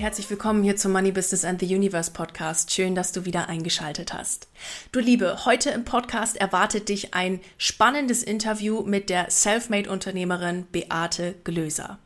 Herzlich 0.00 0.30
willkommen 0.30 0.62
hier 0.62 0.76
zum 0.76 0.92
Money 0.92 1.12
Business 1.12 1.44
and 1.44 1.60
the 1.60 1.74
Universe 1.74 2.10
Podcast. 2.10 2.72
Schön, 2.72 2.94
dass 2.94 3.12
du 3.12 3.26
wieder 3.26 3.50
eingeschaltet 3.50 4.14
hast. 4.14 4.48
Du 4.92 4.98
Liebe, 4.98 5.44
heute 5.44 5.68
im 5.70 5.84
Podcast 5.84 6.38
erwartet 6.38 6.88
dich 6.88 7.12
ein 7.12 7.40
spannendes 7.58 8.22
Interview 8.22 8.80
mit 8.80 9.10
der 9.10 9.30
Selfmade-Unternehmerin 9.30 10.64
Beate 10.72 11.34
Glöser. 11.44 11.98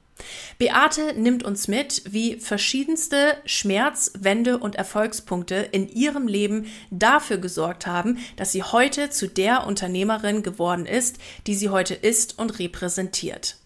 Beate 0.58 1.14
nimmt 1.14 1.44
uns 1.44 1.68
mit, 1.68 2.02
wie 2.12 2.40
verschiedenste 2.40 3.36
Schmerz-, 3.44 4.10
Wende- 4.18 4.58
und 4.58 4.74
Erfolgspunkte 4.74 5.54
in 5.54 5.88
ihrem 5.88 6.26
Leben 6.26 6.66
dafür 6.90 7.38
gesorgt 7.38 7.86
haben, 7.86 8.18
dass 8.34 8.50
sie 8.50 8.64
heute 8.64 9.10
zu 9.10 9.28
der 9.28 9.68
Unternehmerin 9.68 10.42
geworden 10.42 10.86
ist, 10.86 11.18
die 11.46 11.54
sie 11.54 11.68
heute 11.68 11.94
ist 11.94 12.40
und 12.40 12.58
repräsentiert. 12.58 13.56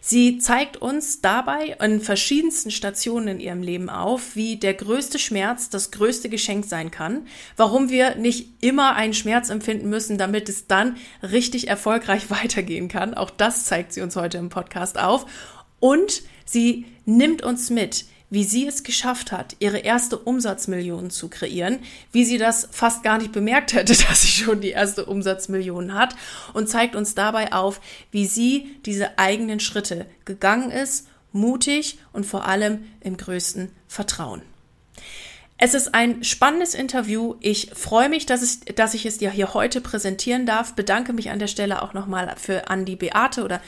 Sie 0.00 0.38
zeigt 0.38 0.76
uns 0.76 1.20
dabei 1.20 1.76
in 1.80 2.00
verschiedensten 2.00 2.70
Stationen 2.70 3.28
in 3.28 3.40
ihrem 3.40 3.62
Leben 3.62 3.90
auf, 3.90 4.34
wie 4.34 4.56
der 4.56 4.74
größte 4.74 5.18
Schmerz 5.18 5.70
das 5.70 5.90
größte 5.90 6.28
Geschenk 6.28 6.64
sein 6.64 6.90
kann, 6.90 7.26
warum 7.56 7.90
wir 7.90 8.14
nicht 8.16 8.48
immer 8.60 8.94
einen 8.94 9.14
Schmerz 9.14 9.50
empfinden 9.50 9.88
müssen, 9.90 10.18
damit 10.18 10.48
es 10.48 10.66
dann 10.66 10.96
richtig 11.22 11.68
erfolgreich 11.68 12.30
weitergehen 12.30 12.88
kann. 12.88 13.14
Auch 13.14 13.30
das 13.30 13.64
zeigt 13.64 13.92
sie 13.92 14.00
uns 14.00 14.16
heute 14.16 14.38
im 14.38 14.48
Podcast 14.48 14.98
auf. 14.98 15.26
Und 15.80 16.22
sie 16.44 16.86
nimmt 17.04 17.42
uns 17.42 17.70
mit 17.70 18.04
wie 18.30 18.44
sie 18.44 18.66
es 18.66 18.84
geschafft 18.84 19.32
hat, 19.32 19.56
ihre 19.58 19.78
erste 19.78 20.16
Umsatzmillion 20.16 21.10
zu 21.10 21.28
kreieren, 21.28 21.80
wie 22.12 22.24
sie 22.24 22.38
das 22.38 22.68
fast 22.70 23.02
gar 23.02 23.18
nicht 23.18 23.32
bemerkt 23.32 23.74
hätte, 23.74 23.94
dass 24.08 24.22
sie 24.22 24.28
schon 24.28 24.60
die 24.60 24.70
erste 24.70 25.04
Umsatzmillion 25.04 25.94
hat 25.94 26.14
und 26.54 26.68
zeigt 26.68 26.96
uns 26.96 27.14
dabei 27.14 27.52
auf, 27.52 27.80
wie 28.10 28.26
sie 28.26 28.76
diese 28.86 29.18
eigenen 29.18 29.60
Schritte 29.60 30.06
gegangen 30.24 30.70
ist, 30.70 31.08
mutig 31.32 31.98
und 32.12 32.24
vor 32.24 32.46
allem 32.46 32.84
im 33.00 33.16
größten 33.16 33.70
Vertrauen. 33.88 34.42
Es 35.62 35.74
ist 35.74 35.94
ein 35.94 36.24
spannendes 36.24 36.74
Interview. 36.74 37.34
Ich 37.40 37.70
freue 37.74 38.08
mich, 38.08 38.24
dass, 38.24 38.40
es, 38.40 38.60
dass 38.60 38.94
ich 38.94 39.04
es 39.04 39.18
dir 39.18 39.30
hier 39.30 39.52
heute 39.52 39.82
präsentieren 39.82 40.46
darf. 40.46 40.74
Bedanke 40.74 41.12
mich 41.12 41.28
an 41.28 41.38
der 41.38 41.48
Stelle 41.48 41.82
auch 41.82 41.92
nochmal 41.92 42.34
für 42.38 42.70
Andi 42.70 42.96
Beate 42.96 43.44
oder 43.44 43.60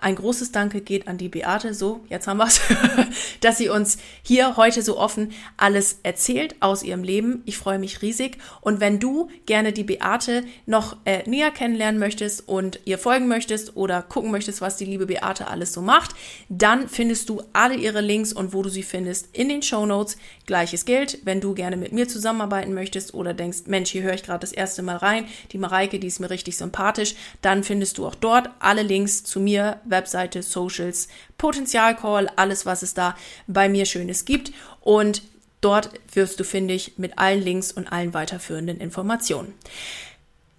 ein 0.00 0.14
großes 0.14 0.52
Danke 0.52 0.80
geht 0.80 1.08
an 1.08 1.18
die 1.18 1.28
Beate, 1.28 1.74
so, 1.74 2.00
jetzt 2.08 2.26
haben 2.26 2.38
wir's, 2.38 2.60
dass 3.40 3.58
sie 3.58 3.68
uns 3.68 3.98
hier 4.22 4.56
heute 4.56 4.82
so 4.82 4.98
offen 4.98 5.32
alles 5.56 6.00
erzählt 6.02 6.56
aus 6.60 6.82
ihrem 6.82 7.02
Leben. 7.02 7.42
Ich 7.44 7.58
freue 7.58 7.78
mich 7.78 8.02
riesig. 8.02 8.38
Und 8.60 8.80
wenn 8.80 8.98
du 8.98 9.28
gerne 9.46 9.72
die 9.72 9.84
Beate 9.84 10.44
noch 10.66 10.96
äh, 11.04 11.28
näher 11.28 11.50
kennenlernen 11.50 11.98
möchtest 12.00 12.48
und 12.48 12.80
ihr 12.84 12.98
folgen 12.98 13.28
möchtest 13.28 13.76
oder 13.76 14.02
gucken 14.02 14.30
möchtest, 14.30 14.60
was 14.60 14.76
die 14.76 14.84
liebe 14.84 15.06
Beate 15.06 15.48
alles 15.48 15.72
so 15.72 15.82
macht, 15.82 16.14
dann 16.48 16.88
findest 16.88 17.28
du 17.28 17.42
alle 17.52 17.74
ihre 17.74 18.00
Links 18.00 18.32
und 18.32 18.52
wo 18.52 18.62
du 18.62 18.68
sie 18.68 18.82
findest 18.82 19.28
in 19.36 19.48
den 19.48 19.62
Show 19.62 19.86
Notes. 19.86 20.16
Gleiches 20.50 20.84
gilt, 20.84 21.20
wenn 21.22 21.40
du 21.40 21.54
gerne 21.54 21.76
mit 21.76 21.92
mir 21.92 22.08
zusammenarbeiten 22.08 22.74
möchtest 22.74 23.14
oder 23.14 23.34
denkst, 23.34 23.60
Mensch, 23.66 23.90
hier 23.90 24.02
höre 24.02 24.14
ich 24.14 24.24
gerade 24.24 24.40
das 24.40 24.50
erste 24.50 24.82
Mal 24.82 24.96
rein, 24.96 25.26
die 25.52 25.58
Mareike, 25.58 26.00
die 26.00 26.08
ist 26.08 26.18
mir 26.18 26.28
richtig 26.28 26.56
sympathisch, 26.56 27.14
dann 27.40 27.62
findest 27.62 27.98
du 27.98 28.06
auch 28.06 28.16
dort 28.16 28.50
alle 28.58 28.82
Links 28.82 29.22
zu 29.22 29.38
mir, 29.38 29.80
Webseite, 29.84 30.42
Socials, 30.42 31.06
Potenzialcall, 31.38 32.32
alles, 32.34 32.66
was 32.66 32.82
es 32.82 32.94
da 32.94 33.16
bei 33.46 33.68
mir 33.68 33.86
Schönes 33.86 34.24
gibt. 34.24 34.50
Und 34.80 35.22
dort 35.60 35.90
wirst 36.14 36.40
du 36.40 36.44
fündig 36.44 36.94
mit 36.96 37.16
allen 37.16 37.42
Links 37.42 37.70
und 37.70 37.86
allen 37.86 38.12
weiterführenden 38.12 38.80
Informationen. 38.80 39.54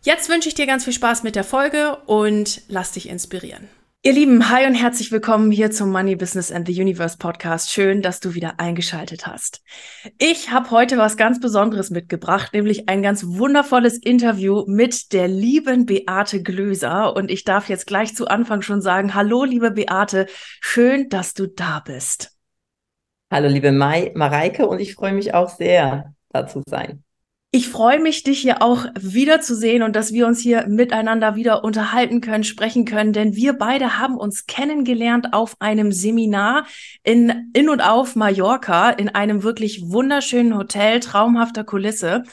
Jetzt 0.03 0.29
wünsche 0.29 0.47
ich 0.47 0.55
dir 0.55 0.67
ganz 0.67 0.85
viel 0.85 0.93
Spaß 0.93 1.23
mit 1.23 1.35
der 1.35 1.43
Folge 1.43 1.97
und 2.05 2.61
lass 2.69 2.93
dich 2.93 3.09
inspirieren. 3.09 3.67
Ihr 4.03 4.13
Lieben, 4.13 4.49
hi 4.49 4.65
und 4.65 4.73
herzlich 4.73 5.11
willkommen 5.11 5.51
hier 5.51 5.69
zum 5.69 5.91
Money 5.91 6.15
Business 6.15 6.51
and 6.51 6.67
the 6.67 6.81
Universe 6.81 7.19
Podcast. 7.19 7.71
Schön, 7.71 8.01
dass 8.01 8.19
du 8.19 8.33
wieder 8.33 8.59
eingeschaltet 8.59 9.27
hast. 9.27 9.61
Ich 10.17 10.49
habe 10.49 10.71
heute 10.71 10.97
was 10.97 11.17
ganz 11.17 11.39
Besonderes 11.39 11.91
mitgebracht, 11.91 12.51
nämlich 12.51 12.89
ein 12.89 13.03
ganz 13.03 13.23
wundervolles 13.23 13.99
Interview 13.99 14.63
mit 14.65 15.13
der 15.13 15.27
lieben 15.27 15.85
Beate 15.85 16.41
Glöser. 16.41 17.15
Und 17.15 17.29
ich 17.29 17.43
darf 17.43 17.69
jetzt 17.69 17.85
gleich 17.85 18.15
zu 18.15 18.27
Anfang 18.27 18.63
schon 18.63 18.81
sagen, 18.81 19.13
hallo 19.13 19.43
liebe 19.43 19.69
Beate, 19.69 20.25
schön, 20.61 21.07
dass 21.09 21.35
du 21.35 21.45
da 21.45 21.79
bist. 21.85 22.35
Hallo 23.29 23.49
liebe 23.49 23.71
Mai, 23.71 24.11
Mareike 24.15 24.65
und 24.65 24.79
ich 24.79 24.95
freue 24.95 25.13
mich 25.13 25.35
auch 25.35 25.49
sehr, 25.49 26.15
da 26.29 26.47
zu 26.47 26.63
sein. 26.65 27.03
Ich 27.53 27.67
freue 27.67 27.99
mich, 27.99 28.23
dich 28.23 28.39
hier 28.39 28.61
auch 28.61 28.85
wiederzusehen 28.97 29.83
und 29.83 29.93
dass 29.93 30.13
wir 30.13 30.25
uns 30.25 30.39
hier 30.39 30.67
miteinander 30.67 31.35
wieder 31.35 31.65
unterhalten 31.65 32.21
können, 32.21 32.45
sprechen 32.45 32.85
können, 32.85 33.11
denn 33.11 33.35
wir 33.35 33.51
beide 33.51 33.99
haben 33.99 34.15
uns 34.15 34.45
kennengelernt 34.45 35.33
auf 35.33 35.57
einem 35.59 35.91
Seminar 35.91 36.65
in, 37.03 37.51
in 37.51 37.67
und 37.67 37.81
auf 37.81 38.15
Mallorca, 38.15 38.91
in 38.91 39.09
einem 39.09 39.43
wirklich 39.43 39.81
wunderschönen 39.83 40.57
Hotel, 40.57 41.01
traumhafter 41.01 41.65
Kulisse. 41.65 42.23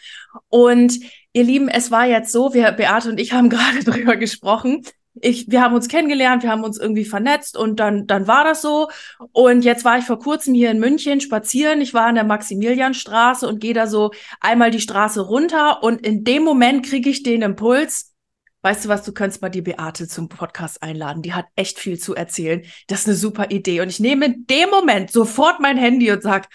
Und 0.50 1.00
ihr 1.32 1.42
Lieben, 1.42 1.68
es 1.68 1.90
war 1.90 2.06
jetzt 2.06 2.30
so, 2.30 2.54
wir, 2.54 2.70
Beate 2.70 3.10
und 3.10 3.18
ich 3.18 3.32
haben 3.32 3.48
gerade 3.50 3.82
drüber 3.82 4.14
gesprochen, 4.14 4.84
ich, 5.22 5.50
wir 5.50 5.62
haben 5.62 5.74
uns 5.74 5.88
kennengelernt, 5.88 6.42
wir 6.42 6.50
haben 6.50 6.64
uns 6.64 6.78
irgendwie 6.78 7.04
vernetzt 7.04 7.56
und 7.56 7.80
dann, 7.80 8.06
dann 8.06 8.26
war 8.26 8.44
das 8.44 8.62
so. 8.62 8.88
Und 9.32 9.64
jetzt 9.64 9.84
war 9.84 9.98
ich 9.98 10.04
vor 10.04 10.18
kurzem 10.18 10.54
hier 10.54 10.70
in 10.70 10.80
München 10.80 11.20
spazieren. 11.20 11.80
Ich 11.80 11.94
war 11.94 12.06
an 12.06 12.14
der 12.14 12.24
Maximilianstraße 12.24 13.46
und 13.48 13.60
gehe 13.60 13.74
da 13.74 13.86
so 13.86 14.10
einmal 14.40 14.70
die 14.70 14.80
Straße 14.80 15.20
runter 15.20 15.82
und 15.82 16.06
in 16.06 16.24
dem 16.24 16.44
Moment 16.44 16.84
kriege 16.86 17.10
ich 17.10 17.22
den 17.22 17.42
Impuls, 17.42 18.14
weißt 18.62 18.84
du 18.84 18.88
was, 18.88 19.04
du 19.04 19.12
könntest 19.12 19.42
mal 19.42 19.48
die 19.48 19.62
Beate 19.62 20.08
zum 20.08 20.28
Podcast 20.28 20.82
einladen. 20.82 21.22
Die 21.22 21.34
hat 21.34 21.46
echt 21.56 21.78
viel 21.78 21.98
zu 21.98 22.14
erzählen. 22.14 22.62
Das 22.86 23.00
ist 23.00 23.06
eine 23.08 23.16
super 23.16 23.50
Idee. 23.50 23.80
Und 23.80 23.88
ich 23.88 24.00
nehme 24.00 24.26
in 24.26 24.46
dem 24.46 24.70
Moment 24.70 25.10
sofort 25.10 25.60
mein 25.60 25.78
Handy 25.78 26.10
und 26.10 26.22
sag, 26.22 26.48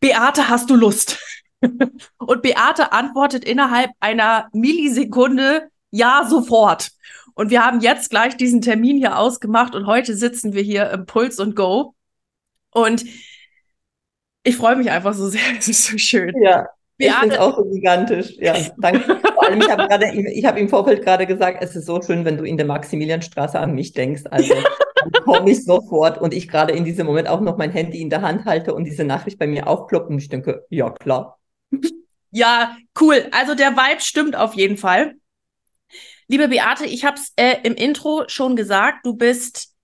Beate, 0.00 0.48
hast 0.48 0.70
du 0.70 0.76
Lust? 0.76 1.18
und 2.18 2.42
Beate 2.42 2.92
antwortet 2.92 3.44
innerhalb 3.44 3.90
einer 4.00 4.48
Millisekunde, 4.52 5.68
ja, 5.90 6.26
sofort. 6.28 6.90
Und 7.34 7.50
wir 7.50 7.64
haben 7.64 7.80
jetzt 7.80 8.10
gleich 8.10 8.36
diesen 8.36 8.60
Termin 8.60 8.96
hier 8.96 9.18
ausgemacht 9.18 9.74
und 9.74 9.86
heute 9.86 10.14
sitzen 10.14 10.52
wir 10.52 10.62
hier 10.62 10.90
im 10.90 11.06
Puls 11.06 11.38
und 11.38 11.56
Go. 11.56 11.94
Und 12.70 13.04
ich 14.44 14.56
freue 14.56 14.76
mich 14.76 14.90
einfach 14.90 15.14
so 15.14 15.28
sehr. 15.28 15.40
Es 15.58 15.68
ist 15.68 15.84
so 15.84 15.98
schön. 15.98 16.34
Ja. 16.42 16.68
Ich 16.98 17.12
finde 17.12 17.34
es 17.34 17.40
auch 17.40 17.56
so 17.56 17.64
gigantisch. 17.64 18.36
Ja, 18.38 18.54
danke. 18.78 19.18
Vor 19.34 19.44
allem, 19.44 19.60
ich 19.60 19.68
habe 19.68 19.88
gerade, 19.88 20.12
ich 20.14 20.44
habe 20.44 20.60
im 20.60 20.68
Vorfeld 20.68 21.02
gerade 21.02 21.26
gesagt, 21.26 21.58
es 21.60 21.74
ist 21.74 21.86
so 21.86 22.00
schön, 22.00 22.24
wenn 22.24 22.36
du 22.36 22.44
in 22.44 22.56
der 22.56 22.66
Maximilianstraße 22.66 23.58
an 23.58 23.74
mich 23.74 23.92
denkst. 23.92 24.22
Also 24.30 24.54
komme 25.24 25.50
ich 25.50 25.64
sofort 25.64 26.20
und 26.20 26.32
ich 26.32 26.48
gerade 26.48 26.72
in 26.74 26.84
diesem 26.84 27.06
Moment 27.06 27.28
auch 27.28 27.40
noch 27.40 27.56
mein 27.56 27.72
Handy 27.72 28.00
in 28.00 28.10
der 28.10 28.22
Hand 28.22 28.44
halte 28.44 28.72
und 28.74 28.84
diese 28.84 29.04
Nachricht 29.04 29.38
bei 29.38 29.48
mir 29.48 29.66
aufploppt 29.66 30.10
und 30.10 30.18
ich 30.18 30.28
denke, 30.28 30.64
ja 30.68 30.90
klar. 30.90 31.40
Ja, 32.30 32.76
cool. 33.00 33.26
Also 33.32 33.54
der 33.54 33.72
Vibe 33.72 34.00
stimmt 34.00 34.36
auf 34.36 34.54
jeden 34.54 34.76
Fall. 34.76 35.14
Liebe 36.32 36.48
Beate, 36.48 36.86
ich 36.86 37.04
habe 37.04 37.18
es 37.18 37.34
äh, 37.36 37.58
im 37.62 37.74
Intro 37.74 38.24
schon 38.26 38.56
gesagt, 38.56 39.04
du 39.04 39.16
bist 39.16 39.76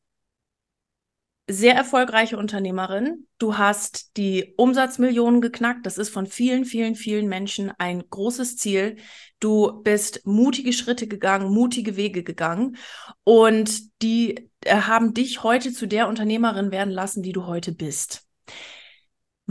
sehr 1.47 1.75
erfolgreiche 1.75 2.39
Unternehmerin. 2.39 3.27
Du 3.37 3.59
hast 3.59 4.17
die 4.17 4.55
Umsatzmillionen 4.57 5.43
geknackt. 5.43 5.85
Das 5.85 5.99
ist 5.99 6.09
von 6.09 6.25
vielen, 6.25 6.65
vielen, 6.65 6.95
vielen 6.95 7.29
Menschen 7.29 7.71
ein 7.77 8.03
großes 8.09 8.57
Ziel. 8.57 8.97
Du 9.41 9.83
bist 9.83 10.25
mutige 10.25 10.73
Schritte 10.73 11.07
gegangen, 11.07 11.53
mutige 11.53 11.97
Wege 11.99 12.23
gegangen 12.23 12.79
und 13.25 14.01
die 14.01 14.51
äh, 14.65 14.75
haben 14.75 15.13
dich 15.13 15.43
heute 15.43 15.71
zu 15.75 15.87
der 15.87 16.09
Unternehmerin 16.09 16.71
werden 16.71 16.95
lassen, 16.95 17.23
die 17.23 17.33
du 17.33 17.45
heute 17.45 17.73
bist. 17.73 18.27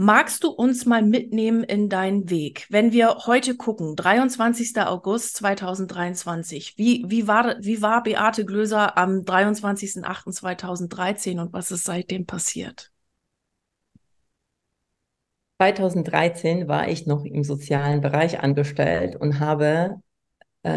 Magst 0.00 0.44
du 0.44 0.50
uns 0.50 0.86
mal 0.86 1.02
mitnehmen 1.02 1.64
in 1.64 1.88
deinen 1.88 2.30
Weg? 2.30 2.68
Wenn 2.70 2.92
wir 2.92 3.26
heute 3.26 3.56
gucken, 3.56 3.96
23. 3.96 4.80
August 4.82 5.34
2023, 5.38 6.78
wie, 6.78 7.04
wie, 7.08 7.26
war, 7.26 7.56
wie 7.58 7.82
war 7.82 8.04
Beate 8.04 8.44
Glöser 8.44 8.96
am 8.96 9.22
23.08.2013 9.22 11.40
und 11.40 11.52
was 11.52 11.72
ist 11.72 11.82
seitdem 11.82 12.26
passiert? 12.26 12.92
2013 15.60 16.68
war 16.68 16.86
ich 16.86 17.08
noch 17.08 17.24
im 17.24 17.42
sozialen 17.42 18.00
Bereich 18.00 18.38
angestellt 18.38 19.16
und 19.16 19.40
habe 19.40 20.00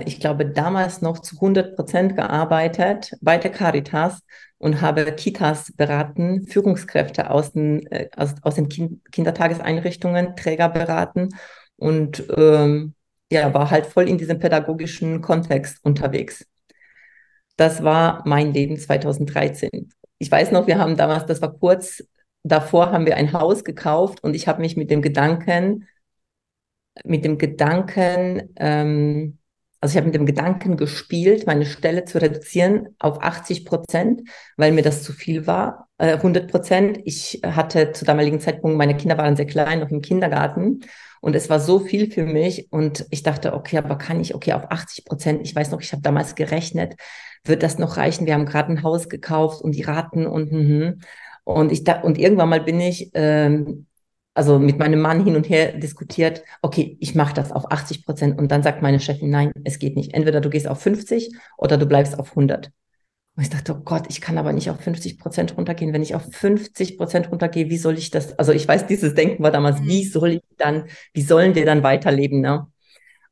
ich 0.06 0.20
glaube, 0.20 0.46
damals 0.46 1.02
noch 1.02 1.20
zu 1.20 1.36
100 1.36 1.76
Prozent 1.76 2.16
gearbeitet 2.16 3.14
bei 3.22 3.38
der 3.38 3.52
Caritas 3.52 4.22
und 4.58 4.82
habe 4.82 5.12
Kitas 5.14 5.74
beraten, 5.76 6.46
Führungskräfte 6.48 7.32
aus 7.32 7.54
den, 7.54 7.86
äh, 7.88 8.10
aus, 8.16 8.36
aus 8.44 8.56
den 8.56 8.70
kind 8.70 9.04
Kindertageseinrichtungen, 9.12 10.36
Träger 10.36 10.70
beraten 10.70 11.30
und 11.78 12.24
ähm, 12.38 12.94
ja, 13.32 13.54
war 13.54 13.72
halt 13.72 13.88
voll 13.88 14.08
in 14.08 14.18
diesem 14.18 14.40
pädagogischen 14.40 15.22
Kontext 15.22 15.84
unterwegs. 15.84 16.46
Das 17.58 17.84
war 17.84 18.24
mein 18.28 18.54
Leben 18.54 18.78
2013. 18.78 19.90
Ich 20.20 20.32
weiß 20.32 20.52
noch, 20.52 20.68
wir 20.68 20.78
haben 20.78 20.98
damals, 20.98 21.26
das 21.26 21.42
war 21.42 21.54
kurz 21.58 22.04
davor, 22.44 22.92
haben 22.92 23.06
wir 23.06 23.16
ein 23.16 23.34
Haus 23.34 23.64
gekauft 23.64 24.24
und 24.24 24.36
ich 24.36 24.48
habe 24.48 24.62
mich 24.62 24.78
mit 24.78 24.92
dem 24.92 25.02
Gedanken, 25.02 25.88
mit 27.04 27.26
dem 27.26 27.38
Gedanken, 27.38 28.54
ähm, 28.58 29.40
also 29.82 29.94
ich 29.94 29.98
habe 29.98 30.06
mit 30.06 30.16
dem 30.16 30.28
Gedanken 30.28 30.78
gespielt, 30.78 31.48
meine 31.48 31.66
Stelle 31.66 32.06
zu 32.06 32.22
reduzieren 32.22 32.90
auf 33.00 33.22
80 33.22 33.66
Prozent, 33.66 34.22
weil 34.56 34.72
mir 34.72 34.84
das 34.84 35.02
zu 35.02 35.12
viel 35.12 35.48
war. 35.48 35.88
Äh, 35.98 36.14
100 36.14 36.52
Prozent. 36.52 37.00
Ich 37.04 37.42
hatte 37.44 37.92
zu 37.92 38.06
damaligen 38.06 38.40
Zeitpunkt, 38.40 38.78
meine 38.78 38.96
Kinder 38.96 39.18
waren 39.18 39.36
sehr 39.36 39.48
klein, 39.48 39.80
noch 39.80 39.90
im 39.90 40.02
Kindergarten. 40.02 40.82
Und 41.20 41.36
es 41.36 41.50
war 41.50 41.60
so 41.60 41.80
viel 41.80 42.12
für 42.12 42.26
mich. 42.26 42.72
Und 42.72 43.08
ich 43.10 43.24
dachte, 43.24 43.54
okay, 43.54 43.80
aber 43.80 43.98
kann 43.98 44.20
ich, 44.20 44.36
okay, 44.36 44.54
auf 44.54 44.70
80 44.70 45.06
Prozent. 45.06 45.42
Ich 45.44 45.56
weiß 45.56 45.72
noch, 45.72 45.82
ich 45.82 45.92
habe 45.94 46.04
damals 46.04 46.36
gerechnet, 46.36 46.94
wird 47.44 47.64
das 47.64 47.80
noch 47.80 47.98
reichen? 47.98 48.28
Wir 48.28 48.36
haben 48.36 48.46
gerade 48.46 48.72
ein 48.72 48.84
Haus 48.84 49.10
gekauft 49.10 49.64
und 49.64 49.74
die 49.74 49.82
Raten 49.82 50.28
und, 50.28 50.52
mhm. 50.52 51.00
und 51.44 51.72
ich 51.72 51.84
da, 51.84 52.02
und 52.02 52.20
irgendwann 52.20 52.50
mal 52.50 52.62
bin 52.62 52.80
ich, 52.80 53.10
ähm, 53.16 53.88
also 54.34 54.60
mit 54.60 54.80
meinem 54.80 55.02
Mann 55.02 55.24
hin 55.24 55.36
und 55.36 55.50
her 55.50 55.74
diskutiert, 55.74 56.44
okay, 56.62 56.98
ich 57.00 57.16
mache 57.16 57.34
das 57.34 57.52
auf 57.52 57.72
80 57.72 58.06
Prozent 58.06 58.40
und 58.40 58.52
dann 58.52 58.64
sagt 58.64 58.82
meine 58.82 59.00
Chefin, 59.00 59.30
nein, 59.30 59.52
es 59.64 59.80
geht 59.80 59.96
nicht. 59.96 60.14
Entweder 60.14 60.42
du 60.42 60.50
gehst 60.50 60.68
auf 60.68 60.82
50 60.82 61.32
oder 61.58 61.78
du 61.78 61.86
bleibst 61.86 62.18
auf 62.18 62.30
100. 62.30 62.72
Und 63.36 63.44
ich 63.44 63.50
dachte, 63.50 63.74
oh 63.74 63.82
Gott, 63.84 64.06
ich 64.10 64.20
kann 64.20 64.38
aber 64.38 64.52
nicht 64.54 64.70
auf 64.70 64.80
50 64.80 65.18
Prozent 65.18 65.58
runtergehen. 65.58 65.94
Wenn 65.94 66.04
ich 66.04 66.16
auf 66.16 66.24
50 66.32 66.98
Prozent 66.98 67.32
runtergehe, 67.32 67.70
wie 67.70 67.78
soll 67.78 67.98
ich 67.98 68.12
das? 68.12 68.38
Also 68.38 68.52
ich 68.52 68.68
weiß, 68.68 68.88
dieses 68.88 69.14
Denken 69.14 69.42
war 69.44 69.52
damals, 69.52 69.82
wie 69.84 70.06
mhm. 70.06 70.10
soll 70.10 70.30
ich 70.32 70.42
dann, 70.58 70.86
wie 71.14 71.22
sollen 71.22 71.56
wir 71.56 71.66
dann 71.66 71.84
weiterleben? 71.84 72.42
Ne? 72.42 72.68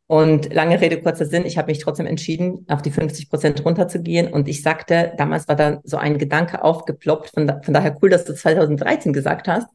Und 0.08 0.54
lange 0.54 0.82
Rede, 0.82 1.02
kurzer 1.02 1.26
Sinn, 1.26 1.46
ich 1.46 1.58
habe 1.58 1.68
mich 1.68 1.80
trotzdem 1.80 2.08
entschieden, 2.08 2.66
auf 2.68 2.82
die 2.82 2.92
50 2.92 3.30
Prozent 3.30 3.64
runterzugehen. 3.64 4.32
Und 4.32 4.48
ich 4.48 4.64
sagte, 4.64 5.14
damals 5.18 5.48
war 5.48 5.56
da 5.56 5.82
so 5.84 5.98
ein 5.98 6.18
Gedanke 6.18 6.64
aufgeploppt, 6.64 7.30
von, 7.30 7.46
da, 7.46 7.62
von 7.62 7.74
daher 7.74 7.96
cool, 8.02 8.10
dass 8.10 8.26
du 8.26 8.34
2013 8.34 9.14
gesagt 9.14 9.48
hast, 9.48 9.68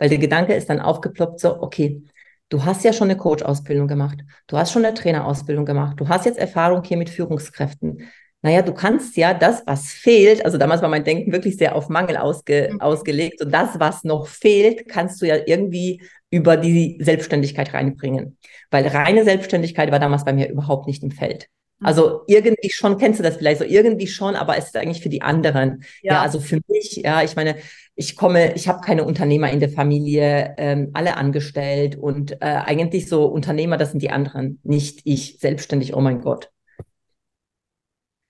weil 0.00 0.08
der 0.08 0.18
Gedanke 0.18 0.54
ist 0.54 0.68
dann 0.68 0.80
aufgeploppt, 0.80 1.38
so, 1.38 1.62
okay, 1.62 2.02
du 2.48 2.64
hast 2.64 2.82
ja 2.84 2.92
schon 2.92 3.10
eine 3.10 3.18
Coach-Ausbildung 3.18 3.86
gemacht, 3.86 4.18
du 4.48 4.56
hast 4.56 4.72
schon 4.72 4.84
eine 4.84 4.94
Trainerausbildung 4.94 5.66
gemacht, 5.66 6.00
du 6.00 6.08
hast 6.08 6.24
jetzt 6.24 6.38
Erfahrung 6.38 6.82
hier 6.82 6.96
mit 6.96 7.10
Führungskräften. 7.10 8.08
Naja, 8.42 8.62
du 8.62 8.72
kannst 8.72 9.18
ja 9.18 9.34
das, 9.34 9.62
was 9.66 9.92
fehlt, 9.92 10.44
also 10.44 10.56
damals 10.56 10.80
war 10.80 10.88
mein 10.88 11.04
Denken 11.04 11.30
wirklich 11.30 11.58
sehr 11.58 11.76
auf 11.76 11.90
Mangel 11.90 12.16
ausge, 12.16 12.70
mhm. 12.72 12.80
ausgelegt 12.80 13.42
und 13.42 13.52
das, 13.52 13.78
was 13.78 14.02
noch 14.02 14.26
fehlt, 14.26 14.88
kannst 14.88 15.20
du 15.20 15.26
ja 15.26 15.36
irgendwie 15.44 16.02
über 16.30 16.56
die 16.56 16.98
Selbstständigkeit 17.02 17.74
reinbringen. 17.74 18.38
Weil 18.70 18.86
reine 18.86 19.24
Selbstständigkeit 19.24 19.92
war 19.92 19.98
damals 19.98 20.24
bei 20.24 20.32
mir 20.32 20.48
überhaupt 20.48 20.86
nicht 20.86 21.02
im 21.02 21.10
Feld. 21.10 21.48
Mhm. 21.80 21.86
Also 21.86 22.22
irgendwie 22.26 22.70
schon, 22.70 22.96
kennst 22.96 23.18
du 23.18 23.22
das 23.22 23.36
vielleicht 23.36 23.58
so, 23.58 23.66
irgendwie 23.66 24.06
schon, 24.06 24.34
aber 24.34 24.56
es 24.56 24.66
ist 24.66 24.76
eigentlich 24.76 25.02
für 25.02 25.10
die 25.10 25.20
anderen. 25.20 25.84
Ja, 26.00 26.14
ja 26.14 26.22
also 26.22 26.40
für 26.40 26.60
mich, 26.66 26.96
ja, 27.04 27.22
ich 27.22 27.36
meine, 27.36 27.56
ich 28.00 28.16
komme, 28.16 28.54
ich 28.54 28.66
habe 28.66 28.80
keine 28.80 29.04
Unternehmer 29.04 29.50
in 29.50 29.60
der 29.60 29.68
Familie, 29.68 30.54
ähm, 30.56 30.90
alle 30.94 31.18
angestellt 31.18 31.96
und 31.96 32.32
äh, 32.40 32.46
eigentlich 32.46 33.10
so 33.10 33.26
Unternehmer, 33.26 33.76
das 33.76 33.90
sind 33.90 34.00
die 34.00 34.08
anderen, 34.08 34.58
nicht 34.62 35.02
ich, 35.04 35.38
selbstständig, 35.38 35.94
oh 35.94 36.00
mein 36.00 36.22
Gott. 36.22 36.50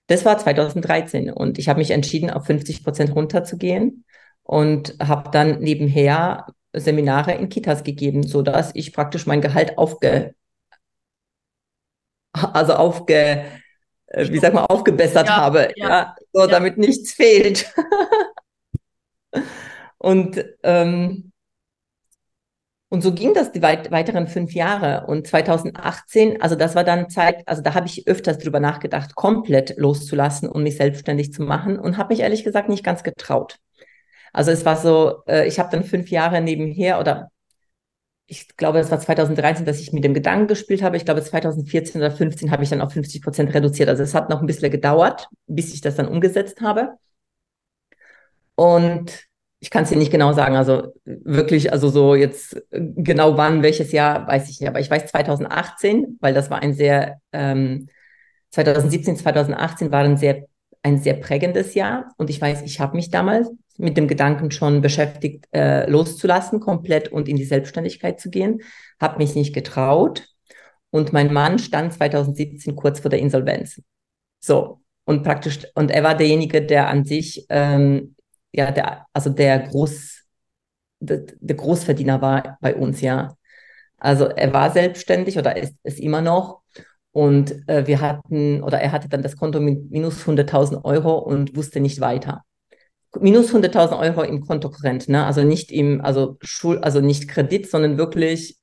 Das 0.09 0.25
war 0.25 0.37
2013 0.37 1.31
und 1.31 1.57
ich 1.61 1.69
habe 1.69 1.79
mich 1.79 1.93
entschieden, 1.93 2.31
auf 2.31 2.47
50 2.47 2.83
Prozent 2.83 3.15
runterzugehen 3.15 4.05
und 4.43 4.97
habe 5.01 5.31
dann 5.31 5.61
nebenher 5.61 6.47
Seminare 6.73 7.35
in 7.35 7.49
Kitas 7.49 7.85
gegeben, 7.85 8.25
so 8.27 8.43
dass 8.43 8.75
ich 8.75 8.93
praktisch 8.93 9.27
mein 9.27 9.41
Gehalt 9.41 9.79
aufge, 9.79 10.35
also 12.33 12.73
aufge, 12.75 13.45
äh, 14.07 14.29
wie 14.31 14.39
sag 14.41 14.53
mal, 14.53 14.65
aufgebessert 14.65 15.29
ja, 15.29 15.37
habe, 15.37 15.73
ja, 15.77 15.89
ja 15.89 16.17
so 16.33 16.41
ja. 16.41 16.47
damit 16.49 16.77
nichts 16.77 17.13
fehlt. 17.13 17.73
und 19.99 20.45
ähm, 20.63 21.33
und 22.93 23.03
so 23.03 23.15
ging 23.15 23.35
das 23.35 23.53
die 23.53 23.63
weit 23.63 23.93
weiteren 23.93 24.27
fünf 24.27 24.53
Jahre. 24.53 25.07
Und 25.07 25.27
2018, 25.27 26.43
also 26.43 26.57
das 26.57 26.75
war 26.75 26.83
dann 26.83 27.09
Zeit, 27.09 27.47
also 27.47 27.63
da 27.63 27.75
habe 27.75 27.87
ich 27.87 28.09
öfters 28.09 28.39
drüber 28.39 28.59
nachgedacht, 28.59 29.15
komplett 29.15 29.77
loszulassen 29.79 30.49
und 30.49 30.65
mich 30.65 30.77
selbstständig 30.77 31.33
zu 31.33 31.43
machen 31.43 31.79
und 31.79 31.99
habe 31.99 32.13
mich 32.13 32.21
ehrlich 32.21 32.43
gesagt 32.43 32.69
nicht 32.69 32.83
ganz 32.85 33.05
getraut. 33.05 33.59
Also 34.33 34.51
es 34.51 34.65
war 34.65 34.77
so, 34.77 35.23
äh, 35.29 35.47
ich 35.47 35.59
habe 35.61 35.71
dann 35.71 35.85
fünf 35.85 36.11
Jahre 36.11 36.41
nebenher 36.41 37.01
oder 37.01 37.31
ich 38.27 38.49
glaube, 38.57 38.79
es 38.79 38.91
war 38.91 39.01
2013, 39.01 39.67
dass 39.67 39.81
ich 39.81 39.93
mit 39.93 40.05
dem 40.05 40.15
Gedanken 40.15 40.47
gespielt 40.49 40.83
habe. 40.83 40.97
Ich 40.97 41.05
glaube, 41.05 41.23
2014 41.23 42.01
oder 42.01 42.13
15 42.13 42.51
habe 42.53 42.63
ich 42.63 42.71
dann 42.71 42.81
auf 42.81 42.93
50 42.93 43.23
Prozent 43.23 43.53
reduziert. 43.55 43.89
Also 43.89 44.03
es 44.05 44.15
hat 44.15 44.31
noch 44.31 44.41
ein 44.41 44.47
bisschen 44.47 44.71
gedauert, 44.71 45.29
bis 45.47 45.75
ich 45.75 45.81
das 45.81 45.97
dann 45.97 46.09
umgesetzt 46.09 46.61
habe. 46.61 46.97
Und 48.61 49.27
ich 49.59 49.71
kann 49.71 49.85
es 49.85 49.89
dir 49.89 49.97
nicht 49.97 50.13
genau 50.13 50.35
sagen, 50.35 50.55
also 50.55 50.93
wirklich, 51.07 51.73
also 51.73 51.89
so 51.89 52.15
jetzt 52.15 52.63
genau 52.71 53.39
wann, 53.39 53.63
welches 53.63 53.91
Jahr, 53.91 54.27
weiß 54.27 54.51
ich 54.51 54.61
nicht. 54.61 54.69
Aber 54.69 54.81
ich 54.81 54.91
weiß 54.91 55.07
2018, 55.07 56.19
weil 56.21 56.35
das 56.35 56.51
war 56.51 56.61
ein 56.61 56.75
sehr, 56.75 57.23
ähm, 57.33 57.89
2017, 58.51 59.17
2018 59.17 59.91
war 59.91 60.01
ein 60.01 60.19
sehr, 60.19 60.45
ein 60.83 60.99
sehr 60.99 61.15
prägendes 61.15 61.73
Jahr. 61.73 62.13
Und 62.19 62.29
ich 62.29 62.39
weiß, 62.39 62.61
ich 62.61 62.81
habe 62.81 62.97
mich 62.97 63.11
damals 63.11 63.51
mit 63.79 63.97
dem 63.97 64.09
Gedanken 64.09 64.51
schon 64.51 64.83
beschäftigt, 64.83 65.47
äh, 65.55 65.89
loszulassen 65.89 66.61
komplett 66.61 67.09
und 67.09 67.31
in 67.31 67.37
die 67.37 67.47
Selbstständigkeit 67.47 68.21
zu 68.21 68.29
gehen, 68.29 68.61
habe 69.01 69.17
mich 69.17 69.35
nicht 69.35 69.55
getraut. 69.55 70.29
Und 70.91 71.15
mein 71.15 71.33
Mann 71.33 71.59
stand 71.59 71.95
2017 71.95 72.77
kurz 72.77 73.01
vor 73.01 73.09
der 73.09 73.21
Insolvenz. 73.21 73.81
So. 74.39 74.83
Und 75.07 75.23
praktisch, 75.23 75.61
und 75.75 75.91
er 75.91 76.03
war 76.03 76.15
derjenige, 76.15 76.61
der 76.61 76.89
an 76.89 77.07
sich, 77.07 77.47
ähm, 77.49 78.17
ja, 78.53 78.71
der, 78.71 79.07
also 79.13 79.31
der 79.31 79.61
Groß, 79.61 80.25
der, 81.01 81.25
der 81.41 81.57
Großverdiener 81.57 82.21
war 82.23 82.59
bei 82.61 82.75
uns, 82.75 83.01
ja. 83.01 83.37
Also 83.99 84.27
er 84.27 84.53
war 84.53 84.71
selbstständig 84.71 85.39
oder 85.39 85.57
ist 85.57 85.75
es 85.83 85.99
immer 85.99 86.23
noch. 86.23 86.63
Und 87.13 87.69
äh, 87.69 87.87
wir 87.87 88.01
hatten, 88.01 88.63
oder 88.63 88.81
er 88.81 88.93
hatte 88.93 89.09
dann 89.09 89.23
das 89.23 89.37
Konto 89.37 89.61
mit 89.61 89.91
minus 89.91 90.27
100.000 90.27 90.85
Euro 90.85 91.19
und 91.19 91.57
wusste 91.57 91.81
nicht 91.81 92.01
weiter 92.01 92.45
minus 93.19 93.53
100.000 93.53 93.99
Euro 93.99 94.23
im 94.23 94.41
Kontokorrent, 94.41 95.09
ne? 95.09 95.25
Also 95.25 95.43
nicht 95.43 95.73
im, 95.73 96.01
also 96.01 96.39
Schul, 96.43 96.79
also 96.79 97.01
nicht 97.01 97.29
Kredit, 97.29 97.69
sondern 97.69 97.99
wirklich 97.99 98.57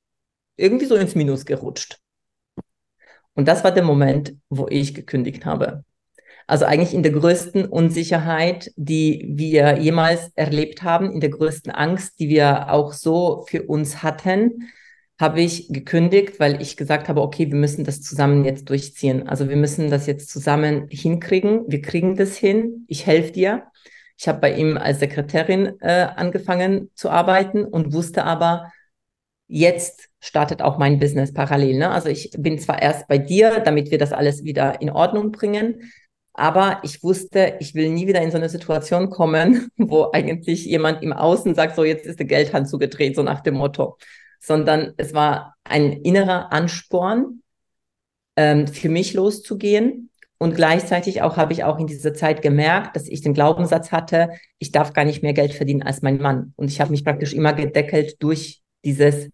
irgendwie 0.56 0.86
so 0.86 0.96
ins 0.96 1.14
Minus 1.14 1.44
gerutscht. 1.44 1.98
Und 3.34 3.46
das 3.46 3.62
war 3.62 3.72
der 3.72 3.84
Moment, 3.84 4.34
wo 4.48 4.66
ich 4.68 4.94
gekündigt 4.94 5.44
habe. 5.44 5.84
Also 6.48 6.64
eigentlich 6.64 6.94
in 6.94 7.02
der 7.02 7.12
größten 7.12 7.66
Unsicherheit, 7.66 8.72
die 8.76 9.26
wir 9.28 9.76
jemals 9.76 10.32
erlebt 10.34 10.82
haben, 10.82 11.12
in 11.12 11.20
der 11.20 11.28
größten 11.28 11.70
Angst, 11.70 12.18
die 12.20 12.30
wir 12.30 12.72
auch 12.72 12.94
so 12.94 13.44
für 13.50 13.64
uns 13.64 14.02
hatten, 14.02 14.70
habe 15.20 15.42
ich 15.42 15.68
gekündigt, 15.68 16.40
weil 16.40 16.62
ich 16.62 16.78
gesagt 16.78 17.10
habe, 17.10 17.20
okay, 17.20 17.48
wir 17.48 17.58
müssen 17.58 17.84
das 17.84 18.00
zusammen 18.00 18.46
jetzt 18.46 18.70
durchziehen. 18.70 19.28
Also 19.28 19.50
wir 19.50 19.56
müssen 19.56 19.90
das 19.90 20.06
jetzt 20.06 20.30
zusammen 20.30 20.86
hinkriegen. 20.88 21.64
Wir 21.68 21.82
kriegen 21.82 22.16
das 22.16 22.38
hin. 22.38 22.86
Ich 22.88 23.04
helfe 23.04 23.32
dir. 23.32 23.64
Ich 24.16 24.26
habe 24.26 24.40
bei 24.40 24.54
ihm 24.54 24.78
als 24.78 25.00
Sekretärin 25.00 25.74
äh, 25.80 26.06
angefangen 26.16 26.90
zu 26.94 27.10
arbeiten 27.10 27.66
und 27.66 27.92
wusste 27.92 28.24
aber, 28.24 28.72
jetzt 29.48 30.08
startet 30.18 30.62
auch 30.62 30.78
mein 30.78 30.98
Business 30.98 31.34
parallel. 31.34 31.76
Ne? 31.76 31.90
Also 31.90 32.08
ich 32.08 32.30
bin 32.38 32.58
zwar 32.58 32.80
erst 32.80 33.06
bei 33.06 33.18
dir, 33.18 33.60
damit 33.60 33.90
wir 33.90 33.98
das 33.98 34.14
alles 34.14 34.44
wieder 34.44 34.80
in 34.80 34.88
Ordnung 34.88 35.30
bringen, 35.30 35.92
aber 36.38 36.80
ich 36.84 37.02
wusste, 37.02 37.56
ich 37.58 37.74
will 37.74 37.90
nie 37.90 38.06
wieder 38.06 38.22
in 38.22 38.30
so 38.30 38.36
eine 38.36 38.48
Situation 38.48 39.10
kommen, 39.10 39.70
wo 39.76 40.10
eigentlich 40.12 40.64
jemand 40.64 41.02
im 41.02 41.12
Außen 41.12 41.54
sagt, 41.54 41.74
so 41.74 41.84
jetzt 41.84 42.06
ist 42.06 42.20
der 42.20 42.26
Geldhand 42.26 42.68
zugedreht, 42.68 43.16
so 43.16 43.22
nach 43.22 43.40
dem 43.40 43.54
Motto. 43.54 43.98
Sondern 44.40 44.94
es 44.96 45.14
war 45.14 45.56
ein 45.64 45.92
innerer 45.92 46.52
Ansporn, 46.52 47.42
ähm, 48.36 48.68
für 48.68 48.88
mich 48.88 49.14
loszugehen 49.14 50.10
und 50.38 50.54
gleichzeitig 50.54 51.22
auch 51.22 51.36
habe 51.36 51.52
ich 51.52 51.64
auch 51.64 51.80
in 51.80 51.88
dieser 51.88 52.14
Zeit 52.14 52.40
gemerkt, 52.40 52.94
dass 52.94 53.08
ich 53.08 53.20
den 53.20 53.34
Glaubenssatz 53.34 53.90
hatte, 53.90 54.30
ich 54.58 54.70
darf 54.70 54.92
gar 54.92 55.04
nicht 55.04 55.24
mehr 55.24 55.32
Geld 55.32 55.52
verdienen 55.52 55.82
als 55.82 56.02
mein 56.02 56.18
Mann. 56.18 56.52
Und 56.54 56.70
ich 56.70 56.80
habe 56.80 56.92
mich 56.92 57.04
praktisch 57.04 57.34
immer 57.34 57.52
gedeckelt 57.52 58.22
durch 58.22 58.62
dieses, 58.84 59.28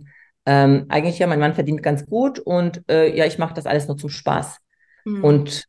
ähm, 0.47 0.87
eigentlich 0.89 1.19
ja, 1.19 1.27
mein 1.27 1.41
Mann 1.41 1.55
verdient 1.55 1.83
ganz 1.83 2.07
gut 2.07 2.39
und 2.39 2.83
äh, 2.89 3.15
ja, 3.15 3.27
ich 3.27 3.37
mache 3.37 3.53
das 3.53 3.67
alles 3.67 3.87
nur 3.87 3.99
zum 3.99 4.09
Spaß. 4.09 4.57
Mhm. 5.05 5.23
Und 5.23 5.65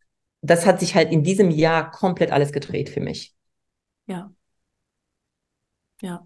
das 0.45 0.65
hat 0.65 0.79
sich 0.79 0.95
halt 0.95 1.11
in 1.11 1.23
diesem 1.23 1.51
Jahr 1.51 1.91
komplett 1.91 2.31
alles 2.31 2.51
gedreht 2.51 2.89
für 2.89 3.01
mich. 3.01 3.33
Ja. 4.07 4.31
Ja. 6.01 6.25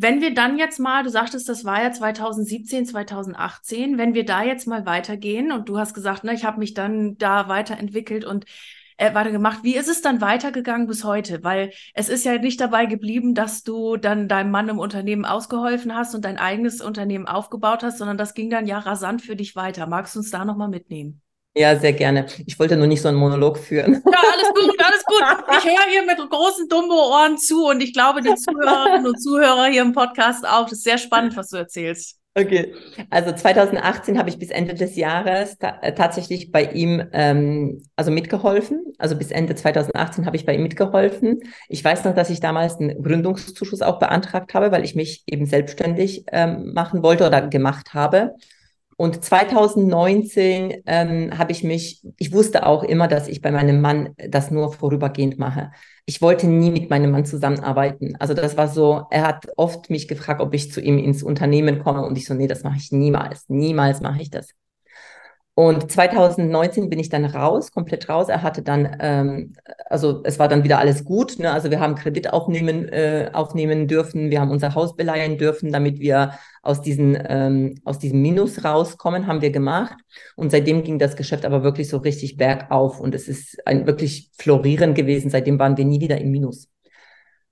Wenn 0.00 0.20
wir 0.20 0.32
dann 0.32 0.58
jetzt 0.58 0.78
mal, 0.78 1.02
du 1.02 1.10
sagtest, 1.10 1.48
das 1.48 1.64
war 1.64 1.82
ja 1.82 1.90
2017, 1.90 2.86
2018, 2.86 3.98
wenn 3.98 4.14
wir 4.14 4.24
da 4.24 4.44
jetzt 4.44 4.68
mal 4.68 4.86
weitergehen 4.86 5.50
und 5.50 5.68
du 5.68 5.76
hast 5.78 5.92
gesagt, 5.92 6.22
ne, 6.22 6.32
ich 6.34 6.44
habe 6.44 6.60
mich 6.60 6.72
dann 6.72 7.18
da 7.18 7.48
weiterentwickelt 7.48 8.24
und 8.24 8.44
äh, 8.98 9.14
weitergemacht. 9.14 9.62
Wie 9.62 9.76
ist 9.76 9.88
es 9.88 10.02
dann 10.02 10.20
weitergegangen 10.20 10.86
bis 10.86 11.04
heute? 11.04 11.42
Weil 11.42 11.72
es 11.94 12.08
ist 12.08 12.24
ja 12.24 12.36
nicht 12.36 12.60
dabei 12.60 12.86
geblieben, 12.86 13.34
dass 13.34 13.62
du 13.62 13.96
dann 13.96 14.28
deinem 14.28 14.50
Mann 14.50 14.68
im 14.68 14.78
Unternehmen 14.78 15.24
ausgeholfen 15.24 15.94
hast 15.94 16.14
und 16.14 16.24
dein 16.24 16.36
eigenes 16.36 16.82
Unternehmen 16.82 17.26
aufgebaut 17.26 17.82
hast, 17.82 17.98
sondern 17.98 18.18
das 18.18 18.34
ging 18.34 18.50
dann 18.50 18.66
ja 18.66 18.78
rasant 18.78 19.22
für 19.22 19.36
dich 19.36 19.56
weiter. 19.56 19.86
Magst 19.86 20.14
du 20.14 20.18
uns 20.18 20.30
da 20.30 20.44
nochmal 20.44 20.68
mitnehmen? 20.68 21.22
Ja, 21.54 21.76
sehr 21.76 21.92
gerne. 21.92 22.26
Ich 22.46 22.58
wollte 22.58 22.76
nur 22.76 22.86
nicht 22.86 23.00
so 23.02 23.08
einen 23.08 23.16
Monolog 23.16 23.58
führen. 23.58 24.02
Ja, 24.04 24.18
alles 24.32 24.48
gut, 24.54 24.76
alles 24.84 25.04
gut. 25.04 25.22
Ich 25.58 25.64
höre 25.64 25.90
hier 25.90 26.04
mit 26.04 26.18
großen 26.30 26.68
Dumbo-Ohren 26.68 27.38
zu 27.38 27.66
und 27.66 27.80
ich 27.80 27.92
glaube, 27.92 28.20
die 28.20 28.34
Zuhörerinnen 28.34 29.06
und 29.06 29.20
Zuhörer 29.20 29.66
hier 29.66 29.82
im 29.82 29.92
Podcast 29.92 30.46
auch. 30.46 30.64
Das 30.64 30.74
ist 30.74 30.84
sehr 30.84 30.98
spannend, 30.98 31.36
was 31.36 31.48
du 31.48 31.56
erzählst. 31.56 32.17
Okay, 32.38 32.72
also 33.10 33.32
2018 33.32 34.16
habe 34.16 34.28
ich 34.28 34.38
bis 34.38 34.50
Ende 34.50 34.74
des 34.74 34.94
Jahres 34.94 35.58
ta 35.58 35.78
äh, 35.82 35.92
tatsächlich 35.92 36.52
bei 36.52 36.62
ihm 36.66 37.02
ähm, 37.12 37.82
also 37.96 38.12
mitgeholfen. 38.12 38.92
Also 38.96 39.16
bis 39.16 39.32
Ende 39.32 39.56
2018 39.56 40.24
habe 40.24 40.36
ich 40.36 40.46
bei 40.46 40.54
ihm 40.54 40.62
mitgeholfen. 40.62 41.40
Ich 41.68 41.82
weiß 41.84 42.04
noch, 42.04 42.14
dass 42.14 42.30
ich 42.30 42.38
damals 42.38 42.78
einen 42.78 43.02
Gründungszuschuss 43.02 43.82
auch 43.82 43.98
beantragt 43.98 44.54
habe, 44.54 44.70
weil 44.70 44.84
ich 44.84 44.94
mich 44.94 45.24
eben 45.26 45.46
selbstständig 45.46 46.26
ähm, 46.30 46.74
machen 46.74 47.02
wollte 47.02 47.26
oder 47.26 47.48
gemacht 47.48 47.92
habe. 47.92 48.36
Und 49.00 49.24
2019 49.24 50.82
ähm, 50.84 51.38
habe 51.38 51.52
ich 51.52 51.62
mich, 51.62 52.02
ich 52.16 52.32
wusste 52.32 52.66
auch 52.66 52.82
immer, 52.82 53.06
dass 53.06 53.28
ich 53.28 53.40
bei 53.40 53.52
meinem 53.52 53.80
Mann 53.80 54.08
das 54.16 54.50
nur 54.50 54.72
vorübergehend 54.72 55.38
mache. 55.38 55.70
Ich 56.04 56.20
wollte 56.20 56.48
nie 56.48 56.72
mit 56.72 56.90
meinem 56.90 57.12
Mann 57.12 57.24
zusammenarbeiten. 57.24 58.16
Also 58.18 58.34
das 58.34 58.56
war 58.56 58.66
so, 58.66 59.06
er 59.10 59.22
hat 59.22 59.46
oft 59.56 59.88
mich 59.88 60.08
gefragt, 60.08 60.40
ob 60.40 60.52
ich 60.52 60.72
zu 60.72 60.80
ihm 60.80 60.98
ins 60.98 61.22
Unternehmen 61.22 61.78
komme 61.78 62.04
und 62.04 62.18
ich 62.18 62.26
so, 62.26 62.34
nee, 62.34 62.48
das 62.48 62.64
mache 62.64 62.78
ich 62.78 62.90
niemals. 62.90 63.44
Niemals 63.48 64.00
mache 64.00 64.20
ich 64.20 64.30
das. 64.30 64.48
Und 65.58 65.90
2019 65.90 66.88
bin 66.88 67.00
ich 67.00 67.08
dann 67.08 67.24
raus, 67.24 67.72
komplett 67.72 68.08
raus. 68.08 68.28
Er 68.28 68.44
hatte 68.44 68.62
dann, 68.62 68.96
ähm, 69.00 69.54
also 69.86 70.20
es 70.22 70.38
war 70.38 70.46
dann 70.46 70.62
wieder 70.62 70.78
alles 70.78 71.04
gut. 71.04 71.40
Ne? 71.40 71.50
Also 71.50 71.68
wir 71.68 71.80
haben 71.80 71.96
Kredit 71.96 72.32
aufnehmen, 72.32 72.88
äh, 72.90 73.30
aufnehmen 73.32 73.88
dürfen, 73.88 74.30
wir 74.30 74.40
haben 74.40 74.52
unser 74.52 74.76
Haus 74.76 74.94
beleihen 74.94 75.36
dürfen, 75.36 75.72
damit 75.72 75.98
wir 75.98 76.34
aus, 76.62 76.80
diesen, 76.80 77.18
ähm, 77.28 77.74
aus 77.84 77.98
diesem 77.98 78.22
Minus 78.22 78.64
rauskommen, 78.64 79.26
haben 79.26 79.42
wir 79.42 79.50
gemacht. 79.50 79.96
Und 80.36 80.52
seitdem 80.52 80.84
ging 80.84 81.00
das 81.00 81.16
Geschäft 81.16 81.44
aber 81.44 81.64
wirklich 81.64 81.88
so 81.88 81.96
richtig 81.96 82.36
bergauf 82.36 83.00
und 83.00 83.12
es 83.12 83.26
ist 83.26 83.58
ein 83.66 83.84
wirklich 83.84 84.30
florieren 84.38 84.94
gewesen. 84.94 85.28
Seitdem 85.28 85.58
waren 85.58 85.76
wir 85.76 85.84
nie 85.84 86.00
wieder 86.00 86.20
im 86.20 86.30
Minus. 86.30 86.68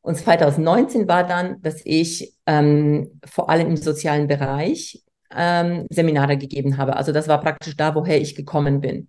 Und 0.01 0.17
2019 0.17 1.09
war 1.09 1.27
dann, 1.27 1.61
dass 1.61 1.81
ich 1.85 2.37
ähm, 2.47 3.19
vor 3.29 3.51
allem 3.51 3.67
im 3.67 3.77
sozialen 3.77 4.29
Bereich 4.29 5.03
ähm, 5.35 5.87
Seminare 5.91 6.37
gegeben 6.37 6.77
habe. 6.77 6.97
Also 6.97 7.13
das 7.13 7.29
war 7.29 7.41
praktisch 7.41 7.77
da, 7.77 7.95
woher 7.95 8.21
ich 8.21 8.35
gekommen 8.35 8.81
bin. 8.81 9.09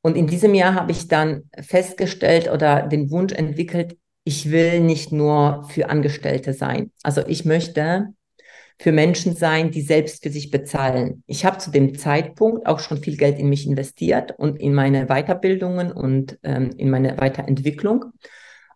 Und 0.00 0.16
in 0.16 0.26
diesem 0.26 0.54
Jahr 0.54 0.74
habe 0.74 0.92
ich 0.92 1.08
dann 1.08 1.50
festgestellt 1.60 2.50
oder 2.50 2.82
den 2.82 3.10
Wunsch 3.10 3.32
entwickelt, 3.32 3.96
ich 4.24 4.50
will 4.50 4.80
nicht 4.80 5.10
nur 5.10 5.66
für 5.70 5.88
Angestellte 5.88 6.52
sein. 6.52 6.92
Also 7.02 7.22
ich 7.26 7.44
möchte 7.44 8.08
für 8.78 8.92
Menschen 8.92 9.34
sein, 9.34 9.70
die 9.70 9.80
selbst 9.80 10.22
für 10.22 10.30
sich 10.30 10.50
bezahlen. 10.50 11.24
Ich 11.26 11.44
habe 11.44 11.58
zu 11.58 11.70
dem 11.70 11.98
Zeitpunkt 11.98 12.66
auch 12.66 12.78
schon 12.78 12.98
viel 12.98 13.16
Geld 13.16 13.38
in 13.38 13.48
mich 13.48 13.66
investiert 13.66 14.34
und 14.38 14.60
in 14.60 14.72
meine 14.72 15.06
Weiterbildungen 15.06 15.90
und 15.90 16.38
ähm, 16.44 16.70
in 16.76 16.90
meine 16.90 17.18
Weiterentwicklung. 17.18 18.12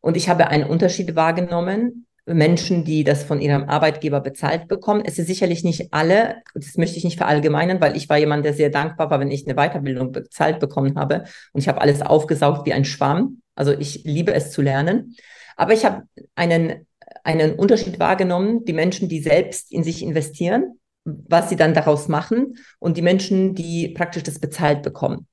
Und 0.00 0.16
ich 0.16 0.28
habe 0.28 0.48
einen 0.48 0.64
Unterschied 0.64 1.14
wahrgenommen 1.14 2.06
Menschen, 2.24 2.84
die 2.84 3.02
das 3.02 3.24
von 3.24 3.40
ihrem 3.40 3.64
Arbeitgeber 3.64 4.20
bezahlt 4.20 4.68
bekommen. 4.68 5.02
Es 5.04 5.18
ist 5.18 5.26
sicherlich 5.26 5.64
nicht 5.64 5.92
alle, 5.92 6.36
das 6.54 6.76
möchte 6.76 6.96
ich 6.96 7.04
nicht 7.04 7.18
verallgemeinern, 7.18 7.80
weil 7.80 7.96
ich 7.96 8.08
war 8.08 8.16
jemand, 8.16 8.44
der 8.44 8.54
sehr 8.54 8.70
dankbar 8.70 9.10
war, 9.10 9.18
wenn 9.18 9.30
ich 9.30 9.46
eine 9.46 9.56
Weiterbildung 9.56 10.12
bezahlt 10.12 10.60
bekommen 10.60 10.96
habe 10.96 11.24
und 11.52 11.60
ich 11.60 11.68
habe 11.68 11.80
alles 11.80 12.00
aufgesaugt 12.00 12.66
wie 12.66 12.72
ein 12.72 12.84
Schwamm. 12.84 13.42
Also 13.54 13.72
ich 13.72 14.04
liebe 14.04 14.32
es 14.32 14.52
zu 14.52 14.62
lernen. 14.62 15.16
Aber 15.56 15.72
ich 15.72 15.84
habe 15.84 16.04
einen, 16.36 16.86
einen 17.24 17.54
Unterschied 17.54 17.98
wahrgenommen, 17.98 18.64
die 18.64 18.72
Menschen, 18.72 19.08
die 19.08 19.20
selbst 19.20 19.72
in 19.72 19.82
sich 19.82 20.02
investieren, 20.02 20.78
was 21.04 21.48
sie 21.48 21.56
dann 21.56 21.74
daraus 21.74 22.08
machen 22.08 22.56
und 22.78 22.96
die 22.96 23.02
Menschen, 23.02 23.54
die 23.54 23.88
praktisch 23.88 24.22
das 24.22 24.38
bezahlt 24.38 24.82
bekommen. 24.82 25.26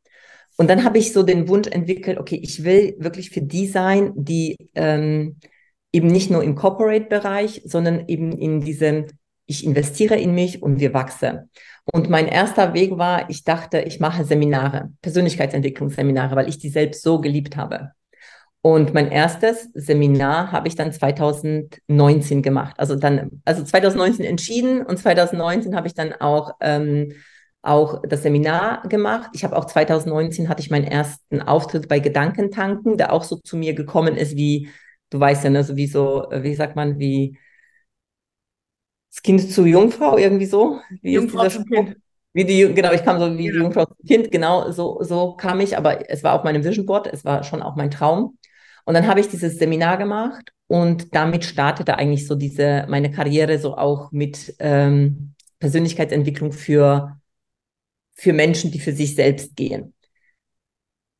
Und 0.58 0.70
dann 0.70 0.84
habe 0.84 0.98
ich 0.98 1.14
so 1.14 1.24
den 1.24 1.48
Wunsch 1.48 1.70
entwickelt, 1.70 2.18
okay, 2.18 2.40
ich 2.42 2.64
will 2.64 2.96
wirklich 2.98 3.30
für 3.30 3.42
die 3.42 3.68
sein, 3.68 4.12
die 4.16 4.58
ähm, 4.76 5.38
eben 5.92 6.08
nicht 6.08 6.30
nur 6.32 6.44
im 6.44 6.56
Corporate-Bereich, 6.56 7.64
sondern 7.66 8.08
eben 8.08 8.32
in 8.32 8.62
diesem, 8.62 9.06
ich 9.46 9.66
investiere 9.66 10.18
in 10.18 10.34
mich 10.34 10.62
und 10.62 10.80
wir 10.80 10.94
wachsen. 10.94 11.50
Und 11.86 12.10
mein 12.10 12.28
erster 12.28 12.74
Weg 12.74 12.98
war, 12.98 13.30
ich 13.30 13.44
dachte, 13.44 13.80
ich 13.82 14.00
mache 14.00 14.24
Seminare, 14.24 14.92
Persönlichkeitsentwicklungsseminare, 15.02 16.36
weil 16.36 16.50
ich 16.50 16.60
die 16.60 16.70
selbst 16.70 17.02
so 17.02 17.20
geliebt 17.20 17.58
habe. 17.58 17.92
Und 18.62 18.94
mein 18.94 19.10
erstes 19.10 19.70
Seminar 19.74 20.52
habe 20.52 20.68
ich 20.68 20.76
dann 20.76 20.92
2019 20.92 22.42
gemacht. 22.42 22.76
Also 22.78 22.96
dann, 22.96 23.42
also 23.46 23.64
2019 23.64 24.26
entschieden 24.26 24.86
und 24.86 24.98
2019 24.98 25.76
habe 25.76 25.88
ich 25.88 25.94
dann 25.94 26.14
auch 26.14 26.56
ähm, 26.60 27.14
auch 27.62 28.02
das 28.08 28.24
Seminar 28.24 28.88
gemacht. 28.88 29.30
Ich 29.34 29.44
habe 29.44 29.56
auch 29.56 29.66
2019 29.66 30.50
hatte 30.50 30.62
ich 30.62 30.70
meinen 30.70 30.86
ersten 30.86 31.42
Auftritt 31.42 31.88
bei 31.88 32.00
Gedankentanken, 32.00 32.98
der 32.98 33.14
auch 33.14 33.24
so 33.24 33.38
zu 33.38 33.58
mir 33.58 33.74
gekommen 33.74 34.16
ist 34.16 34.36
wie 34.36 34.70
du 35.10 35.20
weißt 35.20 35.44
ja, 35.44 35.50
ne, 35.50 35.64
so 35.64 35.76
wie 35.76 35.88
so, 35.88 36.30
äh, 36.32 36.44
wie 36.44 36.56
sagt 36.56 36.76
man, 36.76 37.00
wie 37.00 37.38
das 39.10 39.22
Kind 39.22 39.52
zu 39.52 39.66
Jungfrau, 39.66 40.18
irgendwie 40.18 40.46
so. 40.46 40.80
Wie 41.02 41.14
Jungfrau 41.14 41.48
zum 41.50 41.66
Kind. 41.66 41.98
Wie 42.34 42.46
die, 42.46 42.74
genau, 42.74 42.92
ich 42.92 43.04
kam 43.04 43.20
so 43.20 43.38
wie 43.38 43.48
ja. 43.48 43.52
die 43.54 43.58
Jungfrau 43.58 43.86
zum 43.86 44.06
Kind, 44.08 44.32
genau, 44.32 44.72
so, 44.72 45.02
so 45.02 45.36
kam 45.36 45.60
ich, 45.62 45.78
aber 45.78 46.10
es 46.10 46.24
war 46.24 46.36
auf 46.36 46.44
meinem 46.44 46.64
Vision 46.64 46.86
Board, 46.86 47.08
es 47.08 47.26
war 47.26 47.44
schon 47.44 47.62
auch 47.62 47.76
mein 47.76 47.92
Traum. 47.92 48.38
Und 48.86 48.94
dann 48.94 49.08
habe 49.08 49.20
ich 49.20 49.28
dieses 49.28 49.58
Seminar 49.58 49.98
gemacht 49.98 50.54
und 50.68 51.14
damit 51.16 51.44
startete 51.44 51.98
eigentlich 51.98 52.28
so 52.28 52.36
diese, 52.36 52.86
meine 52.88 53.12
Karriere 53.12 53.58
so 53.58 53.76
auch 53.76 54.12
mit 54.12 54.56
ähm, 54.60 55.34
Persönlichkeitsentwicklung 55.60 56.52
für, 56.52 57.20
für 58.14 58.34
Menschen, 58.34 58.72
die 58.72 58.80
für 58.80 58.94
sich 58.94 59.16
selbst 59.16 59.56
gehen. 59.56 59.94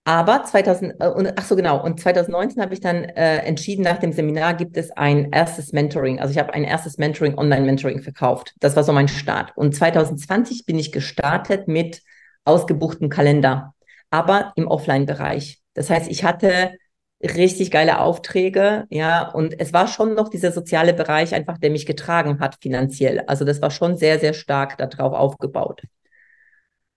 Aber 0.06 0.44
2000, 0.44 0.96
äh, 1.00 1.08
und, 1.08 1.34
ach 1.38 1.46
so 1.46 1.56
genau, 1.56 1.84
und 1.84 2.00
2019 2.00 2.62
habe 2.62 2.74
ich 2.74 2.80
dann 2.80 3.04
äh, 3.04 3.38
entschieden, 3.40 3.84
nach 3.84 3.98
dem 3.98 4.12
Seminar 4.12 4.56
gibt 4.56 4.76
es 4.78 4.92
ein 4.92 5.32
erstes 5.32 5.72
Mentoring. 5.72 6.20
Also 6.20 6.32
ich 6.32 6.40
habe 6.40 6.54
ein 6.54 6.64
erstes 6.64 6.98
Mentoring, 6.98 7.38
Online-Mentoring 7.38 8.02
verkauft. 8.02 8.54
Das 8.60 8.76
war 8.76 8.84
so 8.84 8.92
mein 8.92 9.08
Start. 9.08 9.56
Und 9.56 9.76
2020 9.76 10.66
bin 10.66 10.80
ich 10.80 10.92
gestartet 10.92 11.68
mit 11.68 12.02
ausgebuchtem 12.46 13.10
Kalender, 13.10 13.76
aber 14.10 14.54
im 14.56 14.68
Offline-Bereich. 14.68 15.62
Das 15.76 15.90
heißt, 15.90 16.10
ich 16.10 16.24
hatte 16.24 16.74
richtig 17.22 17.70
geile 17.70 18.00
Aufträge, 18.00 18.86
ja, 18.90 19.30
und 19.30 19.60
es 19.60 19.74
war 19.74 19.88
schon 19.88 20.16
noch 20.16 20.30
dieser 20.30 20.52
soziale 20.52 20.94
Bereich 20.94 21.36
einfach, 21.36 21.58
der 21.58 21.70
mich 21.70 21.86
getragen 21.86 22.40
hat 22.40 22.58
finanziell. 22.62 23.22
Also 23.28 23.46
das 23.46 23.62
war 23.62 23.72
schon 23.72 23.98
sehr, 23.98 24.20
sehr 24.20 24.34
stark 24.34 24.78
darauf 24.78 25.14
aufgebaut. 25.14 25.82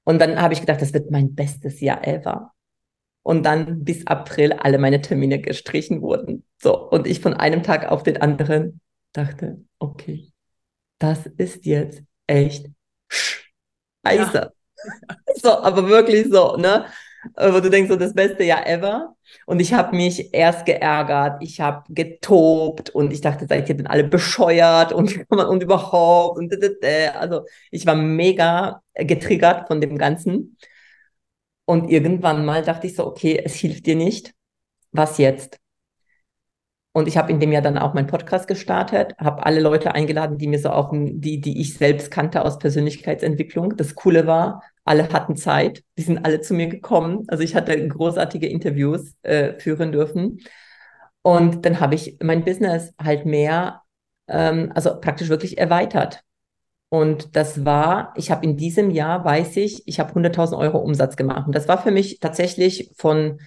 Und 0.04 0.20
dann 0.20 0.40
habe 0.40 0.54
ich 0.54 0.60
gedacht, 0.60 0.80
das 0.80 0.92
wird 0.94 1.10
mein 1.10 1.34
bestes 1.34 1.80
Jahr 1.80 2.06
ever 2.06 2.52
und 3.22 3.44
dann 3.44 3.84
bis 3.84 4.06
April 4.06 4.52
alle 4.52 4.78
meine 4.78 5.00
Termine 5.00 5.40
gestrichen 5.40 6.02
wurden. 6.02 6.44
So, 6.60 6.76
und 6.90 7.06
ich 7.06 7.20
von 7.20 7.34
einem 7.34 7.62
Tag 7.62 7.90
auf 7.90 8.02
den 8.02 8.20
anderen 8.20 8.80
dachte, 9.12 9.64
okay, 9.78 10.32
das 10.98 11.26
ist 11.36 11.64
jetzt 11.66 12.02
echt 12.26 12.66
scheiße. 13.08 14.34
Ja. 14.34 14.50
So, 15.36 15.50
aber 15.50 15.88
wirklich 15.88 16.26
so, 16.28 16.56
ne? 16.56 16.86
Wo 17.36 17.60
du 17.60 17.70
denkst, 17.70 17.88
so 17.88 17.94
das 17.94 18.14
beste 18.14 18.42
Jahr 18.42 18.66
ever. 18.66 19.14
Und 19.46 19.60
ich 19.60 19.72
habe 19.72 19.94
mich 19.94 20.34
erst 20.34 20.66
geärgert, 20.66 21.40
ich 21.40 21.60
habe 21.60 21.84
getobt 21.88 22.90
und 22.90 23.12
ich 23.12 23.20
dachte, 23.20 23.46
seid 23.46 23.68
ihr 23.68 23.76
denn 23.76 23.86
alle 23.86 24.02
bescheuert 24.02 24.92
und, 24.92 25.24
und 25.30 25.62
überhaupt 25.62 26.38
und 26.38 26.52
also 27.14 27.46
ich 27.70 27.86
war 27.86 27.94
mega 27.94 28.82
getriggert 28.94 29.68
von 29.68 29.80
dem 29.80 29.98
Ganzen. 29.98 30.56
Und 31.64 31.90
irgendwann 31.90 32.44
mal 32.44 32.62
dachte 32.62 32.86
ich 32.86 32.96
so, 32.96 33.06
okay, 33.06 33.40
es 33.44 33.54
hilft 33.54 33.86
dir 33.86 33.96
nicht. 33.96 34.34
Was 34.92 35.18
jetzt? 35.18 35.58
Und 36.94 37.08
ich 37.08 37.16
habe 37.16 37.32
in 37.32 37.40
dem 37.40 37.52
Jahr 37.52 37.62
dann 37.62 37.78
auch 37.78 37.94
meinen 37.94 38.06
Podcast 38.06 38.46
gestartet, 38.46 39.14
habe 39.18 39.46
alle 39.46 39.60
Leute 39.60 39.94
eingeladen, 39.94 40.36
die 40.36 40.46
mir 40.46 40.58
so 40.58 40.68
auch, 40.70 40.90
die, 40.92 41.40
die 41.40 41.60
ich 41.60 41.74
selbst 41.74 42.10
kannte 42.10 42.44
aus 42.44 42.58
Persönlichkeitsentwicklung. 42.58 43.76
Das 43.76 43.94
Coole 43.94 44.26
war, 44.26 44.62
alle 44.84 45.10
hatten 45.10 45.36
Zeit, 45.36 45.84
die 45.96 46.02
sind 46.02 46.24
alle 46.24 46.42
zu 46.42 46.52
mir 46.52 46.66
gekommen. 46.66 47.24
Also 47.28 47.44
ich 47.44 47.54
hatte 47.54 47.88
großartige 47.88 48.46
Interviews 48.46 49.14
äh, 49.22 49.58
führen 49.58 49.92
dürfen. 49.92 50.40
Und 51.22 51.64
dann 51.64 51.80
habe 51.80 51.94
ich 51.94 52.18
mein 52.22 52.44
Business 52.44 52.92
halt 53.02 53.24
mehr, 53.24 53.82
ähm, 54.28 54.70
also 54.74 55.00
praktisch 55.00 55.30
wirklich 55.30 55.56
erweitert. 55.56 56.22
Und 56.92 57.36
das 57.36 57.64
war, 57.64 58.12
ich 58.16 58.30
habe 58.30 58.44
in 58.44 58.58
diesem 58.58 58.90
Jahr, 58.90 59.24
weiß 59.24 59.56
ich, 59.56 59.88
ich 59.88 59.98
habe 59.98 60.12
100.000 60.12 60.58
Euro 60.58 60.76
Umsatz 60.76 61.16
gemacht. 61.16 61.46
Und 61.46 61.54
das 61.54 61.66
war 61.66 61.82
für 61.82 61.90
mich 61.90 62.20
tatsächlich 62.20 62.90
von, 62.98 63.40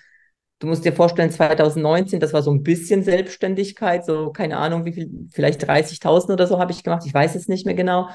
du 0.58 0.66
musst 0.66 0.84
dir 0.84 0.94
vorstellen, 0.94 1.30
2019, 1.30 2.20
das 2.20 2.34
war 2.34 2.42
so 2.42 2.52
ein 2.52 2.64
bisschen 2.64 3.04
Selbstständigkeit, 3.04 4.04
so 4.04 4.32
keine 4.32 4.58
Ahnung, 4.58 4.86
wie 4.86 4.94
viel, 4.94 5.12
vielleicht 5.32 5.64
30.000 5.64 6.34
oder 6.34 6.48
so 6.48 6.58
habe 6.58 6.72
ich 6.72 6.84
gemacht, 6.84 7.04
ich 7.06 7.14
weiß 7.14 7.36
es 7.36 7.48
nicht 7.48 7.68
mehr 7.68 7.76
genau. 7.76 8.10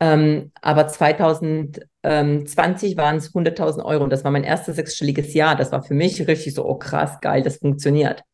Ähm, 0.00 0.50
aber 0.60 0.88
2020 0.88 2.96
waren 2.96 3.18
es 3.18 3.32
100.000 3.32 3.84
Euro 3.84 4.02
und 4.02 4.10
das 4.10 4.24
war 4.24 4.32
mein 4.32 4.42
erstes 4.42 4.74
sechsstelliges 4.74 5.34
Jahr. 5.34 5.54
Das 5.54 5.70
war 5.70 5.84
für 5.84 5.94
mich 5.94 6.26
richtig 6.26 6.54
so, 6.54 6.66
oh 6.66 6.74
krass, 6.74 7.20
geil, 7.20 7.44
das 7.44 7.58
funktioniert. 7.58 8.24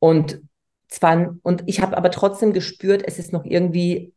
Und 0.00 0.40
zwar, 0.88 1.36
und 1.44 1.62
ich 1.66 1.80
habe 1.80 1.96
aber 1.96 2.10
trotzdem 2.10 2.52
gespürt, 2.52 3.04
es 3.06 3.20
ist 3.20 3.32
noch 3.32 3.44
irgendwie, 3.44 4.14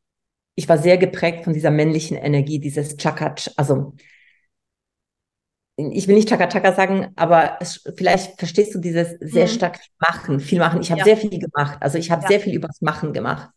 ich 0.56 0.68
war 0.68 0.78
sehr 0.78 0.98
geprägt 0.98 1.44
von 1.44 1.54
dieser 1.54 1.72
männlichen 1.72 2.18
Energie, 2.18 2.60
dieses 2.60 2.98
Chakach, 2.98 3.48
also 3.58 3.94
ich 5.90 6.08
will 6.08 6.16
nicht 6.16 6.30
Chaka 6.30 6.74
sagen, 6.74 7.08
aber 7.16 7.58
es, 7.60 7.84
vielleicht 7.96 8.38
verstehst 8.38 8.76
du 8.76 8.80
dieses 8.80 9.16
sehr 9.20 9.48
mhm. 9.48 9.52
stark 9.52 9.80
machen, 10.00 10.40
viel 10.40 10.60
machen. 10.60 10.82
Ich 10.82 10.92
habe 10.92 11.00
ja. 11.00 11.06
sehr 11.06 11.18
viel 11.18 11.40
gemacht. 11.40 11.78
Also 11.82 11.98
ich 11.98 12.12
habe 12.12 12.24
ja. 12.24 12.28
sehr 12.28 12.40
viel 12.40 12.54
übers 12.54 12.82
Machen 12.82 13.14
gemacht. 13.14 13.50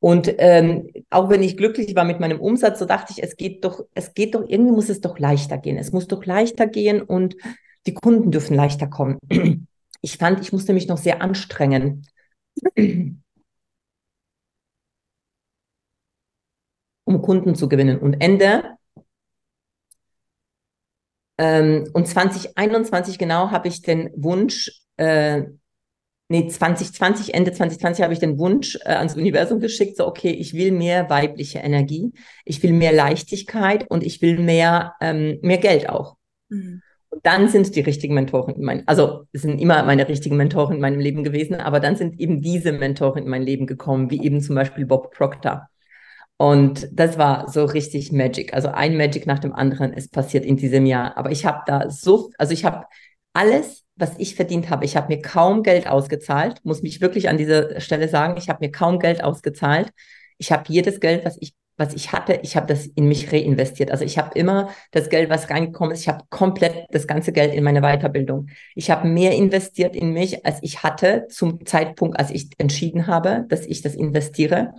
Und 0.00 0.32
ähm, 0.38 0.88
auch 1.10 1.28
wenn 1.28 1.42
ich 1.42 1.56
glücklich 1.56 1.94
war 1.96 2.04
mit 2.04 2.20
meinem 2.20 2.40
Umsatz, 2.40 2.78
so 2.78 2.84
dachte 2.84 3.12
ich, 3.16 3.22
es 3.22 3.36
geht 3.36 3.64
doch, 3.64 3.84
es 3.94 4.14
geht 4.14 4.34
doch, 4.34 4.44
irgendwie 4.46 4.72
muss 4.72 4.88
es 4.88 5.00
doch 5.00 5.18
leichter 5.18 5.58
gehen. 5.58 5.76
Es 5.76 5.92
muss 5.92 6.06
doch 6.06 6.24
leichter 6.24 6.66
gehen 6.66 7.02
und 7.02 7.36
die 7.86 7.94
Kunden 7.94 8.30
dürfen 8.30 8.54
leichter 8.54 8.86
kommen. 8.86 9.18
Ich 10.00 10.16
fand, 10.16 10.40
ich 10.40 10.52
musste 10.52 10.74
mich 10.74 10.86
noch 10.86 10.96
sehr 10.96 11.22
anstrengen. 11.22 12.06
Um 17.08 17.22
Kunden 17.22 17.54
zu 17.54 17.68
gewinnen. 17.68 17.98
Und 17.98 18.20
Ende 18.20 18.76
ähm, 21.38 21.88
und 21.92 22.06
2021 22.06 23.18
genau 23.18 23.50
habe 23.50 23.68
ich 23.68 23.82
den 23.82 24.10
Wunsch, 24.16 24.82
äh, 24.96 25.42
nee, 26.28 26.48
2020, 26.48 27.32
Ende 27.32 27.52
2020 27.52 28.02
habe 28.02 28.12
ich 28.12 28.18
den 28.18 28.38
Wunsch 28.38 28.76
äh, 28.84 28.94
ans 28.94 29.16
Universum 29.16 29.60
geschickt, 29.60 29.96
so, 29.96 30.06
okay, 30.06 30.30
ich 30.30 30.52
will 30.52 30.72
mehr 30.72 31.08
weibliche 31.08 31.60
Energie, 31.60 32.12
ich 32.44 32.62
will 32.62 32.72
mehr 32.72 32.92
Leichtigkeit 32.92 33.88
und 33.88 34.04
ich 34.04 34.20
will 34.20 34.38
mehr, 34.38 34.94
ähm, 35.00 35.38
mehr 35.42 35.58
Geld 35.58 35.88
auch. 35.88 36.16
Mhm. 36.48 36.82
Und 37.10 37.24
dann 37.24 37.48
sind 37.48 37.74
die 37.74 37.80
richtigen 37.80 38.12
Mentoren 38.12 38.54
in 38.54 38.64
meinem, 38.64 38.82
also 38.84 39.24
es 39.32 39.42
sind 39.42 39.60
immer 39.60 39.82
meine 39.84 40.08
richtigen 40.08 40.36
Mentoren 40.36 40.74
in 40.74 40.80
meinem 40.82 41.00
Leben 41.00 41.24
gewesen, 41.24 41.54
aber 41.54 41.80
dann 41.80 41.96
sind 41.96 42.20
eben 42.20 42.42
diese 42.42 42.72
Mentoren 42.72 43.22
in 43.22 43.30
mein 43.30 43.42
Leben 43.42 43.66
gekommen, 43.66 44.10
wie 44.10 44.22
eben 44.22 44.42
zum 44.42 44.56
Beispiel 44.56 44.84
Bob 44.84 45.12
Proctor. 45.14 45.68
Und 46.38 46.88
das 46.92 47.18
war 47.18 47.50
so 47.50 47.64
richtig 47.64 48.12
Magic. 48.12 48.54
Also 48.54 48.68
ein 48.68 48.96
Magic 48.96 49.26
nach 49.26 49.40
dem 49.40 49.52
anderen 49.52 49.92
ist 49.92 50.12
passiert 50.12 50.44
in 50.44 50.56
diesem 50.56 50.86
Jahr. 50.86 51.16
Aber 51.16 51.32
ich 51.32 51.44
habe 51.44 51.62
da 51.66 51.90
so, 51.90 52.30
also 52.38 52.52
ich 52.52 52.64
habe 52.64 52.86
alles, 53.32 53.84
was 53.96 54.12
ich 54.18 54.36
verdient 54.36 54.70
habe, 54.70 54.84
ich 54.84 54.96
habe 54.96 55.12
mir 55.12 55.20
kaum 55.20 55.64
Geld 55.64 55.88
ausgezahlt, 55.88 56.60
muss 56.64 56.82
mich 56.82 57.00
wirklich 57.00 57.28
an 57.28 57.38
dieser 57.38 57.80
Stelle 57.80 58.08
sagen, 58.08 58.36
ich 58.38 58.48
habe 58.48 58.64
mir 58.64 58.70
kaum 58.70 59.00
Geld 59.00 59.22
ausgezahlt. 59.22 59.90
Ich 60.38 60.52
habe 60.52 60.62
jedes 60.68 61.00
Geld, 61.00 61.24
was 61.24 61.36
ich 61.40 61.54
was 61.78 61.94
ich 61.94 62.12
hatte, 62.12 62.40
ich 62.42 62.56
habe 62.56 62.66
das 62.66 62.86
in 62.86 63.06
mich 63.06 63.32
reinvestiert. 63.32 63.92
Also 63.92 64.04
ich 64.04 64.18
habe 64.18 64.36
immer 64.36 64.68
das 64.90 65.08
Geld, 65.10 65.30
was 65.30 65.48
reingekommen 65.48 65.92
ist, 65.92 66.00
ich 66.00 66.08
habe 66.08 66.24
komplett 66.28 66.86
das 66.90 67.06
ganze 67.06 67.32
Geld 67.32 67.54
in 67.54 67.62
meine 67.62 67.82
Weiterbildung. 67.82 68.48
Ich 68.74 68.90
habe 68.90 69.06
mehr 69.06 69.36
investiert 69.36 69.94
in 69.94 70.12
mich, 70.12 70.44
als 70.44 70.58
ich 70.62 70.82
hatte 70.82 71.26
zum 71.30 71.64
Zeitpunkt, 71.64 72.18
als 72.18 72.30
ich 72.30 72.50
entschieden 72.58 73.06
habe, 73.06 73.46
dass 73.48 73.64
ich 73.64 73.80
das 73.80 73.94
investiere 73.94 74.74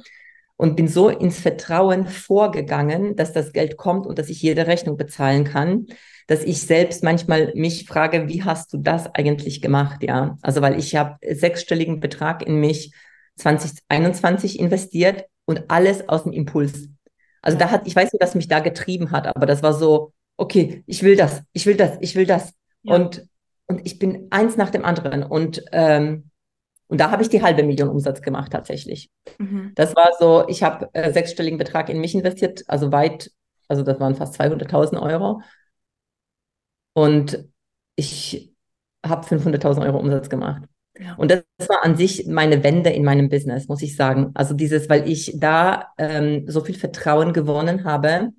und 0.59 0.75
bin 0.75 0.89
so 0.89 1.07
ins 1.07 1.39
Vertrauen 1.39 2.05
vorgegangen, 2.05 3.15
dass 3.15 3.31
das 3.31 3.53
Geld 3.53 3.77
kommt 3.77 4.05
und 4.05 4.19
dass 4.19 4.27
ich 4.27 4.41
jede 4.41 4.67
Rechnung 4.67 4.97
bezahlen 4.97 5.45
kann, 5.45 5.85
dass 6.27 6.43
ich 6.43 6.61
selbst 6.61 7.01
manchmal 7.01 7.53
mich 7.55 7.85
frage, 7.85 8.27
wie 8.27 8.43
hast 8.43 8.73
du 8.73 8.77
das 8.77 9.07
eigentlich 9.15 9.61
gemacht? 9.61 10.03
Ja, 10.03 10.37
also 10.41 10.61
weil 10.61 10.77
ich 10.77 10.97
habe 10.97 11.15
sechsstelligen 11.25 12.01
Betrag 12.01 12.45
in 12.45 12.59
mich 12.59 12.93
2021 13.37 14.59
investiert 14.59 15.23
und 15.45 15.71
alles 15.71 16.09
aus 16.09 16.23
dem 16.23 16.33
Impuls. 16.33 16.89
Also 17.41 17.57
da 17.57 17.71
hat, 17.71 17.87
ich 17.87 17.95
weiß 17.95 18.11
nicht, 18.11 18.21
was 18.21 18.35
mich 18.35 18.49
da 18.49 18.59
getrieben 18.59 19.11
hat, 19.11 19.27
aber 19.27 19.45
das 19.45 19.63
war 19.63 19.71
so, 19.71 20.11
okay, 20.35 20.83
ich 20.87 21.03
will 21.03 21.15
das, 21.15 21.41
ich 21.53 21.67
will 21.67 21.77
das, 21.77 21.97
ich 22.01 22.17
will 22.17 22.25
das. 22.25 22.51
Ja. 22.83 22.95
Und, 22.95 23.25
und 23.67 23.85
ich 23.85 23.97
bin 23.97 24.27
eins 24.29 24.57
nach 24.57 24.71
dem 24.71 24.83
anderen. 24.83 25.23
Und 25.23 25.63
ähm, 25.71 26.28
und 26.89 26.99
da 26.99 27.11
habe 27.11 27.21
ich 27.21 27.29
die 27.29 27.43
halbe 27.43 27.61
Million 27.63 27.87
Umsatz 27.87 28.21
gemacht 28.21 28.51
tatsächlich. 28.51 29.11
Mhm. 29.37 29.73
Das 29.75 29.95
war 29.95 30.09
so, 30.19 30.47
ich 30.47 30.63
habe 30.63 30.89
äh, 30.93 31.13
sechsstelligen 31.13 31.59
Betrag 31.59 31.87
in 31.87 32.01
mich 32.01 32.15
investiert, 32.15 32.63
also 32.67 32.91
weit, 32.91 33.31
also 33.67 33.83
das 33.83 33.99
waren 33.99 34.15
fast 34.15 34.41
200.000 34.41 34.99
Euro. 34.99 35.41
Und 36.93 37.47
ich 37.95 38.55
habe 39.05 39.25
500.000 39.25 39.85
Euro 39.85 39.99
Umsatz 39.99 40.29
gemacht. 40.29 40.63
Ja. 40.99 41.13
Und 41.15 41.29
das 41.29 41.43
war 41.67 41.85
an 41.85 41.95
sich 41.95 42.25
meine 42.25 42.63
Wende 42.63 42.89
in 42.89 43.05
meinem 43.05 43.29
Business, 43.29 43.67
muss 43.67 43.83
ich 43.83 43.95
sagen. 43.95 44.31
Also 44.33 44.55
dieses, 44.55 44.89
weil 44.89 45.07
ich 45.07 45.33
da 45.37 45.93
ähm, 45.99 46.45
so 46.47 46.61
viel 46.61 46.75
Vertrauen 46.75 47.33
gewonnen 47.33 47.85
habe, 47.85 48.31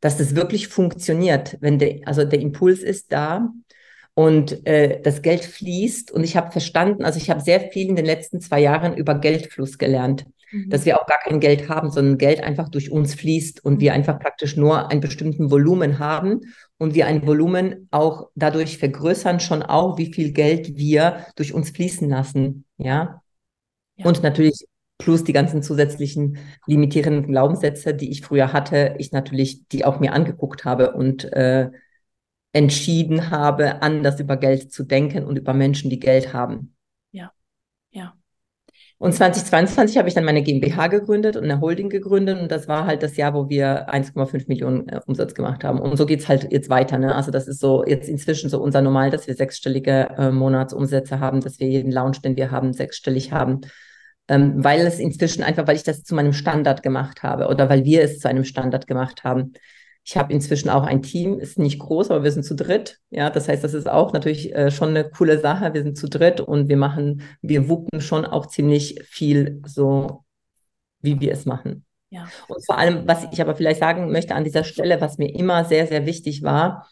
dass 0.00 0.16
das 0.16 0.34
wirklich 0.34 0.68
funktioniert, 0.68 1.58
wenn 1.60 1.78
der, 1.78 2.00
also 2.06 2.24
der 2.24 2.40
Impuls 2.40 2.80
ist 2.80 3.12
da 3.12 3.50
und 4.18 4.66
äh, 4.66 5.00
das 5.00 5.22
Geld 5.22 5.44
fließt. 5.44 6.10
Und 6.10 6.24
ich 6.24 6.36
habe 6.36 6.50
verstanden, 6.50 7.04
also 7.04 7.20
ich 7.20 7.30
habe 7.30 7.40
sehr 7.40 7.60
viel 7.60 7.88
in 7.88 7.94
den 7.94 8.04
letzten 8.04 8.40
zwei 8.40 8.58
Jahren 8.58 8.96
über 8.96 9.14
Geldfluss 9.14 9.78
gelernt, 9.78 10.26
mhm. 10.50 10.68
dass 10.70 10.84
wir 10.84 11.00
auch 11.00 11.06
gar 11.06 11.20
kein 11.20 11.38
Geld 11.38 11.68
haben, 11.68 11.92
sondern 11.92 12.18
Geld 12.18 12.42
einfach 12.42 12.68
durch 12.68 12.90
uns 12.90 13.14
fließt 13.14 13.64
und 13.64 13.78
wir 13.78 13.92
mhm. 13.92 13.98
einfach 13.98 14.18
praktisch 14.18 14.56
nur 14.56 14.90
einen 14.90 15.00
bestimmten 15.00 15.52
Volumen 15.52 16.00
haben 16.00 16.40
und 16.78 16.96
wir 16.96 17.06
ein 17.06 17.24
Volumen 17.28 17.86
auch 17.92 18.30
dadurch 18.34 18.78
vergrößern 18.78 19.38
schon 19.38 19.62
auch, 19.62 19.98
wie 19.98 20.12
viel 20.12 20.32
Geld 20.32 20.76
wir 20.76 21.24
durch 21.36 21.54
uns 21.54 21.70
fließen 21.70 22.08
lassen. 22.08 22.64
Ja. 22.76 23.22
ja. 23.98 24.04
Und 24.04 24.24
natürlich 24.24 24.66
plus 24.98 25.22
die 25.22 25.32
ganzen 25.32 25.62
zusätzlichen 25.62 26.38
limitierenden 26.66 27.28
Glaubenssätze, 27.28 27.94
die 27.94 28.10
ich 28.10 28.22
früher 28.22 28.52
hatte, 28.52 28.96
ich 28.98 29.12
natürlich 29.12 29.68
die 29.68 29.84
auch 29.84 30.00
mir 30.00 30.12
angeguckt 30.12 30.64
habe 30.64 30.94
und 30.94 31.22
äh, 31.32 31.70
entschieden 32.58 33.30
habe, 33.30 33.82
anders 33.82 34.18
über 34.18 34.36
Geld 34.36 34.72
zu 34.72 34.82
denken 34.82 35.24
und 35.24 35.38
über 35.38 35.54
Menschen, 35.54 35.90
die 35.90 36.00
Geld 36.00 36.32
haben. 36.32 36.74
Ja, 37.12 37.32
ja. 37.90 38.14
Und 38.98 39.14
2022 39.14 39.96
habe 39.96 40.08
ich 40.08 40.14
dann 40.14 40.24
meine 40.24 40.42
GmbH 40.42 40.88
gegründet 40.88 41.36
und 41.36 41.44
eine 41.44 41.60
Holding 41.60 41.88
gegründet 41.88 42.40
und 42.40 42.50
das 42.50 42.66
war 42.66 42.84
halt 42.84 43.04
das 43.04 43.16
Jahr, 43.16 43.32
wo 43.32 43.48
wir 43.48 43.88
1,5 43.88 44.48
Millionen 44.48 44.88
äh, 44.88 45.00
Umsatz 45.06 45.34
gemacht 45.34 45.62
haben. 45.62 45.78
Und 45.78 45.96
so 45.96 46.04
geht 46.04 46.18
es 46.18 46.28
halt 46.28 46.50
jetzt 46.50 46.68
weiter. 46.68 46.98
Ne? 46.98 47.14
Also 47.14 47.30
das 47.30 47.46
ist 47.46 47.60
so 47.60 47.84
jetzt 47.86 48.08
inzwischen 48.08 48.50
so 48.50 48.60
unser 48.60 48.82
Normal, 48.82 49.10
dass 49.10 49.28
wir 49.28 49.36
sechsstellige 49.36 50.08
äh, 50.18 50.32
Monatsumsätze 50.32 51.20
haben, 51.20 51.40
dass 51.40 51.60
wir 51.60 51.68
jeden 51.68 51.92
Lounge, 51.92 52.18
den 52.24 52.36
wir 52.36 52.50
haben, 52.50 52.72
sechsstellig 52.72 53.30
haben. 53.30 53.60
Ähm, 54.26 54.64
weil 54.64 54.80
es 54.80 54.98
inzwischen 54.98 55.44
einfach, 55.44 55.68
weil 55.68 55.76
ich 55.76 55.84
das 55.84 56.02
zu 56.02 56.16
meinem 56.16 56.32
Standard 56.32 56.82
gemacht 56.82 57.22
habe 57.22 57.46
oder 57.46 57.70
weil 57.70 57.84
wir 57.84 58.02
es 58.02 58.18
zu 58.18 58.28
einem 58.28 58.44
Standard 58.44 58.88
gemacht 58.88 59.22
haben. 59.22 59.52
Ich 60.08 60.16
habe 60.16 60.32
inzwischen 60.32 60.70
auch 60.70 60.84
ein 60.84 61.02
Team, 61.02 61.38
ist 61.38 61.58
nicht 61.58 61.80
groß, 61.80 62.10
aber 62.10 62.24
wir 62.24 62.32
sind 62.32 62.42
zu 62.42 62.56
dritt. 62.56 62.98
Ja, 63.10 63.28
das 63.28 63.46
heißt, 63.46 63.62
das 63.62 63.74
ist 63.74 63.90
auch 63.90 64.14
natürlich 64.14 64.54
äh, 64.54 64.70
schon 64.70 64.88
eine 64.88 65.10
coole 65.10 65.38
Sache. 65.38 65.74
Wir 65.74 65.82
sind 65.82 65.98
zu 65.98 66.08
dritt 66.08 66.40
und 66.40 66.70
wir 66.70 66.78
machen, 66.78 67.20
wir 67.42 67.68
wuppen 67.68 68.00
schon 68.00 68.24
auch 68.24 68.46
ziemlich 68.46 69.02
viel 69.04 69.60
so, 69.66 70.24
wie 71.02 71.20
wir 71.20 71.32
es 71.32 71.44
machen. 71.44 71.84
Ja. 72.08 72.26
Und 72.48 72.64
vor 72.64 72.78
allem, 72.78 73.06
was 73.06 73.26
ich 73.32 73.42
aber 73.42 73.54
vielleicht 73.54 73.80
sagen 73.80 74.10
möchte 74.10 74.34
an 74.34 74.44
dieser 74.44 74.64
Stelle, 74.64 74.98
was 75.02 75.18
mir 75.18 75.28
immer 75.28 75.66
sehr, 75.66 75.86
sehr 75.86 76.06
wichtig 76.06 76.42
war, 76.42 76.88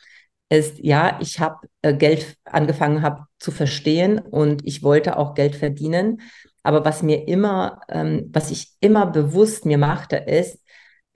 ist, 0.50 0.78
ja, 0.80 1.18
ich 1.22 1.40
habe 1.40 1.68
äh, 1.80 1.94
Geld 1.94 2.36
angefangen 2.44 3.00
habe 3.00 3.22
zu 3.38 3.50
verstehen 3.50 4.18
und 4.18 4.60
ich 4.66 4.82
wollte 4.82 5.16
auch 5.16 5.32
Geld 5.32 5.56
verdienen. 5.56 6.20
Aber 6.62 6.84
was 6.84 7.02
mir 7.02 7.26
immer, 7.28 7.80
ähm, 7.88 8.28
was 8.30 8.50
ich 8.50 8.74
immer 8.80 9.06
bewusst 9.06 9.64
mir 9.64 9.78
machte, 9.78 10.16
ist, 10.16 10.58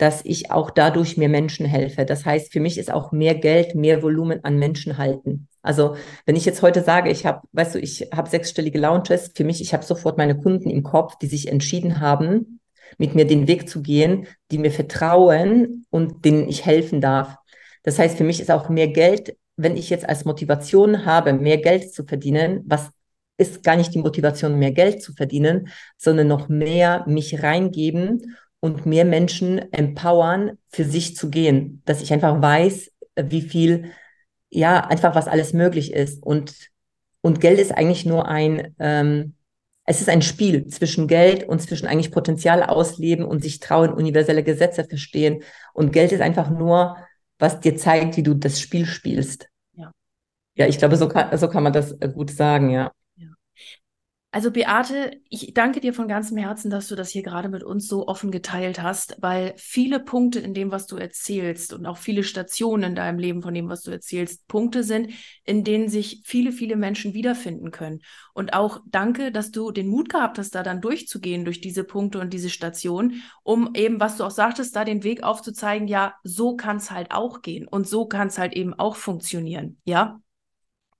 dass 0.00 0.24
ich 0.24 0.50
auch 0.50 0.70
dadurch 0.70 1.18
mir 1.18 1.28
Menschen 1.28 1.66
helfe. 1.66 2.06
Das 2.06 2.24
heißt, 2.24 2.50
für 2.54 2.60
mich 2.60 2.78
ist 2.78 2.90
auch 2.90 3.12
mehr 3.12 3.34
Geld, 3.34 3.74
mehr 3.74 4.02
Volumen 4.02 4.42
an 4.44 4.58
Menschen 4.58 4.96
halten. 4.96 5.46
Also 5.60 5.94
wenn 6.24 6.36
ich 6.36 6.46
jetzt 6.46 6.62
heute 6.62 6.82
sage, 6.82 7.10
ich 7.10 7.26
habe, 7.26 7.42
weißt 7.52 7.74
du, 7.74 7.78
ich 7.80 8.08
habe 8.10 8.30
sechsstellige 8.30 8.78
Launches, 8.78 9.32
für 9.34 9.44
mich, 9.44 9.60
ich 9.60 9.74
habe 9.74 9.84
sofort 9.84 10.16
meine 10.16 10.38
Kunden 10.38 10.70
im 10.70 10.82
Kopf, 10.82 11.18
die 11.18 11.26
sich 11.26 11.48
entschieden 11.48 12.00
haben, 12.00 12.60
mit 12.96 13.14
mir 13.14 13.26
den 13.26 13.46
Weg 13.46 13.68
zu 13.68 13.82
gehen, 13.82 14.26
die 14.50 14.56
mir 14.56 14.70
vertrauen 14.70 15.84
und 15.90 16.24
denen 16.24 16.48
ich 16.48 16.64
helfen 16.64 17.02
darf. 17.02 17.36
Das 17.82 17.98
heißt, 17.98 18.16
für 18.16 18.24
mich 18.24 18.40
ist 18.40 18.50
auch 18.50 18.70
mehr 18.70 18.88
Geld, 18.88 19.36
wenn 19.56 19.76
ich 19.76 19.90
jetzt 19.90 20.08
als 20.08 20.24
Motivation 20.24 21.04
habe, 21.04 21.34
mehr 21.34 21.58
Geld 21.58 21.92
zu 21.92 22.04
verdienen, 22.04 22.62
was 22.64 22.88
ist 23.36 23.62
gar 23.62 23.76
nicht 23.76 23.94
die 23.94 23.98
Motivation, 23.98 24.58
mehr 24.58 24.72
Geld 24.72 25.02
zu 25.02 25.12
verdienen, 25.12 25.68
sondern 25.98 26.28
noch 26.28 26.48
mehr 26.48 27.04
mich 27.06 27.42
reingeben 27.42 28.36
und 28.60 28.86
mehr 28.86 29.04
Menschen 29.04 29.72
empowern, 29.72 30.58
für 30.68 30.84
sich 30.84 31.16
zu 31.16 31.30
gehen. 31.30 31.82
Dass 31.86 32.02
ich 32.02 32.12
einfach 32.12 32.40
weiß, 32.40 32.92
wie 33.16 33.42
viel, 33.42 33.90
ja, 34.50 34.80
einfach 34.80 35.14
was 35.14 35.28
alles 35.28 35.52
möglich 35.52 35.92
ist. 35.92 36.22
Und, 36.22 36.54
und 37.22 37.40
Geld 37.40 37.58
ist 37.58 37.72
eigentlich 37.72 38.04
nur 38.06 38.28
ein, 38.28 38.74
ähm, 38.78 39.34
es 39.84 40.00
ist 40.00 40.08
ein 40.08 40.22
Spiel 40.22 40.66
zwischen 40.68 41.08
Geld 41.08 41.48
und 41.48 41.60
zwischen 41.60 41.86
eigentlich 41.86 42.12
Potenzial 42.12 42.62
ausleben 42.62 43.24
und 43.24 43.42
sich 43.42 43.58
trauen, 43.58 43.92
universelle 43.92 44.44
Gesetze 44.44 44.84
verstehen. 44.84 45.42
Und 45.74 45.92
Geld 45.92 46.12
ist 46.12 46.20
einfach 46.20 46.50
nur, 46.50 46.96
was 47.38 47.60
dir 47.60 47.76
zeigt, 47.76 48.16
wie 48.16 48.22
du 48.22 48.34
das 48.34 48.60
Spiel 48.60 48.86
spielst. 48.86 49.48
Ja. 49.72 49.90
Ja, 50.54 50.66
ich 50.66 50.78
glaube, 50.78 50.96
so 50.96 51.08
kann, 51.08 51.36
so 51.36 51.48
kann 51.48 51.62
man 51.62 51.72
das 51.72 51.92
äh, 51.92 52.08
gut 52.08 52.30
sagen, 52.30 52.70
ja. 52.70 52.92
Also 54.32 54.52
Beate, 54.52 55.20
ich 55.28 55.54
danke 55.54 55.80
dir 55.80 55.92
von 55.92 56.06
ganzem 56.06 56.36
Herzen, 56.36 56.70
dass 56.70 56.86
du 56.86 56.94
das 56.94 57.08
hier 57.10 57.24
gerade 57.24 57.48
mit 57.48 57.64
uns 57.64 57.88
so 57.88 58.06
offen 58.06 58.30
geteilt 58.30 58.80
hast, 58.80 59.16
weil 59.18 59.54
viele 59.56 59.98
Punkte 59.98 60.38
in 60.38 60.54
dem, 60.54 60.70
was 60.70 60.86
du 60.86 60.94
erzählst 60.96 61.72
und 61.72 61.84
auch 61.84 61.96
viele 61.96 62.22
Stationen 62.22 62.90
in 62.90 62.94
deinem 62.94 63.18
Leben 63.18 63.42
von 63.42 63.52
dem, 63.52 63.68
was 63.68 63.82
du 63.82 63.90
erzählst, 63.90 64.46
Punkte 64.46 64.84
sind, 64.84 65.10
in 65.44 65.64
denen 65.64 65.88
sich 65.88 66.22
viele, 66.24 66.52
viele 66.52 66.76
Menschen 66.76 67.12
wiederfinden 67.12 67.72
können. 67.72 68.02
Und 68.32 68.54
auch 68.54 68.78
danke, 68.86 69.32
dass 69.32 69.50
du 69.50 69.72
den 69.72 69.88
Mut 69.88 70.08
gehabt 70.08 70.38
hast, 70.38 70.54
da 70.54 70.62
dann 70.62 70.80
durchzugehen 70.80 71.44
durch 71.44 71.60
diese 71.60 71.82
Punkte 71.82 72.20
und 72.20 72.32
diese 72.32 72.50
Stationen, 72.50 73.24
um 73.42 73.70
eben, 73.74 73.98
was 73.98 74.16
du 74.16 74.22
auch 74.22 74.30
sagtest, 74.30 74.76
da 74.76 74.84
den 74.84 75.02
Weg 75.02 75.24
aufzuzeigen, 75.24 75.88
ja, 75.88 76.14
so 76.22 76.54
kann 76.54 76.76
es 76.76 76.92
halt 76.92 77.10
auch 77.10 77.42
gehen 77.42 77.66
und 77.66 77.88
so 77.88 78.06
kann 78.06 78.28
es 78.28 78.38
halt 78.38 78.52
eben 78.52 78.74
auch 78.74 78.94
funktionieren, 78.94 79.80
ja 79.84 80.20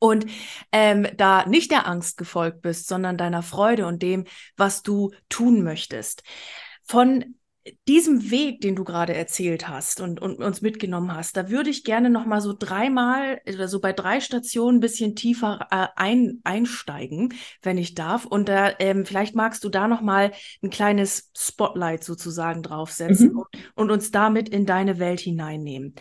und 0.01 0.27
ähm, 0.73 1.07
da 1.17 1.47
nicht 1.47 1.71
der 1.71 1.87
Angst 1.87 2.17
gefolgt 2.17 2.63
bist, 2.63 2.89
sondern 2.89 3.17
deiner 3.17 3.43
Freude 3.43 3.87
und 3.87 4.03
dem, 4.03 4.25
was 4.57 4.83
du 4.83 5.13
tun 5.29 5.63
möchtest. 5.63 6.25
Von 6.83 7.37
diesem 7.87 8.31
Weg, 8.31 8.63
den 8.63 8.75
du 8.75 8.85
gerade 8.85 9.15
erzählt 9.15 9.69
hast 9.69 10.01
und, 10.01 10.21
und 10.21 10.43
uns 10.43 10.63
mitgenommen 10.63 11.15
hast, 11.15 11.37
da 11.37 11.51
würde 11.51 11.69
ich 11.69 11.85
gerne 11.85 12.09
noch 12.09 12.25
mal 12.25 12.41
so 12.41 12.55
dreimal 12.59 13.41
oder 13.47 13.69
so 13.69 13.81
bei 13.81 13.93
drei 13.93 14.21
Stationen 14.21 14.79
ein 14.79 14.81
bisschen 14.81 15.15
tiefer 15.15 15.69
äh, 15.71 15.89
ein, 15.97 16.41
einsteigen, 16.43 17.35
wenn 17.63 17.77
ich 17.77 17.95
darf. 17.95 18.25
Und 18.25 18.49
da 18.49 18.73
ähm, 18.79 19.05
vielleicht 19.05 19.35
magst 19.35 19.63
du 19.63 19.69
da 19.69 19.89
noch 19.89 20.01
mal 20.01 20.33
ein 20.63 20.71
kleines 20.71 21.31
Spotlight 21.37 22.03
sozusagen 22.03 22.63
draufsetzen 22.63 23.33
mhm. 23.33 23.39
und, 23.39 23.49
und 23.75 23.91
uns 23.91 24.11
damit 24.11 24.49
in 24.49 24.65
deine 24.65 24.99
Welt 24.99 25.21
hineinnehmen. 25.21 25.95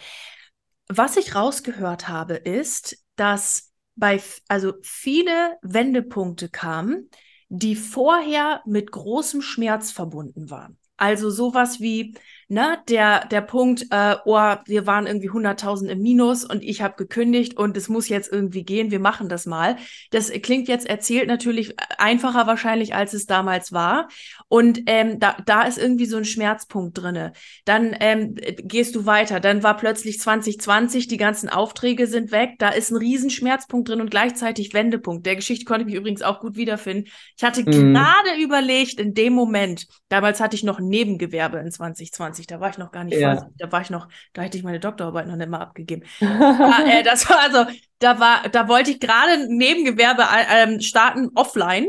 Was 0.88 1.18
ich 1.18 1.36
rausgehört 1.36 2.08
habe, 2.08 2.36
ist, 2.36 2.98
dass 3.18 3.69
bei, 4.00 4.22
also 4.48 4.74
viele 4.82 5.58
Wendepunkte 5.62 6.50
kamen, 6.50 7.10
die 7.50 7.76
vorher 7.76 8.62
mit 8.66 8.92
großem 8.92 9.42
Schmerz 9.42 9.92
verbunden 9.92 10.50
waren. 10.50 10.78
Also 10.98 11.30
sowas 11.30 11.80
wie, 11.80 12.16
ne, 12.50 12.80
der, 12.90 13.26
der 13.28 13.42
Punkt, 13.42 13.86
äh, 13.92 14.16
oh, 14.26 14.56
wir 14.66 14.88
waren 14.88 15.08
irgendwie 15.08 15.30
100.000 15.30 15.88
im 15.88 16.02
Minus 16.02 16.44
und 16.44 16.64
ich 16.64 16.82
habe 16.82 16.96
gekündigt 16.98 17.56
und 17.58 17.78
es 17.78 17.90
muss 17.90 18.10
jetzt 18.10 18.32
irgendwie 18.32 18.64
gehen, 18.64 18.92
wir 18.92 19.00
machen 19.00 19.30
das 19.30 19.46
mal. 19.46 19.78
Das 20.10 20.32
klingt 20.32 20.68
jetzt 20.68 20.88
erzählt 20.88 21.28
natürlich 21.28 21.76
einfacher 21.98 22.48
wahrscheinlich, 22.48 22.96
als 22.96 23.14
es 23.14 23.28
damals 23.28 23.72
war. 23.72 24.10
Und 24.48 24.82
ähm, 24.88 25.20
da, 25.20 25.38
da 25.46 25.62
ist 25.62 25.78
irgendwie 25.78 26.08
so 26.08 26.18
ein 26.18 26.26
Schmerzpunkt 26.26 26.98
drinne. 26.98 27.34
Dann 27.66 27.96
ähm, 28.00 28.36
gehst 28.36 28.96
du 28.96 29.06
weiter. 29.06 29.40
Dann 29.40 29.62
war 29.62 29.78
plötzlich 29.78 30.20
2020, 30.20 31.08
die 31.08 31.18
ganzen 31.18 31.50
Aufträge 31.50 32.08
sind 32.08 32.32
weg. 32.32 32.56
Da 32.58 32.70
ist 32.70 32.90
ein 32.92 32.98
Riesenschmerzpunkt 32.98 33.90
drin 33.90 34.02
und 34.02 34.10
gleichzeitig 34.10 34.74
Wendepunkt. 34.74 35.28
Der 35.28 35.36
Geschichte 35.36 35.66
konnte 35.66 35.82
ich 35.82 35.86
mich 35.86 35.96
übrigens 35.96 36.24
auch 36.24 36.40
gut 36.40 36.56
wiederfinden. 36.56 37.10
Ich 37.38 37.44
hatte 37.44 37.62
mhm. 37.62 37.94
gerade 37.94 38.42
überlegt, 38.42 39.00
in 39.00 39.14
dem 39.14 39.34
Moment, 39.34 39.86
damals 40.10 40.40
hatte 40.40 40.56
ich 40.56 40.64
noch 40.64 40.80
Nebengewerbe 40.80 41.60
in 41.60 41.72
2020. 41.72 42.39
Da 42.48 42.60
war 42.60 42.70
ich 42.70 42.78
noch 42.78 42.92
gar 42.92 43.04
nicht 43.04 43.20
ja. 43.20 43.36
voll, 43.36 43.50
da 43.58 43.72
war 43.72 43.82
ich 43.82 43.90
noch, 43.90 44.08
da 44.34 44.42
hätte 44.42 44.58
ich 44.58 44.64
meine 44.64 44.80
Doktorarbeit 44.80 45.28
noch 45.28 45.36
nicht 45.36 45.50
mal 45.50 45.60
abgegeben. 45.60 46.04
ja, 46.20 46.86
äh, 46.88 47.04
das 47.04 47.30
war 47.30 47.40
also, 47.40 47.66
da 48.00 48.20
war, 48.20 48.50
da 48.50 48.68
wollte 48.68 48.92
ich 48.92 49.00
gerade 49.00 49.34
ein 49.34 49.58
Nebengewerbe 49.58 50.24
äh, 50.24 50.82
starten 50.82 51.30
offline. 51.36 51.88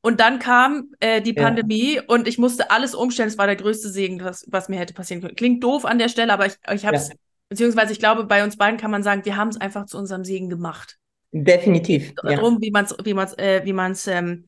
Und 0.00 0.20
dann 0.20 0.38
kam 0.38 0.92
äh, 1.00 1.20
die 1.20 1.32
Pandemie 1.32 1.96
ja. 1.96 2.02
und 2.06 2.28
ich 2.28 2.38
musste 2.38 2.70
alles 2.70 2.94
umstellen. 2.94 3.28
Es 3.28 3.36
war 3.36 3.46
der 3.46 3.56
größte 3.56 3.88
Segen, 3.88 4.22
was, 4.22 4.46
was 4.48 4.68
mir 4.68 4.78
hätte 4.78 4.94
passieren 4.94 5.20
können. 5.20 5.34
Klingt 5.34 5.62
doof 5.62 5.84
an 5.84 5.98
der 5.98 6.08
Stelle, 6.08 6.32
aber 6.32 6.46
ich, 6.46 6.54
ich 6.72 6.86
habe 6.86 6.96
es, 6.96 7.08
ja. 7.08 7.14
beziehungsweise 7.48 7.92
ich 7.92 7.98
glaube, 7.98 8.24
bei 8.24 8.44
uns 8.44 8.56
beiden 8.56 8.78
kann 8.78 8.92
man 8.92 9.02
sagen, 9.02 9.24
wir 9.24 9.36
haben 9.36 9.48
es 9.48 9.60
einfach 9.60 9.86
zu 9.86 9.98
unserem 9.98 10.24
Segen 10.24 10.48
gemacht. 10.48 10.98
Definitiv. 11.32 12.14
Darum, 12.14 12.54
ja. 12.54 12.60
wie 12.60 12.70
man 12.70 12.84
es 12.84 12.96
wie 13.04 13.14
man's, 13.14 13.36
äh, 13.38 13.62
wie 13.64 13.72
man's, 13.72 14.06
ähm, 14.06 14.46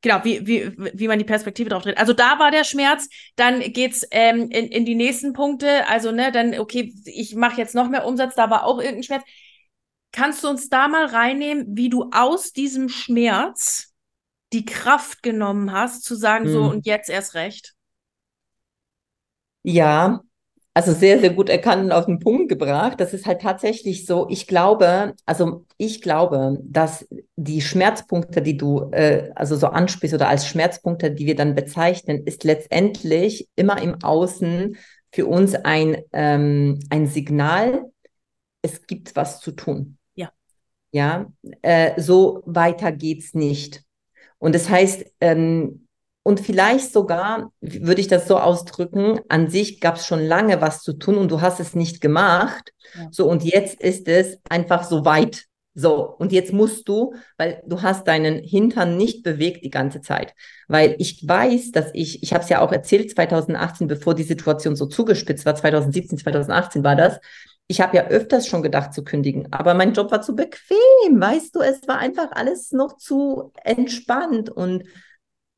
genau, 0.00 0.24
wie, 0.24 0.46
wie, 0.46 0.72
wie 0.76 1.08
man 1.08 1.18
die 1.18 1.24
Perspektive 1.24 1.70
drauf 1.70 1.82
dreht. 1.82 1.98
Also 1.98 2.12
da 2.12 2.38
war 2.38 2.50
der 2.50 2.64
Schmerz, 2.64 3.08
dann 3.36 3.60
geht's 3.60 4.06
ähm, 4.10 4.50
in, 4.50 4.66
in 4.66 4.84
die 4.84 4.94
nächsten 4.94 5.32
Punkte, 5.32 5.86
also 5.88 6.12
ne, 6.12 6.32
dann, 6.32 6.58
okay, 6.58 6.94
ich 7.04 7.34
mache 7.34 7.60
jetzt 7.60 7.74
noch 7.74 7.88
mehr 7.88 8.06
Umsatz, 8.06 8.34
da 8.34 8.50
war 8.50 8.64
auch 8.64 8.78
irgendein 8.78 9.02
Schmerz. 9.02 9.24
Kannst 10.12 10.42
du 10.42 10.48
uns 10.48 10.68
da 10.68 10.88
mal 10.88 11.06
reinnehmen, 11.06 11.66
wie 11.76 11.90
du 11.90 12.10
aus 12.12 12.52
diesem 12.52 12.88
Schmerz 12.88 13.92
die 14.52 14.64
Kraft 14.64 15.22
genommen 15.22 15.72
hast, 15.72 16.04
zu 16.04 16.14
sagen, 16.14 16.46
hm. 16.46 16.52
so 16.52 16.62
und 16.62 16.86
jetzt 16.86 17.10
erst 17.10 17.34
recht? 17.34 17.74
Ja, 19.62 20.22
also 20.78 20.92
sehr, 20.92 21.18
sehr 21.18 21.30
gut 21.30 21.48
erkannt 21.48 21.82
und 21.82 21.90
auf 21.90 22.06
den 22.06 22.20
Punkt 22.20 22.48
gebracht. 22.48 23.00
Das 23.00 23.12
ist 23.12 23.26
halt 23.26 23.42
tatsächlich 23.42 24.06
so. 24.06 24.28
Ich 24.30 24.46
glaube, 24.46 25.14
also 25.26 25.66
ich 25.76 26.02
glaube, 26.02 26.56
dass 26.62 27.04
die 27.34 27.60
Schmerzpunkte, 27.60 28.42
die 28.42 28.56
du 28.56 28.88
äh, 28.92 29.32
also 29.34 29.56
so 29.56 29.66
ansprichst 29.66 30.14
oder 30.14 30.28
als 30.28 30.46
Schmerzpunkte, 30.46 31.10
die 31.10 31.26
wir 31.26 31.34
dann 31.34 31.56
bezeichnen, 31.56 32.24
ist 32.24 32.44
letztendlich 32.44 33.48
immer 33.56 33.82
im 33.82 34.04
Außen 34.04 34.76
für 35.10 35.26
uns 35.26 35.56
ein, 35.56 35.96
ähm, 36.12 36.78
ein 36.90 37.08
Signal, 37.08 37.82
es 38.62 38.86
gibt 38.86 39.16
was 39.16 39.40
zu 39.40 39.50
tun. 39.50 39.98
Ja. 40.14 40.30
Ja, 40.92 41.26
äh, 41.62 42.00
so 42.00 42.44
weiter 42.46 42.92
geht's 42.92 43.34
nicht. 43.34 43.82
Und 44.38 44.54
das 44.54 44.70
heißt, 44.70 45.04
ähm, 45.20 45.87
und 46.28 46.40
vielleicht 46.40 46.92
sogar, 46.92 47.52
würde 47.62 48.02
ich 48.02 48.06
das 48.06 48.28
so 48.28 48.38
ausdrücken, 48.38 49.18
an 49.30 49.48
sich 49.48 49.80
gab 49.80 49.96
es 49.96 50.04
schon 50.04 50.20
lange 50.20 50.60
was 50.60 50.82
zu 50.82 50.92
tun 50.92 51.16
und 51.16 51.30
du 51.30 51.40
hast 51.40 51.58
es 51.58 51.74
nicht 51.74 52.02
gemacht. 52.02 52.74
Ja. 52.94 53.08
So, 53.10 53.30
und 53.30 53.44
jetzt 53.44 53.80
ist 53.80 54.06
es 54.08 54.38
einfach 54.50 54.84
so 54.84 55.06
weit. 55.06 55.46
So, 55.74 56.04
und 56.18 56.30
jetzt 56.30 56.52
musst 56.52 56.86
du, 56.86 57.14
weil 57.38 57.62
du 57.66 57.80
hast 57.80 58.06
deinen 58.08 58.42
Hintern 58.42 58.98
nicht 58.98 59.22
bewegt 59.22 59.64
die 59.64 59.70
ganze 59.70 60.02
Zeit. 60.02 60.34
Weil 60.66 60.96
ich 60.98 61.26
weiß, 61.26 61.72
dass 61.72 61.92
ich, 61.94 62.22
ich 62.22 62.34
habe 62.34 62.44
es 62.44 62.50
ja 62.50 62.60
auch 62.60 62.72
erzählt, 62.72 63.10
2018, 63.10 63.86
bevor 63.88 64.14
die 64.14 64.22
Situation 64.22 64.76
so 64.76 64.84
zugespitzt 64.84 65.46
war, 65.46 65.54
2017, 65.54 66.18
2018 66.18 66.84
war 66.84 66.94
das, 66.94 67.20
ich 67.68 67.80
habe 67.80 67.96
ja 67.96 68.06
öfters 68.08 68.46
schon 68.46 68.62
gedacht 68.62 68.92
zu 68.92 69.02
kündigen, 69.02 69.48
aber 69.50 69.72
mein 69.72 69.94
Job 69.94 70.10
war 70.10 70.20
zu 70.20 70.36
bequem, 70.36 71.18
weißt 71.18 71.54
du, 71.54 71.60
es 71.60 71.88
war 71.88 71.98
einfach 71.98 72.32
alles 72.32 72.72
noch 72.72 72.98
zu 72.98 73.50
entspannt 73.64 74.50
und 74.50 74.84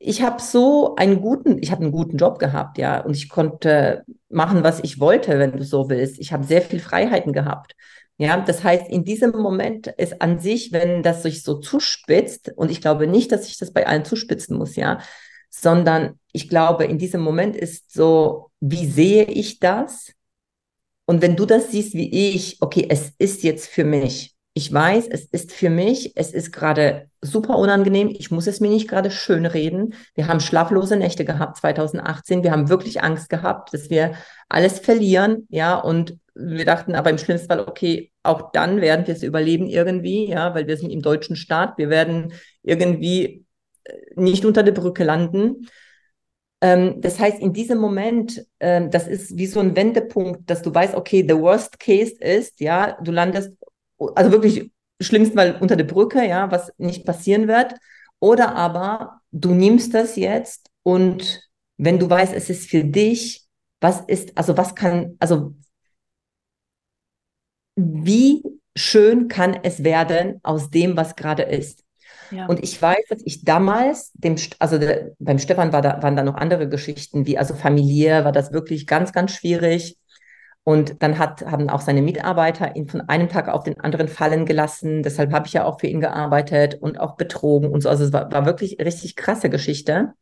ich 0.03 0.23
habe 0.23 0.43
so 0.43 0.97
einen 0.97 1.21
guten, 1.21 1.63
ich 1.63 1.71
habe 1.71 1.83
einen 1.83 1.93
guten 1.93 2.17
Job 2.17 2.39
gehabt, 2.39 2.79
ja, 2.79 3.01
und 3.01 3.15
ich 3.15 3.29
konnte 3.29 4.05
machen, 4.31 4.65
was 4.65 4.81
ich 4.81 4.99
wollte, 4.99 5.39
wenn 5.39 5.53
du 5.53 5.63
so 5.63 5.91
willst. 5.91 6.19
Ich 6.19 6.33
habe 6.33 6.43
sehr 6.43 6.63
viel 6.63 6.81
Freiheiten 6.81 7.35
gehabt. 7.35 7.77
Ja, 8.17 8.39
das 8.41 8.65
heißt, 8.65 8.89
in 8.89 9.05
diesem 9.05 9.33
Moment 9.33 9.89
ist 9.89 10.23
an 10.23 10.39
sich, 10.39 10.73
wenn 10.73 11.03
das 11.03 11.23
sich 11.23 11.43
so 11.43 11.59
zuspitzt, 11.61 12.51
und 12.57 12.71
ich 12.71 12.81
glaube 12.81 13.07
nicht, 13.07 13.31
dass 13.31 13.47
ich 13.47 13.59
das 13.59 13.73
bei 13.73 13.87
allen 13.87 14.07
zuspitzen 14.07 14.57
muss, 14.57 14.75
ja, 14.77 15.01
sondern 15.51 16.19
ich 16.33 16.49
glaube, 16.49 16.85
in 16.85 16.97
diesem 16.97 17.21
Moment 17.21 17.55
ist 17.55 17.93
so, 17.93 18.51
wie 18.61 18.87
sehe 18.87 19.25
ich 19.25 19.59
das? 19.59 20.13
Und 21.05 21.21
wenn 21.21 21.37
du 21.37 21.45
das 21.45 21.73
siehst 21.73 21.93
wie 21.93 22.35
ich, 22.35 22.57
okay, 22.61 22.87
es 22.89 23.13
ist 23.19 23.43
jetzt 23.43 23.69
für 23.69 23.85
mich, 23.85 24.35
ich 24.55 24.73
weiß, 24.73 25.09
es 25.09 25.27
ist 25.27 25.53
für 25.53 25.71
mich, 25.71 26.17
es 26.17 26.33
ist 26.33 26.53
gerade 26.53 27.10
super 27.23 27.59
unangenehm. 27.59 28.09
Ich 28.09 28.31
muss 28.31 28.47
es 28.47 28.61
mir 28.61 28.71
nicht 28.71 28.89
gerade 28.89 29.11
schön 29.11 29.47
reden. 29.47 29.95
Wir 30.15 30.29
haben 30.29 30.41
schlaflose 30.41 30.97
Nächte 30.97 31.25
gehabt 31.25 31.59
2018. 31.59 32.43
Wir 32.43 32.53
haben 32.53 32.69
wirklich 32.69 33.03
Angst 33.03 33.29
gehabt, 33.29 33.75
dass 33.75 33.91
wir 33.91 34.15
alles 34.49 34.79
verlieren. 34.79 35.47
Ja, 35.51 35.77
und 35.77 36.19
wir 36.35 36.65
dachten 36.65 36.95
aber 36.95 37.11
im 37.11 37.19
schlimmsten 37.19 37.49
Fall, 37.49 37.61
okay, 37.61 38.13
auch 38.23 38.53
dann 38.53 38.81
werden 38.81 39.07
wir 39.07 39.15
es 39.15 39.23
überleben 39.23 39.67
irgendwie. 39.67 40.29
Ja, 40.29 40.55
weil 40.55 40.67
wir 40.67 40.77
sind 40.77 40.91
im 40.91 41.03
deutschen 41.03 41.37
Staat. 41.37 41.77
Wir 41.79 41.91
werden 41.91 42.33
irgendwie 42.63 43.45
äh, 43.85 43.93
nicht 44.15 44.45
unter 44.45 44.63
der 44.63 44.73
Brücke 44.73 45.05
landen. 45.05 45.69
Ähm, 46.63 47.01
das 47.01 47.19
heißt, 47.19 47.41
in 47.41 47.53
diesem 47.53 47.79
Moment, 47.79 48.47
ähm, 48.61 48.91
das 48.91 49.07
ist 49.07 49.37
wie 49.37 49.47
so 49.47 49.61
ein 49.61 49.77
Wendepunkt, 49.77 50.49
dass 50.49 50.63
du 50.63 50.75
weißt, 50.75 50.95
okay, 50.95 51.25
the 51.27 51.37
worst 51.37 51.79
case 51.81 52.17
ist, 52.21 52.61
ja, 52.61 52.99
du 53.03 53.13
landest 53.13 53.53
also 54.15 54.33
wirklich 54.33 54.71
schlimmsten 55.01 55.37
Fall 55.37 55.57
unter 55.61 55.77
der 55.77 55.85
Brücke, 55.85 56.27
ja, 56.27 56.51
was 56.51 56.73
nicht 56.79 57.05
passieren 57.05 57.49
wird. 57.49 57.75
Oder 58.19 58.55
aber 58.55 59.21
du 59.33 59.55
nimmst 59.55 59.95
das 59.95 60.17
jetzt 60.17 60.71
und 60.83 61.49
wenn 61.79 61.99
du 61.99 62.11
weißt, 62.11 62.35
es 62.35 62.51
ist 62.51 62.69
für 62.69 62.85
dich, 62.85 63.47
was 63.81 64.03
ist, 64.03 64.37
also 64.37 64.57
was 64.57 64.75
kann, 64.75 65.17
also 65.19 65.55
wie 67.77 68.43
schön 68.77 69.29
kann 69.29 69.59
es 69.63 69.83
werden 69.83 70.41
aus 70.43 70.71
dem, 70.71 70.97
was 70.97 71.17
gerade 71.17 71.45
ist. 71.45 71.83
Ja. 72.31 72.47
Und 72.47 72.63
ich 72.63 72.81
weiß, 72.81 73.07
dass 73.09 73.23
ich 73.25 73.45
damals, 73.45 74.13
dem, 74.15 74.37
also 74.59 74.79
der, 74.79 75.13
beim 75.19 75.39
Stefan 75.39 75.73
war 75.73 75.83
da, 75.83 76.03
waren 76.03 76.17
da 76.17 76.23
noch 76.23 76.35
andere 76.35 76.69
Geschichten, 76.69 77.27
wie 77.27 77.39
also 77.39 77.55
familiär 77.55 78.25
war 78.25 78.33
das 78.33 78.53
wirklich 78.53 78.87
ganz, 78.87 79.13
ganz 79.13 79.33
schwierig. 79.33 79.97
Und 80.65 81.03
dann 81.03 81.19
hat, 81.19 81.43
haben 81.47 81.71
auch 81.71 81.81
seine 81.81 82.03
Mitarbeiter 82.03 82.77
ihn 82.77 82.87
von 82.87 83.01
einem 83.03 83.29
Tag 83.29 83.49
auf 83.49 83.65
den 83.65 83.81
anderen 83.81 84.09
fallen 84.09 84.45
gelassen. 84.45 85.03
Deshalb 85.03 85.33
habe 85.33 85.47
ich 85.47 85.55
ja 85.55 85.65
auch 85.65 85.81
für 85.81 85.87
ihn 85.87 86.01
gearbeitet 86.01 86.75
und 86.81 87.01
auch 87.01 87.17
betrogen 87.17 87.71
und 87.71 87.81
so. 87.81 87.89
Also 87.89 88.05
es 88.05 88.13
war, 88.13 88.31
war 88.31 88.45
wirklich 88.45 88.79
richtig 88.79 89.17
krasse 89.17 89.49
Geschichte. 89.49 90.13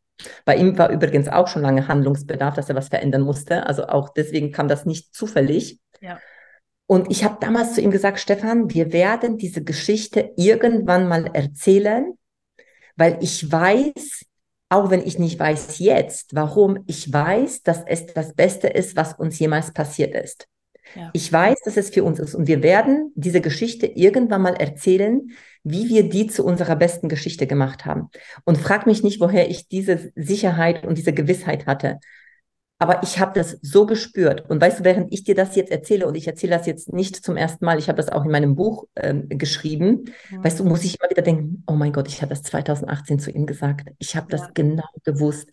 Bei 0.45 0.57
ihm 0.57 0.79
war 0.79 0.91
übrigens 0.91 1.29
auch 1.29 1.49
schon 1.49 1.63
lange 1.63 1.89
Handlungsbedarf, 1.89 2.55
dass 2.55 2.69
er 2.69 2.77
was 2.77 2.89
verändern 2.89 3.23
musste. 3.23 3.67
Also 3.67 3.87
auch 3.87 4.11
deswegen 4.11 4.53
kam 4.53 4.69
das 4.69 4.87
nicht 4.87 5.15
zufällig. 5.15 5.81
Ja. 6.01 6.19
Und 6.87 7.11
ich 7.11 7.25
habe 7.25 7.37
damals 7.41 7.75
zu 7.75 7.81
ihm 7.81 7.91
gesagt, 7.91 8.19
Stefan, 8.19 8.73
wir 8.73 8.93
werden 8.93 9.37
diese 9.37 9.63
Geschichte 9.63 10.33
irgendwann 10.37 11.07
mal 11.07 11.27
erzählen, 11.35 12.17
weil 12.97 13.19
ich 13.21 13.51
weiß, 13.51 14.25
auch 14.69 14.91
wenn 14.91 15.07
ich 15.07 15.19
nicht 15.19 15.39
weiß 15.39 15.79
jetzt, 15.79 16.35
warum, 16.35 16.85
ich 16.87 17.13
weiß, 17.13 17.63
dass 17.63 17.83
es 17.87 18.07
das 18.07 18.35
Beste 18.35 18.69
ist, 18.69 18.97
was 18.97 19.15
uns 19.15 19.39
jemals 19.39 19.73
passiert 19.73 20.15
ist. 20.15 20.47
Ja. 20.95 21.11
Ich 21.13 21.33
weiß, 21.33 21.61
dass 21.65 21.77
es 21.77 21.91
für 21.91 22.05
uns 22.05 22.19
ist. 22.19 22.35
Und 22.35 22.47
wir 22.47 22.63
werden 22.63 23.13
diese 23.15 23.41
Geschichte 23.41 23.87
irgendwann 23.87 24.43
mal 24.43 24.55
erzählen, 24.55 25.31
wie 25.63 25.89
wir 25.89 26.09
die 26.09 26.27
zu 26.27 26.45
unserer 26.45 26.77
besten 26.77 27.09
Geschichte 27.09 27.47
gemacht 27.47 27.85
haben. 27.85 28.09
Und 28.45 28.59
frag 28.59 28.87
mich 28.87 29.03
nicht, 29.03 29.21
woher 29.21 29.51
ich 29.51 29.69
diese 29.69 30.13
Sicherheit 30.15 30.87
und 30.87 30.97
diese 30.97 31.13
Gewissheit 31.13 31.67
hatte. 31.67 31.99
Aber 32.81 33.03
ich 33.03 33.19
habe 33.19 33.33
das 33.35 33.59
so 33.61 33.87
gespürt. 33.87 34.49
Und 34.49 34.61
weißt 34.61 34.81
du, 34.81 34.85
während 34.85 35.13
ich 35.13 35.25
dir 35.25 35.35
das 35.35 35.57
jetzt 35.57 35.73
erzähle, 35.73 36.07
und 36.07 36.15
ich 36.15 36.29
erzähle 36.29 36.57
das 36.57 36.67
jetzt 36.67 36.93
nicht 36.93 37.17
zum 37.17 37.37
ersten 37.37 37.65
Mal, 37.65 37.79
ich 37.79 37.89
habe 37.89 37.97
das 37.97 38.09
auch 38.09 38.25
in 38.25 38.31
meinem 38.31 38.55
Buch 38.55 38.87
ähm, 38.95 39.29
geschrieben, 39.29 40.05
ja. 40.31 40.45
weißt 40.45 40.61
du, 40.61 40.65
muss 40.65 40.85
ich 40.85 41.01
immer 41.01 41.11
wieder 41.11 41.23
denken, 41.23 41.65
oh 41.67 41.73
mein 41.73 41.93
Gott, 41.93 42.07
ich 42.07 42.23
habe 42.23 42.31
das 42.31 42.43
2018 42.45 43.19
zu 43.19 43.33
ihm 43.33 43.47
gesagt. 43.47 43.91
Ich 43.99 44.15
habe 44.15 44.29
das 44.31 44.43
ja. 44.43 44.51
genau 44.55 44.89
gewusst, 45.05 45.51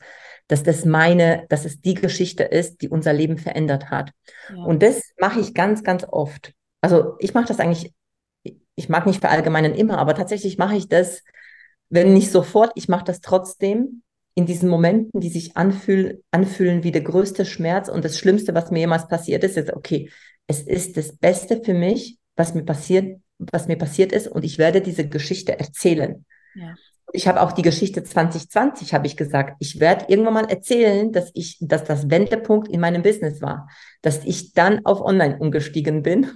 dass 0.47 0.61
das 0.61 0.85
meine, 0.85 1.45
dass 1.49 1.65
es 1.65 1.81
die 1.81 1.95
Geschichte 1.95 2.43
ist, 2.43 2.81
die 2.83 2.89
unser 2.89 3.13
Leben 3.13 3.39
verändert 3.39 3.89
hat. 3.89 4.11
Ja. 4.55 4.63
Und 4.63 4.83
das 4.83 5.01
mache 5.19 5.39
ich 5.39 5.55
ganz, 5.55 5.83
ganz 5.83 6.05
oft. 6.07 6.53
Also 6.81 7.15
ich 7.17 7.33
mache 7.33 7.47
das 7.47 7.59
eigentlich, 7.59 7.91
ich 8.75 8.89
mag 8.89 9.07
nicht 9.07 9.21
verallgemeinern 9.21 9.73
immer, 9.73 9.97
aber 9.97 10.13
tatsächlich 10.13 10.59
mache 10.59 10.75
ich 10.75 10.89
das, 10.89 11.23
wenn 11.89 12.13
nicht 12.13 12.29
sofort, 12.29 12.71
ich 12.75 12.87
mache 12.87 13.05
das 13.05 13.21
trotzdem, 13.21 14.03
in 14.35 14.45
diesen 14.45 14.69
Momenten, 14.69 15.21
die 15.21 15.29
sich 15.29 15.55
anfühl, 15.55 16.21
anfühlen 16.31 16.83
wie 16.83 16.91
der 16.91 17.01
größte 17.01 17.45
Schmerz 17.45 17.87
und 17.87 18.03
das 18.03 18.19
Schlimmste, 18.19 18.53
was 18.53 18.69
mir 18.69 18.79
jemals 18.79 19.07
passiert 19.07 19.43
ist, 19.43 19.57
ist, 19.57 19.73
okay, 19.73 20.11
es 20.45 20.61
ist 20.61 20.97
das 20.97 21.15
Beste 21.15 21.61
für 21.63 21.73
mich, 21.73 22.17
was 22.35 22.53
mir 22.53 22.63
passiert, 22.63 23.19
was 23.39 23.67
mir 23.67 23.77
passiert 23.77 24.11
ist 24.11 24.27
und 24.27 24.43
ich 24.43 24.57
werde 24.57 24.81
diese 24.81 25.07
Geschichte 25.07 25.57
erzählen. 25.57 26.25
Ja. 26.53 26.75
Ich 27.13 27.27
habe 27.27 27.41
auch 27.41 27.53
die 27.53 27.61
Geschichte 27.61 28.03
2020, 28.03 28.93
habe 28.93 29.07
ich 29.07 29.15
gesagt, 29.15 29.55
ich 29.59 29.79
werde 29.79 30.05
irgendwann 30.09 30.33
mal 30.33 30.49
erzählen, 30.49 31.13
dass 31.13 31.31
ich, 31.33 31.57
dass 31.61 31.85
das 31.85 32.09
Wendepunkt 32.09 32.67
in 32.67 32.81
meinem 32.81 33.03
Business 33.03 33.41
war, 33.41 33.69
dass 34.01 34.25
ich 34.25 34.53
dann 34.53 34.85
auf 34.85 35.01
Online 35.01 35.37
umgestiegen 35.37 36.03
bin 36.03 36.31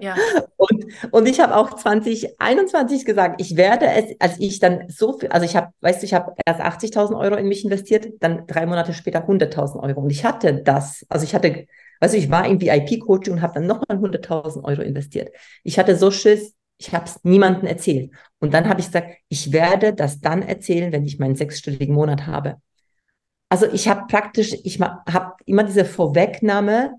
ja. 0.00 0.16
Und, 0.56 0.86
und 1.10 1.28
ich 1.28 1.40
habe 1.40 1.56
auch 1.56 1.74
2021 1.74 3.04
gesagt, 3.04 3.40
ich 3.40 3.56
werde 3.56 3.86
es, 3.86 4.16
als 4.18 4.38
ich 4.38 4.58
dann 4.58 4.88
so 4.88 5.18
viel, 5.18 5.28
also 5.28 5.44
ich 5.44 5.56
habe, 5.56 5.72
weißt 5.80 6.02
du, 6.02 6.06
ich 6.06 6.14
habe 6.14 6.34
erst 6.44 6.60
80.000 6.60 7.18
Euro 7.18 7.36
in 7.36 7.48
mich 7.48 7.64
investiert, 7.64 8.08
dann 8.20 8.46
drei 8.46 8.66
Monate 8.66 8.92
später 8.92 9.26
100.000 9.28 9.82
Euro. 9.82 10.00
Und 10.00 10.10
ich 10.10 10.24
hatte 10.24 10.62
das, 10.62 11.06
also 11.08 11.24
ich 11.24 11.34
hatte, 11.34 11.66
weißt 12.00 12.14
du, 12.14 12.18
ich 12.18 12.30
war 12.30 12.46
im 12.46 12.60
VIP-Coaching 12.60 13.34
und 13.34 13.42
habe 13.42 13.54
dann 13.54 13.66
nochmal 13.66 13.98
100.000 13.98 14.64
Euro 14.64 14.82
investiert. 14.82 15.30
Ich 15.62 15.78
hatte 15.78 15.96
so 15.96 16.10
Schiss, 16.10 16.54
ich 16.78 16.92
habe 16.92 17.04
es 17.06 17.22
niemandem 17.24 17.66
erzählt. 17.66 18.12
Und 18.38 18.54
dann 18.54 18.68
habe 18.68 18.80
ich 18.80 18.86
gesagt, 18.86 19.08
ich 19.28 19.52
werde 19.52 19.94
das 19.94 20.20
dann 20.20 20.42
erzählen, 20.42 20.92
wenn 20.92 21.04
ich 21.04 21.18
meinen 21.18 21.34
sechsstelligen 21.34 21.94
Monat 21.94 22.26
habe. 22.26 22.56
Also 23.48 23.66
ich 23.72 23.88
habe 23.88 24.06
praktisch, 24.08 24.54
ich 24.64 24.80
habe 24.80 25.32
immer 25.46 25.64
diese 25.64 25.84
Vorwegnahme 25.84 26.94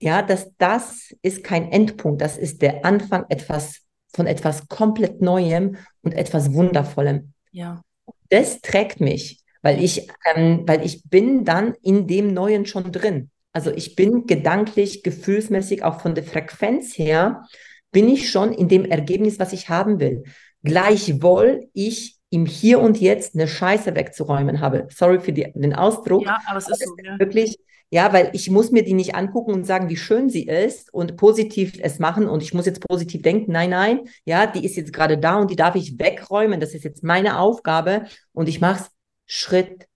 ja, 0.00 0.22
dass 0.22 0.50
das 0.56 1.14
ist 1.22 1.44
kein 1.44 1.70
Endpunkt, 1.70 2.22
das 2.22 2.38
ist 2.38 2.62
der 2.62 2.84
Anfang 2.84 3.26
etwas 3.28 3.82
von 4.12 4.26
etwas 4.26 4.66
komplett 4.68 5.20
Neuem 5.20 5.76
und 6.02 6.12
etwas 6.12 6.52
Wundervollem. 6.52 7.32
Ja. 7.52 7.82
Das 8.28 8.60
trägt 8.60 9.00
mich, 9.00 9.40
weil 9.62 9.82
ich, 9.82 10.08
ähm, 10.34 10.64
weil 10.66 10.84
ich 10.84 11.04
bin 11.04 11.44
dann 11.44 11.74
in 11.82 12.06
dem 12.06 12.32
Neuen 12.32 12.66
schon 12.66 12.90
drin. 12.90 13.30
Also 13.52 13.70
ich 13.70 13.96
bin 13.96 14.26
gedanklich, 14.26 15.02
gefühlsmäßig, 15.02 15.84
auch 15.84 16.00
von 16.00 16.14
der 16.14 16.24
Frequenz 16.24 16.96
her, 16.96 17.44
bin 17.92 18.08
ich 18.08 18.30
schon 18.30 18.52
in 18.52 18.68
dem 18.68 18.84
Ergebnis, 18.84 19.38
was 19.38 19.52
ich 19.52 19.68
haben 19.68 20.00
will. 20.00 20.24
Gleichwohl 20.62 21.68
ich 21.72 22.18
im 22.30 22.46
Hier 22.46 22.80
und 22.80 23.00
Jetzt 23.00 23.34
eine 23.34 23.48
Scheiße 23.48 23.96
wegzuräumen 23.96 24.60
habe. 24.60 24.86
Sorry 24.90 25.18
für 25.18 25.32
die, 25.32 25.52
den 25.54 25.74
Ausdruck. 25.74 26.24
Ja, 26.24 26.38
aber 26.46 26.58
es 26.58 26.68
ist 26.68 26.84
so. 26.84 26.94
Ja. 27.02 27.18
Wirklich, 27.18 27.58
ja, 27.90 28.12
weil 28.12 28.30
ich 28.34 28.50
muss 28.50 28.70
mir 28.70 28.84
die 28.84 28.94
nicht 28.94 29.16
angucken 29.16 29.52
und 29.52 29.64
sagen, 29.64 29.88
wie 29.88 29.96
schön 29.96 30.30
sie 30.30 30.46
ist 30.46 30.94
und 30.94 31.16
positiv 31.16 31.74
es 31.80 31.98
machen 31.98 32.28
und 32.28 32.42
ich 32.42 32.54
muss 32.54 32.66
jetzt 32.66 32.86
positiv 32.86 33.22
denken. 33.22 33.50
Nein, 33.50 33.70
nein, 33.70 34.00
ja, 34.24 34.46
die 34.46 34.64
ist 34.64 34.76
jetzt 34.76 34.92
gerade 34.92 35.18
da 35.18 35.36
und 35.36 35.50
die 35.50 35.56
darf 35.56 35.74
ich 35.74 35.98
wegräumen. 35.98 36.60
Das 36.60 36.72
ist 36.72 36.84
jetzt 36.84 37.02
meine 37.02 37.38
Aufgabe 37.38 38.06
und 38.32 38.48
ich 38.48 38.60
mache 38.60 38.84
es 38.84 38.90
Schritt 39.26 39.88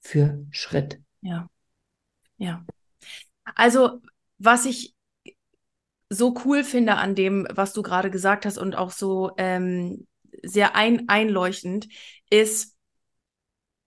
für 0.00 0.44
Schritt. 0.50 0.98
Ja, 1.20 1.48
ja. 2.38 2.64
Also, 3.54 4.00
was 4.38 4.64
ich 4.64 4.94
so 6.08 6.34
cool 6.44 6.64
finde 6.64 6.96
an 6.96 7.14
dem, 7.14 7.46
was 7.52 7.72
du 7.74 7.82
gerade 7.82 8.10
gesagt 8.10 8.46
hast 8.46 8.56
und 8.56 8.74
auch 8.74 8.90
so 8.90 9.32
ähm, 9.36 10.06
sehr 10.42 10.76
ein 10.76 11.08
einleuchtend, 11.08 11.88
ist, 12.30 12.73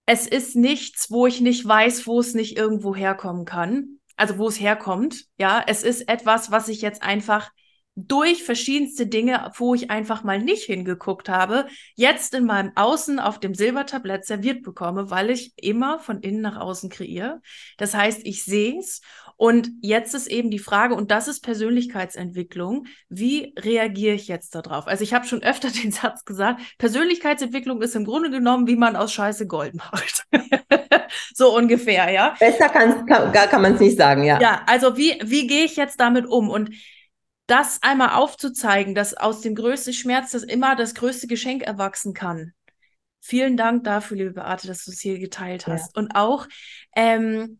es 0.08 0.26
ist 0.26 0.56
nichts, 0.56 1.12
wo 1.12 1.28
ich 1.28 1.42
nicht 1.42 1.68
weiß, 1.68 2.08
wo 2.08 2.20
es 2.20 2.34
nicht 2.34 2.58
irgendwo 2.58 2.96
herkommen 2.96 3.46
kann. 3.46 4.00
Also 4.16 4.40
wo 4.40 4.48
es 4.48 4.60
herkommt. 4.60 5.26
Ja, 5.38 5.64
es 5.68 5.84
ist 5.84 6.10
etwas, 6.10 6.50
was 6.50 6.70
ich 6.70 6.82
jetzt 6.82 7.04
einfach 7.04 7.52
durch 7.96 8.44
verschiedenste 8.44 9.06
Dinge, 9.08 9.52
wo 9.58 9.76
ich 9.76 9.92
einfach 9.92 10.24
mal 10.24 10.40
nicht 10.40 10.64
hingeguckt 10.64 11.30
habe, 11.30 11.68
jetzt 11.96 12.34
in 12.36 12.46
meinem 12.46 12.72
Außen 12.76 13.20
auf 13.20 13.40
dem 13.40 13.54
Silbertablett 13.54 14.26
serviert 14.26 14.64
bekomme, 14.64 15.10
weil 15.10 15.30
ich 15.30 15.54
immer 15.58 16.00
von 16.00 16.22
innen 16.22 16.42
nach 16.42 16.58
außen 16.58 16.90
kreiere. 16.90 17.42
Das 17.78 17.94
heißt, 17.94 18.22
ich 18.24 18.46
sehe 18.46 18.80
es 18.80 19.02
und 19.38 19.70
jetzt 19.82 20.16
ist 20.16 20.28
eben 20.28 20.50
die 20.50 20.60
Frage, 20.60 20.96
und 20.96 21.12
das 21.12 21.28
ist 21.28 21.42
Persönlichkeitsentwicklung, 21.42 22.88
wie 23.08 23.54
reagiere 23.58 24.16
ich 24.16 24.28
jetzt 24.28 24.56
darauf? 24.56 24.88
Also 24.88 25.04
ich 25.04 25.14
habe 25.14 25.28
schon 25.28 25.44
öfter 25.44 25.70
den 25.84 25.92
Satz 25.92 26.26
gesagt, 26.26 26.60
Persönlichkeitsentwicklung 26.80 27.82
ist 27.84 27.96
im 27.96 28.04
Grunde 28.04 28.32
genommen, 28.32 28.68
wie 28.68 28.76
man 28.76 28.96
aus 28.96 29.14
Scheiße 29.14 29.46
Gold 29.46 29.76
macht. 29.76 30.26
so 31.36 31.56
ungefähr, 31.56 32.10
ja. 32.10 32.36
Besser 32.40 32.70
kann, 32.70 33.06
kann, 33.06 33.32
kann 33.32 33.62
man 33.62 33.76
es 33.76 33.80
nicht 33.80 33.98
sagen, 33.98 34.24
ja. 34.24 34.42
Ja, 34.42 34.64
also 34.66 34.98
wie, 34.98 35.20
wie 35.24 35.46
gehe 35.46 35.66
ich 35.66 35.76
jetzt 35.76 36.00
damit 36.00 36.26
um? 36.26 36.50
Und 36.50 36.72
das 37.46 37.82
einmal 37.84 38.10
aufzuzeigen, 38.10 38.96
dass 38.96 39.14
aus 39.14 39.42
dem 39.42 39.54
größten 39.54 39.94
Schmerz 39.94 40.32
das 40.32 40.44
immer 40.44 40.76
das 40.76 40.96
größte 40.96 41.28
Geschenk 41.28 41.62
erwachsen 41.62 42.14
kann. 42.14 42.54
Vielen 43.22 43.56
Dank 43.56 43.84
dafür, 43.84 44.18
liebe 44.18 44.32
Beate, 44.32 44.68
dass 44.68 44.84
du 44.84 44.92
es 44.92 45.00
hier 45.00 45.20
geteilt 45.20 45.68
hast. 45.68 45.96
Ja. 45.96 46.02
Und 46.02 46.16
auch, 46.16 46.48
ähm, 46.96 47.60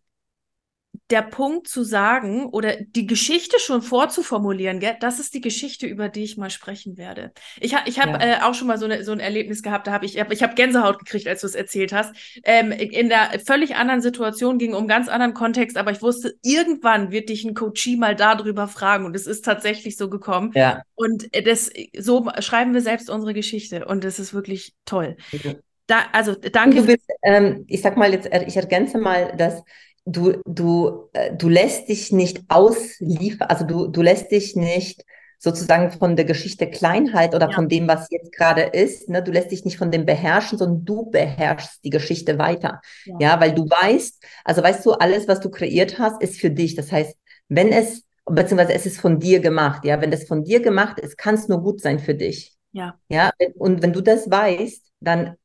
der 1.10 1.22
Punkt 1.22 1.68
zu 1.68 1.84
sagen 1.84 2.46
oder 2.46 2.76
die 2.76 3.06
Geschichte 3.06 3.58
schon 3.58 3.80
vorzuformulieren, 3.80 4.78
gell? 4.78 4.96
das 5.00 5.18
ist 5.20 5.32
die 5.32 5.40
Geschichte, 5.40 5.86
über 5.86 6.08
die 6.08 6.24
ich 6.24 6.36
mal 6.36 6.50
sprechen 6.50 6.98
werde. 6.98 7.32
Ich, 7.60 7.74
ha, 7.74 7.80
ich 7.86 7.98
habe 7.98 8.12
ja. 8.12 8.40
äh, 8.40 8.42
auch 8.42 8.54
schon 8.54 8.68
mal 8.68 8.78
so, 8.78 8.84
eine, 8.84 9.04
so 9.04 9.12
ein 9.12 9.20
Erlebnis 9.20 9.62
gehabt, 9.62 9.86
da 9.86 9.92
habe 9.92 10.04
ich, 10.04 10.18
ich 10.18 10.42
habe 10.42 10.54
Gänsehaut 10.54 10.98
gekriegt, 10.98 11.26
als 11.26 11.40
du 11.40 11.46
es 11.46 11.54
erzählt 11.54 11.92
hast. 11.92 12.14
Ähm, 12.44 12.72
in 12.72 13.08
der 13.08 13.40
völlig 13.44 13.76
anderen 13.76 14.02
Situation 14.02 14.58
ging 14.58 14.74
um 14.74 14.86
ganz 14.86 15.08
anderen 15.08 15.32
Kontext, 15.32 15.78
aber 15.78 15.92
ich 15.92 16.02
wusste, 16.02 16.34
irgendwann 16.42 17.10
wird 17.10 17.30
dich 17.30 17.44
ein 17.44 17.54
Coachie 17.54 17.96
mal 17.96 18.14
darüber 18.14 18.68
fragen 18.68 19.06
und 19.06 19.16
es 19.16 19.26
ist 19.26 19.44
tatsächlich 19.44 19.96
so 19.96 20.10
gekommen. 20.10 20.52
Ja. 20.54 20.82
Und 20.94 21.28
das, 21.46 21.70
so 21.96 22.28
schreiben 22.40 22.74
wir 22.74 22.82
selbst 22.82 23.08
unsere 23.08 23.32
Geschichte 23.32 23.86
und 23.86 24.04
das 24.04 24.18
ist 24.18 24.34
wirklich 24.34 24.74
toll. 24.84 25.16
Ja. 25.32 25.54
Da, 25.86 26.04
also 26.12 26.34
danke. 26.34 26.82
Du 26.82 26.86
bist, 26.86 27.08
ähm, 27.22 27.64
ich 27.66 27.80
sag 27.80 27.96
mal 27.96 28.12
jetzt, 28.12 28.28
ich 28.46 28.56
ergänze 28.56 28.98
mal, 28.98 29.34
dass 29.38 29.62
du, 30.08 30.40
du, 30.46 31.08
äh, 31.12 31.34
du 31.34 31.48
lässt 31.48 31.88
dich 31.88 32.12
nicht 32.12 32.42
ausliefern, 32.48 33.48
also 33.48 33.64
du, 33.64 33.86
du 33.88 34.02
lässt 34.02 34.30
dich 34.30 34.56
nicht 34.56 35.04
sozusagen 35.38 35.92
von 35.92 36.16
der 36.16 36.24
Geschichte 36.24 36.68
Kleinheit 36.68 37.34
oder 37.34 37.48
ja. 37.48 37.54
von 37.54 37.68
dem, 37.68 37.86
was 37.86 38.08
jetzt 38.10 38.32
gerade 38.32 38.62
ist, 38.62 39.08
ne, 39.08 39.22
du 39.22 39.30
lässt 39.30 39.52
dich 39.52 39.64
nicht 39.64 39.78
von 39.78 39.92
dem 39.92 40.04
beherrschen, 40.04 40.58
sondern 40.58 40.84
du 40.84 41.10
beherrschst 41.10 41.84
die 41.84 41.90
Geschichte 41.90 42.38
weiter. 42.38 42.80
Ja. 43.04 43.16
ja, 43.20 43.40
weil 43.40 43.54
du 43.54 43.64
weißt, 43.64 44.24
also 44.44 44.62
weißt 44.62 44.84
du, 44.84 44.92
alles, 44.92 45.28
was 45.28 45.38
du 45.40 45.50
kreiert 45.50 45.98
hast, 45.98 46.20
ist 46.22 46.40
für 46.40 46.50
dich. 46.50 46.74
Das 46.74 46.90
heißt, 46.90 47.16
wenn 47.48 47.68
es, 47.68 48.04
beziehungsweise 48.24 48.72
es 48.72 48.86
ist 48.86 49.00
von 49.00 49.20
dir 49.20 49.38
gemacht, 49.38 49.84
ja, 49.84 50.00
wenn 50.00 50.10
das 50.10 50.26
von 50.26 50.42
dir 50.42 50.60
gemacht 50.60 50.98
ist, 50.98 51.16
kann 51.16 51.36
es 51.36 51.46
nur 51.46 51.62
gut 51.62 51.80
sein 51.80 52.00
für 52.00 52.14
dich. 52.14 52.56
Ja. 52.72 52.98
Ja, 53.08 53.30
und 53.54 53.80
wenn 53.82 53.92
du 53.92 54.00
das 54.00 54.28
weißt, 54.28 54.90
dann, 55.00 55.36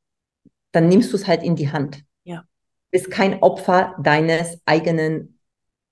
dann 0.72 0.88
nimmst 0.88 1.12
du 1.12 1.16
es 1.16 1.28
halt 1.28 1.44
in 1.44 1.54
die 1.54 1.70
Hand 1.70 2.02
bist 2.94 3.10
kein 3.10 3.42
Opfer 3.42 3.96
deines 4.00 4.60
eigenen, 4.66 5.40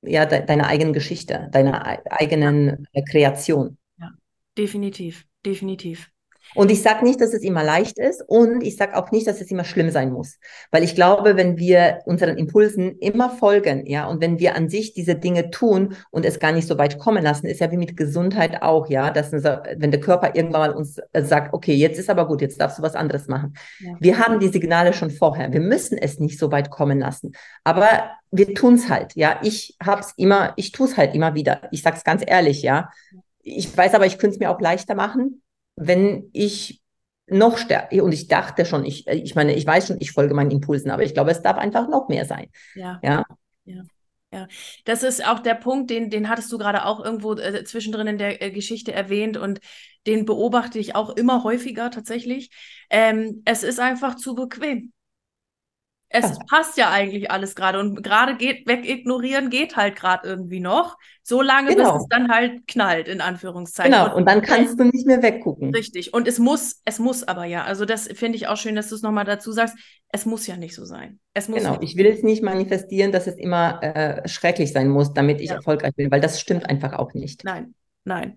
ja, 0.02 0.24
de 0.24 0.46
deiner 0.46 0.68
eigenen 0.68 0.92
Geschichte, 0.92 1.48
deiner 1.50 1.84
eigenen. 1.84 2.86
Kreation. 3.10 3.76
Ja, 3.98 4.12
definitiv, 4.56 5.26
definitiv. 5.44 6.11
Und 6.54 6.70
ich 6.70 6.82
sage 6.82 7.04
nicht, 7.04 7.20
dass 7.20 7.32
es 7.32 7.42
immer 7.42 7.62
leicht 7.62 7.98
ist 7.98 8.22
und 8.26 8.62
ich 8.62 8.76
sage 8.76 8.96
auch 8.96 9.10
nicht, 9.10 9.26
dass 9.26 9.40
es 9.40 9.50
immer 9.50 9.64
schlimm 9.64 9.90
sein 9.90 10.12
muss. 10.12 10.38
Weil 10.70 10.82
ich 10.82 10.94
glaube, 10.94 11.36
wenn 11.36 11.58
wir 11.58 12.00
unseren 12.04 12.36
Impulsen 12.36 12.98
immer 12.98 13.30
folgen, 13.30 13.86
ja, 13.86 14.06
und 14.06 14.20
wenn 14.20 14.38
wir 14.38 14.56
an 14.56 14.68
sich 14.68 14.92
diese 14.92 15.14
Dinge 15.14 15.50
tun 15.50 15.96
und 16.10 16.24
es 16.24 16.40
gar 16.40 16.52
nicht 16.52 16.68
so 16.68 16.78
weit 16.78 16.98
kommen 16.98 17.22
lassen, 17.22 17.46
ist 17.46 17.60
ja 17.60 17.70
wie 17.70 17.76
mit 17.76 17.96
Gesundheit 17.96 18.62
auch, 18.62 18.88
ja, 18.88 19.10
dass 19.10 19.32
wenn 19.32 19.90
der 19.90 20.00
Körper 20.00 20.34
irgendwann 20.34 20.60
mal 20.60 20.72
uns 20.72 20.98
äh, 21.12 21.22
sagt, 21.22 21.54
okay, 21.54 21.74
jetzt 21.74 21.98
ist 21.98 22.10
aber 22.10 22.26
gut, 22.26 22.40
jetzt 22.40 22.60
darfst 22.60 22.78
du 22.78 22.82
was 22.82 22.94
anderes 22.94 23.28
machen. 23.28 23.54
Ja. 23.80 23.96
Wir 24.00 24.18
haben 24.18 24.40
die 24.40 24.48
Signale 24.48 24.92
schon 24.92 25.10
vorher. 25.10 25.52
Wir 25.52 25.60
müssen 25.60 25.98
es 25.98 26.20
nicht 26.20 26.38
so 26.38 26.52
weit 26.52 26.70
kommen 26.70 27.00
lassen. 27.00 27.32
Aber 27.64 28.10
wir 28.30 28.54
tun 28.54 28.74
es 28.74 28.88
halt, 28.88 29.14
ja. 29.14 29.40
Ich 29.42 29.76
hab's 29.82 30.12
immer, 30.16 30.52
ich 30.56 30.72
tue 30.72 30.86
es 30.86 30.96
halt 30.96 31.14
immer 31.14 31.34
wieder. 31.34 31.62
Ich 31.70 31.82
sag's 31.82 32.04
ganz 32.04 32.22
ehrlich, 32.26 32.62
ja 32.62 32.90
ich 33.42 33.76
weiß 33.76 33.94
aber, 33.94 34.06
ich 34.06 34.18
könnte 34.18 34.34
es 34.34 34.40
mir 34.40 34.50
auch 34.50 34.60
leichter 34.60 34.94
machen, 34.94 35.42
wenn 35.76 36.28
ich 36.32 36.80
noch 37.26 37.56
stärker, 37.56 38.02
und 38.02 38.12
ich 38.12 38.28
dachte 38.28 38.66
schon, 38.66 38.84
ich, 38.84 39.06
ich 39.06 39.34
meine, 39.34 39.54
ich 39.54 39.66
weiß 39.66 39.88
schon, 39.88 39.96
ich 40.00 40.12
folge 40.12 40.34
meinen 40.34 40.50
Impulsen, 40.50 40.90
aber 40.90 41.02
ich 41.02 41.14
glaube, 41.14 41.30
es 41.30 41.42
darf 41.42 41.56
einfach 41.56 41.88
noch 41.88 42.08
mehr 42.08 42.24
sein. 42.24 42.48
Ja. 42.74 43.00
Ja. 43.02 43.24
ja. 43.64 43.82
Ja, 44.34 44.46
das 44.86 45.02
ist 45.02 45.26
auch 45.26 45.40
der 45.40 45.54
Punkt, 45.54 45.90
den, 45.90 46.08
den 46.08 46.30
hattest 46.30 46.50
du 46.50 46.56
gerade 46.56 46.86
auch 46.86 47.04
irgendwo 47.04 47.34
äh, 47.34 47.64
zwischendrin 47.64 48.06
in 48.06 48.16
der 48.16 48.40
äh, 48.40 48.50
Geschichte 48.50 48.90
erwähnt 48.90 49.36
und 49.36 49.60
den 50.06 50.24
beobachte 50.24 50.78
ich 50.78 50.94
auch 50.94 51.10
immer 51.10 51.44
häufiger 51.44 51.90
tatsächlich. 51.90 52.48
Ähm, 52.88 53.42
es 53.44 53.62
ist 53.62 53.78
einfach 53.78 54.14
zu 54.14 54.34
bequem. 54.34 54.92
Es 56.14 56.22
ja. 56.22 56.36
passt 56.48 56.76
ja 56.76 56.90
eigentlich 56.90 57.30
alles 57.30 57.54
gerade 57.54 57.80
und 57.80 58.02
gerade 58.02 58.36
geht 58.36 58.68
wegignorieren 58.68 59.48
geht 59.50 59.76
halt 59.76 59.96
gerade 59.96 60.28
irgendwie 60.28 60.60
noch, 60.60 60.98
so 61.22 61.40
lange 61.40 61.74
genau. 61.74 61.94
bis 61.94 62.02
es 62.02 62.08
dann 62.08 62.30
halt 62.30 62.66
knallt 62.66 63.08
in 63.08 63.20
Anführungszeichen. 63.20 63.92
Genau 63.92 64.14
und 64.14 64.26
dann 64.26 64.42
kannst 64.42 64.78
du 64.78 64.84
nicht 64.84 65.06
mehr 65.06 65.22
weggucken. 65.22 65.74
Richtig 65.74 66.12
und 66.12 66.28
es 66.28 66.38
muss 66.38 66.82
es 66.84 66.98
muss 66.98 67.22
aber 67.24 67.44
ja, 67.44 67.64
also 67.64 67.84
das 67.84 68.08
finde 68.08 68.36
ich 68.36 68.48
auch 68.48 68.56
schön, 68.56 68.76
dass 68.76 68.88
du 68.88 68.94
es 68.94 69.02
nochmal 69.02 69.24
dazu 69.24 69.52
sagst. 69.52 69.76
Es 70.14 70.26
muss 70.26 70.46
ja 70.46 70.56
nicht 70.56 70.74
so 70.74 70.84
sein. 70.84 71.18
Es 71.32 71.48
muss 71.48 71.60
genau, 71.60 71.78
ich 71.80 71.96
will 71.96 72.06
es 72.06 72.22
nicht 72.22 72.42
manifestieren, 72.42 73.12
dass 73.12 73.26
es 73.26 73.36
immer 73.36 73.82
äh, 73.82 74.28
schrecklich 74.28 74.72
sein 74.72 74.88
muss, 74.88 75.14
damit 75.14 75.40
ich 75.40 75.48
ja. 75.48 75.56
erfolgreich 75.56 75.94
bin, 75.94 76.10
weil 76.10 76.20
das 76.20 76.40
stimmt 76.40 76.68
einfach 76.68 76.92
auch 76.92 77.14
nicht. 77.14 77.44
Nein, 77.44 77.74
nein. 78.04 78.36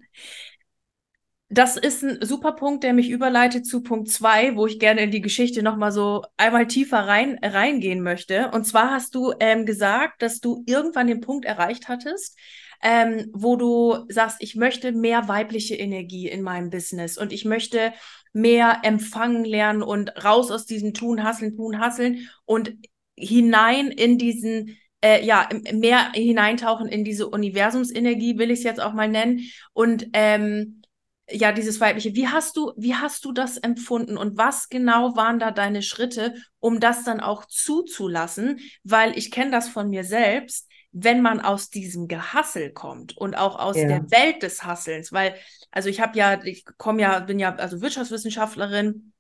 Das 1.50 1.78
ist 1.78 2.04
ein 2.04 2.26
super 2.26 2.54
Punkt, 2.54 2.84
der 2.84 2.94
mich 2.94 3.10
überleitet 3.10 3.68
zu 3.68 3.84
Punkt 3.84 4.10
zwei, 4.10 4.56
wo 4.56 4.66
ich 4.66 4.80
gerne 4.80 5.02
in 5.02 5.12
die 5.12 5.22
Geschichte 5.22 5.62
nochmal 5.62 5.92
so 5.92 6.24
einmal 6.38 6.66
tiefer 6.66 7.00
rein, 7.00 7.38
reingehen 7.42 8.02
möchte. 8.02 8.50
Und 8.52 8.66
zwar 8.66 8.90
hast 8.90 9.14
du 9.14 9.32
ähm, 9.40 9.66
gesagt, 9.66 10.24
dass 10.24 10.40
du 10.40 10.64
irgendwann 10.66 11.06
den 11.06 11.22
Punkt 11.22 11.46
erreicht 11.46 11.88
hattest, 11.88 12.36
ähm, 12.82 13.30
wo 13.32 13.58
du 13.58 14.06
sagst, 14.10 14.38
ich 14.40 14.56
möchte 14.56 14.92
mehr 14.92 15.28
weibliche 15.28 15.76
Energie 15.76 16.28
in 16.28 16.42
meinem 16.42 16.72
Business 16.72 17.16
und 17.18 17.32
ich 17.32 17.46
möchte 17.46 17.94
mehr 18.34 18.80
empfangen 18.84 19.46
lernen 19.46 19.84
und 19.84 20.26
raus 20.26 20.50
aus 20.50 20.66
diesem 20.66 20.94
Tun, 20.96 21.24
Hasseln, 21.24 21.56
Tun, 21.56 21.80
Hasseln 21.80 22.28
und 22.46 22.74
hinein 23.16 23.92
in 23.92 24.18
diesen 24.18 24.78
äh, 25.02 25.24
ja, 25.24 25.48
mehr 25.72 26.12
hineintauchen 26.14 26.88
in 26.88 27.04
diese 27.04 27.28
Universumsenergie, 27.28 28.40
will 28.40 28.50
ich 28.50 28.60
es 28.60 28.66
jetzt 28.66 28.82
auch 28.82 28.94
mal 28.94 29.08
nennen. 29.08 29.42
Und 29.74 30.08
ähm, 30.14 30.82
ja, 31.30 31.52
dieses 31.52 31.80
weibliche. 31.80 32.14
Wie 32.16 32.28
hast 32.28 32.56
du, 32.56 32.74
wie 32.78 32.96
hast 32.96 33.26
du 33.26 33.32
das 33.32 33.58
empfunden 33.58 34.18
und 34.18 34.38
was 34.38 34.70
genau 34.70 35.16
waren 35.16 35.40
da 35.40 35.52
deine 35.52 35.82
Schritte, 35.82 36.36
um 36.60 36.80
das 36.80 37.04
dann 37.04 37.20
auch 37.20 37.46
zuzulassen? 37.46 38.60
Weil 38.84 39.18
ich 39.18 39.32
kenne 39.32 39.52
das 39.52 39.68
von 39.70 39.90
mir 39.90 40.04
selbst, 40.04 40.70
wenn 40.92 41.22
man 41.22 41.42
aus 41.42 41.70
diesem 41.70 42.08
Gehassel 42.08 42.72
kommt 42.72 43.18
und 43.18 43.36
auch 43.36 43.60
aus 43.60 43.76
ja. 43.76 43.88
der 43.88 44.12
Welt 44.12 44.44
des 44.44 44.64
Hasselns, 44.64 45.12
weil, 45.12 45.36
also 45.72 45.90
ich 45.90 46.00
habe 46.00 46.18
ja, 46.18 46.42
ich 46.44 46.64
komme 46.78 47.02
ja, 47.02 47.20
bin 47.20 47.38
ja 47.38 47.54
also 47.56 47.82
Wirtschaftswissenschaftlerin 47.82 49.12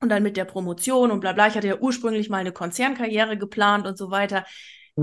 und 0.00 0.08
dann 0.08 0.22
mit 0.22 0.36
der 0.36 0.46
Promotion 0.46 1.10
und 1.10 1.20
bla 1.20 1.32
bla. 1.32 1.46
Ich 1.46 1.54
hatte 1.54 1.68
ja 1.68 1.78
ursprünglich 1.78 2.30
mal 2.30 2.38
eine 2.38 2.52
Konzernkarriere 2.52 3.38
geplant 3.38 3.86
und 3.86 3.96
so 3.98 4.10
weiter. 4.10 4.44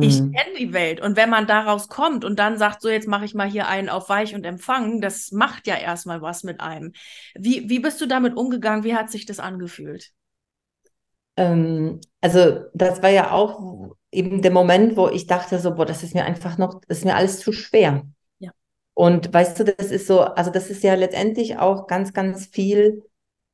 Ich 0.01 0.21
mhm. 0.21 0.31
kenne 0.31 0.57
die 0.57 0.73
Welt. 0.73 1.01
Und 1.01 1.15
wenn 1.15 1.29
man 1.29 1.47
daraus 1.47 1.87
kommt 1.87 2.25
und 2.25 2.37
dann 2.39 2.57
sagt, 2.57 2.81
so 2.81 2.89
jetzt 2.89 3.07
mache 3.07 3.25
ich 3.25 3.33
mal 3.33 3.49
hier 3.49 3.67
einen 3.67 3.89
auf 3.89 4.09
Weich 4.09 4.35
und 4.35 4.45
Empfangen, 4.45 5.01
das 5.01 5.31
macht 5.31 5.67
ja 5.67 5.75
erstmal 5.75 6.21
was 6.21 6.43
mit 6.43 6.59
einem. 6.59 6.93
Wie, 7.35 7.69
wie 7.69 7.79
bist 7.79 8.01
du 8.01 8.05
damit 8.05 8.35
umgegangen? 8.35 8.83
Wie 8.83 8.95
hat 8.95 9.09
sich 9.09 9.25
das 9.25 9.39
angefühlt? 9.39 10.11
Ähm, 11.37 12.01
also, 12.21 12.65
das 12.73 13.01
war 13.03 13.09
ja 13.09 13.31
auch 13.31 13.95
eben 14.11 14.41
der 14.41 14.51
Moment, 14.51 14.97
wo 14.97 15.07
ich 15.07 15.27
dachte, 15.27 15.59
so, 15.59 15.75
boah, 15.75 15.85
das 15.85 16.03
ist 16.03 16.15
mir 16.15 16.25
einfach 16.25 16.57
noch, 16.57 16.81
das 16.87 16.99
ist 16.99 17.05
mir 17.05 17.15
alles 17.15 17.39
zu 17.39 17.51
schwer. 17.51 18.03
Ja. 18.39 18.51
Und 18.93 19.33
weißt 19.33 19.59
du, 19.59 19.63
das 19.63 19.91
ist 19.91 20.07
so, 20.07 20.21
also 20.21 20.49
das 20.51 20.69
ist 20.69 20.83
ja 20.83 20.95
letztendlich 20.95 21.57
auch 21.57 21.87
ganz, 21.87 22.13
ganz 22.13 22.47
viel 22.47 23.03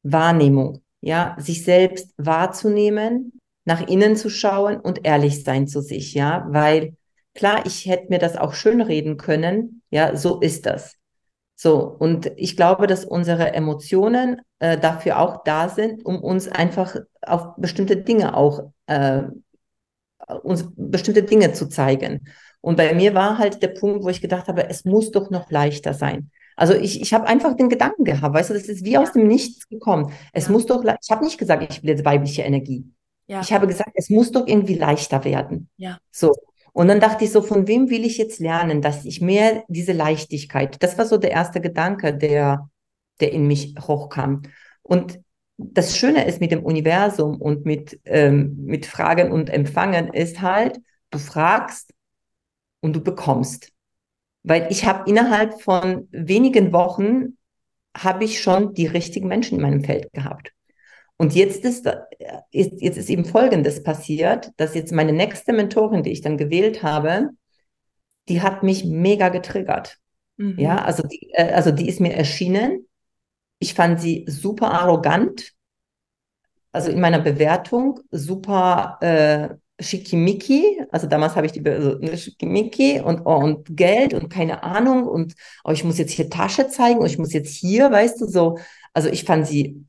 Wahrnehmung. 0.03 0.81
Ja, 1.01 1.35
sich 1.37 1.65
selbst 1.65 2.13
wahrzunehmen, 2.15 3.41
nach 3.65 3.87
innen 3.87 4.15
zu 4.15 4.29
schauen 4.29 4.77
und 4.79 5.05
ehrlich 5.05 5.43
sein 5.43 5.67
zu 5.67 5.81
sich, 5.81 6.13
ja, 6.13 6.45
weil 6.49 6.95
klar, 7.33 7.65
ich 7.65 7.85
hätte 7.85 8.07
mir 8.09 8.19
das 8.19 8.37
auch 8.37 8.53
schön 8.53 8.81
reden 8.81 9.17
können, 9.17 9.81
ja, 9.89 10.15
so 10.15 10.39
ist 10.39 10.65
das. 10.65 10.95
So, 11.55 11.79
und 11.79 12.31
ich 12.35 12.57
glaube, 12.57 12.87
dass 12.87 13.05
unsere 13.05 13.53
Emotionen 13.53 14.41
äh, 14.59 14.77
dafür 14.77 15.19
auch 15.19 15.43
da 15.43 15.69
sind, 15.69 16.05
um 16.05 16.21
uns 16.21 16.47
einfach 16.49 16.95
auf 17.21 17.55
bestimmte 17.57 17.97
Dinge 17.97 18.35
auch, 18.35 18.71
äh, 18.87 19.23
uns 20.43 20.65
bestimmte 20.75 21.23
Dinge 21.23 21.53
zu 21.53 21.69
zeigen. 21.69 22.27
Und 22.59 22.77
bei 22.77 22.93
mir 22.93 23.13
war 23.13 23.37
halt 23.37 23.61
der 23.61 23.69
Punkt, 23.69 24.03
wo 24.03 24.09
ich 24.09 24.21
gedacht 24.21 24.47
habe, 24.47 24.69
es 24.69 24.85
muss 24.85 25.11
doch 25.11 25.29
noch 25.29 25.51
leichter 25.51 25.93
sein. 25.93 26.31
Also 26.55 26.73
ich, 26.73 27.01
ich 27.01 27.13
habe 27.13 27.27
einfach 27.27 27.55
den 27.55 27.69
Gedanken 27.69 28.03
gehabt, 28.03 28.33
weißt 28.33 28.49
du, 28.51 28.53
das 28.53 28.69
ist 28.69 28.85
wie 28.85 28.97
aus 28.97 29.11
dem 29.13 29.27
Nichts 29.27 29.67
gekommen. 29.67 30.11
Es 30.33 30.49
muss 30.49 30.65
doch, 30.65 30.83
ich 30.83 31.11
habe 31.11 31.23
nicht 31.23 31.37
gesagt, 31.37 31.71
ich 31.71 31.83
will 31.83 31.89
jetzt 31.89 32.05
weibliche 32.05 32.43
Energie. 32.43 32.85
Ja. 33.33 33.41
Ich 33.41 33.51
habe 33.51 33.65
gesagt, 33.65 33.89
es 33.95 34.11
muss 34.11 34.31
doch 34.31 34.45
irgendwie 34.45 34.75
leichter 34.75 35.23
werden. 35.23 35.67
Ja. 35.77 35.97
So. 36.11 36.35
Und 36.71 36.87
dann 36.87 36.99
dachte 36.99 37.25
ich 37.25 37.31
so, 37.31 37.41
von 37.41 37.67
wem 37.67 37.89
will 37.89 38.05
ich 38.05 38.19
jetzt 38.19 38.39
lernen, 38.39 38.79
dass 38.79 39.05
ich 39.05 39.21
mehr 39.21 39.63
diese 39.67 39.91
Leichtigkeit, 39.91 40.81
das 40.83 40.99
war 40.99 41.07
so 41.07 41.17
der 41.17 41.31
erste 41.31 41.59
Gedanke, 41.59 42.15
der, 42.15 42.69
der 43.19 43.31
in 43.31 43.47
mich 43.47 43.73
hochkam. 43.79 44.43
Und 44.83 45.19
das 45.57 45.97
Schöne 45.97 46.25
ist 46.25 46.41
mit 46.41 46.51
dem 46.51 46.63
Universum 46.63 47.41
und 47.41 47.65
mit, 47.65 47.99
ähm, 48.05 48.55
mit 48.65 48.85
Fragen 48.85 49.31
und 49.31 49.49
Empfangen 49.49 50.13
ist 50.13 50.41
halt, 50.41 50.79
du 51.09 51.17
fragst 51.17 51.91
und 52.81 52.95
du 52.95 53.01
bekommst. 53.01 53.71
Weil 54.43 54.67
ich 54.69 54.85
habe 54.85 55.09
innerhalb 55.09 55.59
von 55.59 56.07
wenigen 56.11 56.71
Wochen 56.71 57.37
habe 57.97 58.25
ich 58.25 58.41
schon 58.41 58.75
die 58.75 58.87
richtigen 58.87 59.27
Menschen 59.27 59.55
in 59.55 59.63
meinem 59.63 59.83
Feld 59.83 60.13
gehabt. 60.13 60.53
Und 61.23 61.33
jetzt 61.35 61.63
ist, 61.63 61.89
ist, 62.51 62.81
jetzt 62.81 62.97
ist 62.97 63.09
eben 63.09 63.23
Folgendes 63.23 63.81
passiert, 63.81 64.51
dass 64.57 64.75
jetzt 64.75 64.91
meine 64.91 65.13
nächste 65.13 65.53
Mentorin, 65.53 66.03
die 66.03 66.11
ich 66.11 66.19
dann 66.19 66.37
gewählt 66.37 66.83
habe, 66.83 67.29
die 68.27 68.41
hat 68.41 68.61
mich 68.61 68.83
mega 68.83 69.29
getriggert. 69.29 69.99
Mhm. 70.35 70.59
Ja, 70.59 70.83
also 70.83 71.01
die, 71.03 71.29
äh, 71.31 71.53
also 71.53 71.71
die 71.71 71.87
ist 71.87 72.01
mir 72.01 72.11
erschienen. 72.13 72.89
Ich 73.59 73.73
fand 73.73 74.01
sie 74.01 74.25
super 74.27 74.71
arrogant. 74.71 75.53
Also 76.73 76.91
in 76.91 76.99
meiner 76.99 77.19
Bewertung 77.19 78.01
super 78.11 78.97
äh, 78.99 79.81
schickimicki. 79.81 80.83
Also 80.91 81.07
damals 81.07 81.37
habe 81.37 81.45
ich 81.45 81.53
die 81.53 81.65
also, 81.65 81.99
ne, 81.99 82.17
schickimicki 82.17 82.99
und, 82.99 83.21
oh, 83.23 83.37
und 83.37 83.77
Geld 83.77 84.13
und 84.13 84.27
keine 84.27 84.63
Ahnung 84.63 85.07
und 85.07 85.35
oh, 85.63 85.71
ich 85.71 85.85
muss 85.85 85.97
jetzt 85.99 86.11
hier 86.11 86.29
Tasche 86.29 86.67
zeigen 86.67 86.99
und 86.99 87.05
ich 87.05 87.17
muss 87.17 87.31
jetzt 87.31 87.55
hier, 87.55 87.89
weißt 87.89 88.19
du, 88.19 88.25
so. 88.25 88.57
Also 88.91 89.07
ich 89.07 89.23
fand 89.23 89.47
sie 89.47 89.85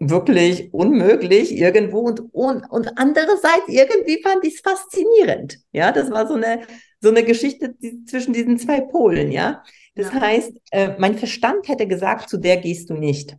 wirklich 0.00 0.72
unmöglich 0.72 1.56
irgendwo 1.56 2.00
und, 2.00 2.20
und, 2.32 2.64
und 2.70 2.98
andererseits 2.98 3.68
irgendwie 3.68 4.22
fand 4.22 4.44
ich 4.44 4.54
es 4.54 4.60
faszinierend. 4.60 5.58
Ja, 5.72 5.92
das 5.92 6.10
war 6.10 6.26
so 6.26 6.34
eine, 6.34 6.62
so 7.00 7.08
eine 7.08 7.24
Geschichte 7.24 7.74
die, 7.74 8.04
zwischen 8.04 8.32
diesen 8.32 8.58
zwei 8.58 8.80
Polen, 8.80 9.32
ja. 9.32 9.62
Das 9.94 10.12
ja. 10.12 10.20
heißt, 10.20 10.52
äh, 10.70 10.96
mein 10.98 11.18
Verstand 11.18 11.68
hätte 11.68 11.86
gesagt, 11.86 12.28
zu 12.28 12.38
der 12.38 12.58
gehst 12.58 12.90
du 12.90 12.94
nicht. 12.94 13.36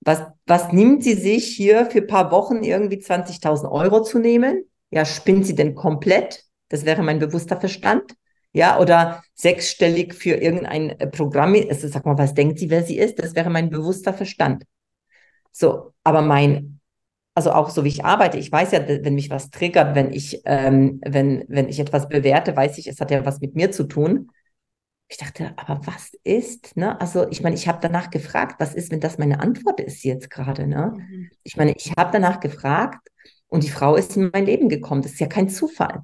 Was, 0.00 0.22
was 0.46 0.72
nimmt 0.72 1.02
sie 1.02 1.14
sich 1.14 1.46
hier 1.46 1.86
für 1.86 2.02
paar 2.02 2.30
Wochen 2.30 2.62
irgendwie 2.62 2.98
20.000 2.98 3.70
Euro 3.70 4.02
zu 4.02 4.18
nehmen? 4.18 4.64
Ja, 4.90 5.04
spinnt 5.04 5.46
sie 5.46 5.54
denn 5.54 5.74
komplett? 5.74 6.44
Das 6.68 6.84
wäre 6.84 7.02
mein 7.02 7.18
bewusster 7.18 7.58
Verstand. 7.58 8.14
Ja, 8.52 8.78
oder 8.78 9.22
sechsstellig 9.34 10.14
für 10.14 10.36
irgendein 10.36 10.96
Programm. 11.10 11.54
Also 11.68 11.88
sag 11.88 12.06
mal, 12.06 12.16
was 12.16 12.34
denkt 12.34 12.58
sie, 12.58 12.70
wer 12.70 12.84
sie 12.84 12.98
ist? 12.98 13.18
Das 13.18 13.34
wäre 13.34 13.50
mein 13.50 13.68
bewusster 13.68 14.12
Verstand. 14.12 14.64
So, 15.56 15.94
aber 16.02 16.20
mein, 16.20 16.80
also 17.34 17.52
auch 17.52 17.70
so 17.70 17.84
wie 17.84 17.88
ich 17.88 18.04
arbeite, 18.04 18.38
ich 18.38 18.50
weiß 18.50 18.72
ja, 18.72 18.86
wenn 18.88 19.14
mich 19.14 19.30
was 19.30 19.50
triggert, 19.50 19.94
wenn 19.94 20.12
ich, 20.12 20.42
ähm, 20.46 21.00
wenn, 21.06 21.44
wenn 21.48 21.68
ich 21.68 21.78
etwas 21.78 22.08
bewerte, 22.08 22.56
weiß 22.56 22.76
ich, 22.78 22.88
es 22.88 23.00
hat 23.00 23.12
ja 23.12 23.24
was 23.24 23.40
mit 23.40 23.54
mir 23.54 23.70
zu 23.70 23.84
tun. 23.84 24.30
Ich 25.08 25.16
dachte, 25.18 25.52
aber 25.56 25.80
was 25.86 26.12
ist, 26.24 26.76
ne? 26.76 27.00
Also 27.00 27.28
ich 27.30 27.40
meine, 27.40 27.54
ich 27.54 27.68
habe 27.68 27.78
danach 27.80 28.10
gefragt, 28.10 28.56
was 28.58 28.74
ist, 28.74 28.90
wenn 28.90 29.00
das 29.00 29.16
meine 29.16 29.38
Antwort 29.38 29.80
ist 29.80 30.02
jetzt 30.02 30.28
gerade, 30.28 30.66
ne? 30.66 30.94
Mhm. 30.96 31.30
Ich 31.44 31.56
meine, 31.56 31.72
ich 31.76 31.92
habe 31.96 32.10
danach 32.12 32.40
gefragt 32.40 33.08
und 33.46 33.62
die 33.62 33.70
Frau 33.70 33.94
ist 33.94 34.16
in 34.16 34.30
mein 34.32 34.46
Leben 34.46 34.68
gekommen. 34.68 35.02
Das 35.02 35.12
ist 35.12 35.20
ja 35.20 35.28
kein 35.28 35.48
Zufall. 35.48 36.02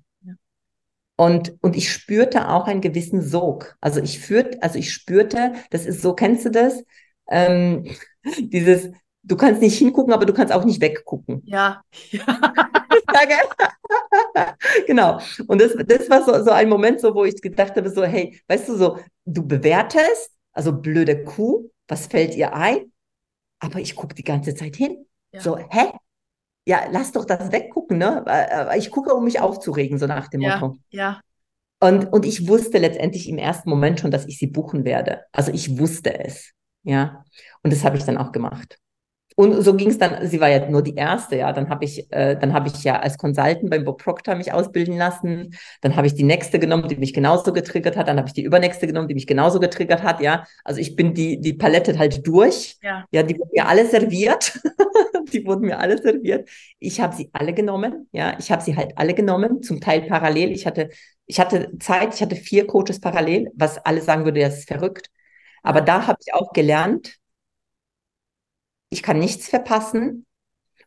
Und, 1.16 1.56
und 1.60 1.76
ich 1.76 1.92
spürte 1.92 2.48
auch 2.48 2.66
einen 2.68 2.80
gewissen 2.80 3.20
Sog. 3.20 3.76
Also 3.80 4.00
ich 4.00 4.20
führt, 4.20 4.62
also 4.62 4.79
ich 4.79 4.92
spürte, 4.92 5.54
das 5.70 5.87
ist 5.87 6.02
so, 6.02 6.14
kennst 6.14 6.44
du 6.44 6.50
das? 6.50 6.85
Ähm, 7.29 7.85
dieses, 8.38 8.90
du 9.23 9.37
kannst 9.37 9.60
nicht 9.60 9.79
hingucken, 9.79 10.12
aber 10.12 10.27
du 10.27 10.33
kannst 10.33 10.52
auch 10.52 10.64
nicht 10.64 10.81
weggucken. 10.81 11.42
Ja. 11.44 11.83
genau. 14.87 15.21
Und 15.46 15.60
das, 15.60 15.75
das 15.87 16.10
war 16.10 16.25
so, 16.25 16.44
so 16.44 16.50
ein 16.50 16.68
Moment, 16.68 17.00
so, 17.00 17.14
wo 17.14 17.25
ich 17.25 17.40
gedacht 17.40 17.77
habe, 17.77 17.90
so, 17.90 18.04
hey, 18.04 18.40
weißt 18.48 18.68
du, 18.68 18.77
so, 18.77 18.98
du 19.25 19.46
bewertest, 19.46 20.31
also 20.52 20.73
blöde 20.73 21.25
Kuh, 21.25 21.71
was 21.88 22.06
fällt 22.06 22.35
ihr 22.37 22.54
ein? 22.54 22.92
Aber 23.58 23.81
ich 23.81 23.94
gucke 23.94 24.14
die 24.14 24.25
ganze 24.25 24.54
Zeit 24.54 24.77
hin. 24.77 25.06
Ja. 25.33 25.40
So, 25.40 25.58
hä? 25.58 25.92
Ja, 26.66 26.85
lass 26.90 27.12
doch 27.12 27.25
das 27.25 27.52
weggucken, 27.52 27.98
ne? 27.98 28.25
Ich 28.77 28.90
gucke, 28.90 29.14
um 29.14 29.25
mich 29.25 29.40
aufzuregen, 29.40 29.98
so 29.98 30.06
nach 30.06 30.29
dem 30.29 30.40
ja, 30.40 30.58
Motto. 30.58 30.77
Ja. 30.90 31.21
Und, 31.81 32.12
und 32.12 32.27
ich 32.27 32.46
wusste 32.46 32.79
letztendlich 32.79 33.29
im 33.29 33.38
ersten 33.38 33.71
Moment 33.71 34.00
schon, 34.00 34.10
dass 34.10 34.27
ich 34.27 34.38
sie 34.38 34.46
buchen 34.46 34.85
werde. 34.85 35.23
Also 35.33 35.50
ich 35.52 35.79
wusste 35.79 36.18
es. 36.21 36.52
Ja. 36.83 37.25
Und 37.62 37.73
das 37.73 37.85
habe 37.85 37.96
ich 37.96 38.04
dann 38.04 38.18
auch 38.18 38.33
gemacht. 38.33 38.79
Und 39.40 39.62
so 39.62 39.72
ging 39.72 39.88
es 39.88 39.96
dann, 39.96 40.26
sie 40.28 40.38
war 40.38 40.50
ja 40.50 40.68
nur 40.68 40.82
die 40.82 40.94
erste, 40.96 41.36
ja. 41.36 41.50
Dann 41.54 41.70
habe 41.70 41.86
ich, 41.86 42.12
äh, 42.12 42.36
dann 42.36 42.52
habe 42.52 42.68
ich 42.68 42.84
ja 42.84 43.00
als 43.00 43.16
Consultant 43.16 43.70
beim 43.70 43.84
Bob 43.84 44.02
Proctor 44.02 44.34
mich 44.34 44.52
ausbilden 44.52 44.98
lassen. 44.98 45.56
Dann 45.80 45.96
habe 45.96 46.06
ich 46.06 46.14
die 46.14 46.24
nächste 46.24 46.58
genommen, 46.58 46.88
die 46.88 46.96
mich 46.96 47.14
genauso 47.14 47.54
getriggert 47.54 47.96
hat. 47.96 48.08
Dann 48.08 48.18
habe 48.18 48.28
ich 48.28 48.34
die 48.34 48.42
übernächste 48.42 48.86
genommen, 48.86 49.08
die 49.08 49.14
mich 49.14 49.26
genauso 49.26 49.58
getriggert 49.58 50.02
hat, 50.02 50.20
ja. 50.20 50.44
Also 50.62 50.78
ich 50.82 50.94
bin 50.94 51.14
die, 51.14 51.40
die 51.40 51.54
Palette 51.54 51.98
halt 51.98 52.26
durch. 52.26 52.76
Ja, 52.82 53.06
ja 53.12 53.22
die 53.22 53.38
wurden 53.38 53.52
mir 53.54 53.66
alle 53.66 53.86
serviert. 53.86 54.60
die 55.32 55.46
wurden 55.46 55.64
mir 55.64 55.78
alle 55.78 55.96
serviert. 55.96 56.46
Ich 56.78 57.00
habe 57.00 57.16
sie 57.16 57.30
alle 57.32 57.54
genommen, 57.54 58.08
ja. 58.12 58.36
Ich 58.38 58.52
habe 58.52 58.60
sie 58.60 58.76
halt 58.76 58.92
alle 58.96 59.14
genommen, 59.14 59.62
zum 59.62 59.80
Teil 59.80 60.02
parallel. 60.02 60.50
Ich 60.50 60.66
hatte, 60.66 60.90
ich 61.24 61.40
hatte 61.40 61.70
Zeit, 61.78 62.14
ich 62.14 62.20
hatte 62.20 62.36
vier 62.36 62.66
Coaches 62.66 63.00
parallel, 63.00 63.50
was 63.54 63.78
alle 63.78 64.02
sagen 64.02 64.26
würde, 64.26 64.40
das 64.40 64.58
ist 64.58 64.68
verrückt. 64.68 65.08
Aber 65.62 65.80
da 65.80 66.06
habe 66.06 66.18
ich 66.26 66.34
auch 66.34 66.52
gelernt, 66.52 67.19
ich 68.90 69.02
kann 69.02 69.18
nichts 69.18 69.48
verpassen 69.48 70.26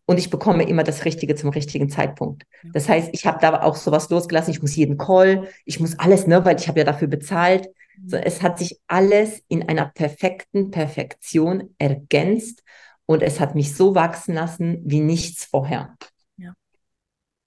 und 0.06 0.20
ich 0.20 0.30
bekomme 0.30 0.68
immer 0.68 0.84
das 0.84 1.06
Richtige 1.06 1.36
zum 1.36 1.50
richtigen 1.50 1.90
Zeitpunkt. 1.90 2.44
Das 2.74 2.90
heißt, 2.90 3.10
ich 3.14 3.26
habe 3.26 3.40
da 3.42 3.62
auch 3.62 3.76
sowas 3.76 4.10
losgelassen, 4.10 4.52
ich 4.52 4.62
muss 4.62 4.76
jeden 4.76 4.98
Call, 4.98 5.48
ich 5.66 5.80
muss 5.80 5.98
alles, 5.98 6.28
ne, 6.28 6.44
weil 6.46 6.58
ich 6.60 6.68
habe 6.68 6.80
ja 6.80 6.86
dafür 6.86 7.08
bezahlt. 7.08 7.70
Mhm. 7.98 8.10
So, 8.10 8.18
es 8.18 8.42
hat 8.42 8.60
sich 8.60 8.80
alles 8.88 9.42
in 9.48 9.68
einer 9.68 9.86
perfekten 9.86 10.72
Perfektion 10.72 11.74
ergänzt 11.78 12.64
und 13.06 13.24
es 13.24 13.40
hat 13.40 13.56
mich 13.56 13.76
so 13.76 13.96
wachsen 13.96 14.36
lassen 14.36 14.82
wie 14.84 15.00
nichts 15.00 15.46
vorher. 15.46 15.96
Ja. 16.38 16.54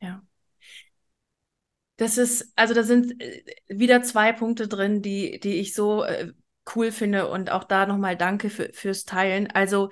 Ja. 0.00 0.22
Das 1.98 2.18
ist, 2.18 2.52
also 2.56 2.72
da 2.72 2.82
sind 2.82 3.20
äh, 3.20 3.42
wieder 3.68 4.02
zwei 4.02 4.32
Punkte 4.32 4.66
drin, 4.66 5.02
die, 5.02 5.40
die 5.40 5.54
ich 5.56 5.74
so 5.74 6.04
äh, 6.04 6.32
cool 6.74 6.90
finde 6.90 7.28
und 7.28 7.50
auch 7.50 7.64
da 7.64 7.86
nochmal 7.86 8.16
danke 8.16 8.50
für, 8.50 8.70
fürs 8.72 9.04
Teilen. 9.04 9.46
Also 9.50 9.90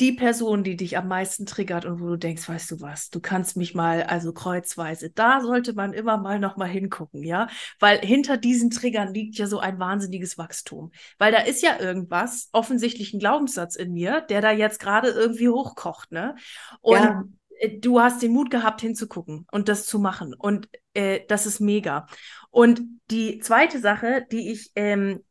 die 0.00 0.12
Person, 0.12 0.62
die 0.62 0.76
dich 0.76 0.98
am 0.98 1.08
meisten 1.08 1.46
triggert 1.46 1.86
und 1.86 2.00
wo 2.00 2.08
du 2.08 2.16
denkst, 2.16 2.48
weißt 2.48 2.70
du 2.70 2.80
was, 2.80 3.08
du 3.08 3.20
kannst 3.20 3.56
mich 3.56 3.74
mal, 3.74 4.02
also 4.02 4.32
kreuzweise, 4.32 5.10
da 5.10 5.40
sollte 5.40 5.72
man 5.72 5.92
immer 5.92 6.18
mal 6.18 6.38
noch 6.38 6.56
mal 6.56 6.68
hingucken, 6.68 7.22
ja, 7.22 7.48
weil 7.80 7.98
hinter 8.00 8.36
diesen 8.36 8.70
Triggern 8.70 9.14
liegt 9.14 9.36
ja 9.36 9.46
so 9.46 9.58
ein 9.58 9.78
wahnsinniges 9.78 10.36
Wachstum, 10.36 10.92
weil 11.18 11.32
da 11.32 11.38
ist 11.38 11.62
ja 11.62 11.78
irgendwas, 11.80 12.50
offensichtlich 12.52 13.14
ein 13.14 13.20
Glaubenssatz 13.20 13.76
in 13.76 13.92
mir, 13.92 14.20
der 14.20 14.42
da 14.42 14.50
jetzt 14.50 14.80
gerade 14.80 15.08
irgendwie 15.08 15.48
hochkocht, 15.48 16.12
ne? 16.12 16.34
Und 16.80 17.02
ja. 17.02 17.24
Äh, 17.58 17.78
du 17.78 18.00
hast 18.00 18.22
den 18.22 18.32
Mut 18.32 18.50
gehabt 18.50 18.82
hinzugucken 18.82 19.46
und 19.50 19.68
das 19.70 19.86
zu 19.86 19.98
machen 19.98 20.34
und 20.34 20.68
äh, 20.92 21.20
das 21.28 21.46
ist 21.46 21.60
mega. 21.60 22.06
Und 22.50 22.82
die 23.10 23.38
zweite 23.38 23.78
Sache, 23.78 24.26
die 24.30 24.50
ich 24.50 24.72
ähm, 24.74 25.22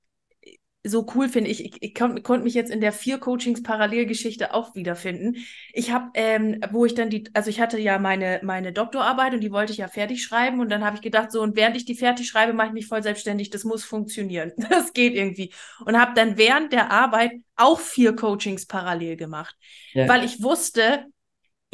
so 0.86 1.06
cool 1.16 1.30
finde. 1.30 1.50
Ich, 1.50 1.66
ich, 1.66 1.74
ich 1.82 1.94
konnte 1.96 2.22
konnt 2.22 2.44
mich 2.44 2.54
jetzt 2.54 2.72
in 2.72 2.80
der 2.80 2.92
vier 2.92 3.18
Coachings 3.18 3.64
Parallelgeschichte 3.64 4.54
auch 4.54 4.76
wiederfinden. 4.76 5.38
Ich 5.74 5.92
habe, 5.92 6.12
ähm, 6.14 6.62
wo 6.72 6.86
ich 6.86 6.94
dann 6.94 7.10
die, 7.10 7.26
also 7.34 7.50
ich 7.50 7.60
hatte 7.60 7.80
ja 7.80 7.98
meine 7.98 8.40
meine 8.44 8.72
Doktorarbeit 8.72 9.34
und 9.34 9.42
die 9.42 9.52
wollte 9.52 9.72
ich 9.72 9.80
ja 9.80 9.88
fertig 9.88 10.24
schreiben 10.24 10.60
und 10.60 10.70
dann 10.70 10.86
habe 10.86 10.96
ich 10.96 11.02
gedacht 11.02 11.32
so 11.32 11.42
und 11.42 11.56
während 11.56 11.76
ich 11.76 11.86
die 11.86 11.96
fertig 11.96 12.28
schreibe, 12.28 12.54
mache 12.54 12.68
ich 12.68 12.74
mich 12.74 12.88
voll 12.88 13.04
selbstständig. 13.04 13.50
Das 13.50 13.64
muss 13.64 13.84
funktionieren. 13.84 14.52
Das 14.76 14.92
geht 14.94 15.16
irgendwie 15.16 15.54
und 15.86 15.98
habe 15.98 16.14
dann 16.16 16.38
während 16.38 16.74
der 16.74 16.92
Arbeit 16.92 17.32
auch 17.56 17.80
vier 17.80 18.14
Coachings 18.14 18.66
parallel 18.66 19.16
gemacht, 19.16 19.56
ja. 19.94 20.08
weil 20.08 20.26
ich 20.26 20.44
wusste, 20.44 21.06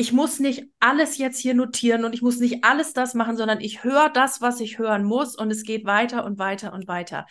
ich 0.02 0.12
muss 0.12 0.40
nicht 0.40 0.64
alles 0.80 1.20
jetzt 1.20 1.38
hier 1.38 1.54
notieren 1.54 2.06
und 2.06 2.16
ich 2.16 2.24
muss 2.24 2.40
nicht 2.40 2.64
alles 2.64 2.94
das 2.94 3.14
machen, 3.14 3.38
sondern 3.38 3.62
ich 3.62 3.84
höre 3.84 4.10
das, 4.10 4.42
was 4.42 4.60
ich 4.60 4.80
hören 4.80 5.04
muss 5.04 5.36
und 5.36 5.52
es 5.52 5.62
geht 5.62 5.86
weiter 5.86 6.26
und 6.26 6.40
weiter 6.40 6.74
und 6.74 6.88
weiter. 6.88 7.28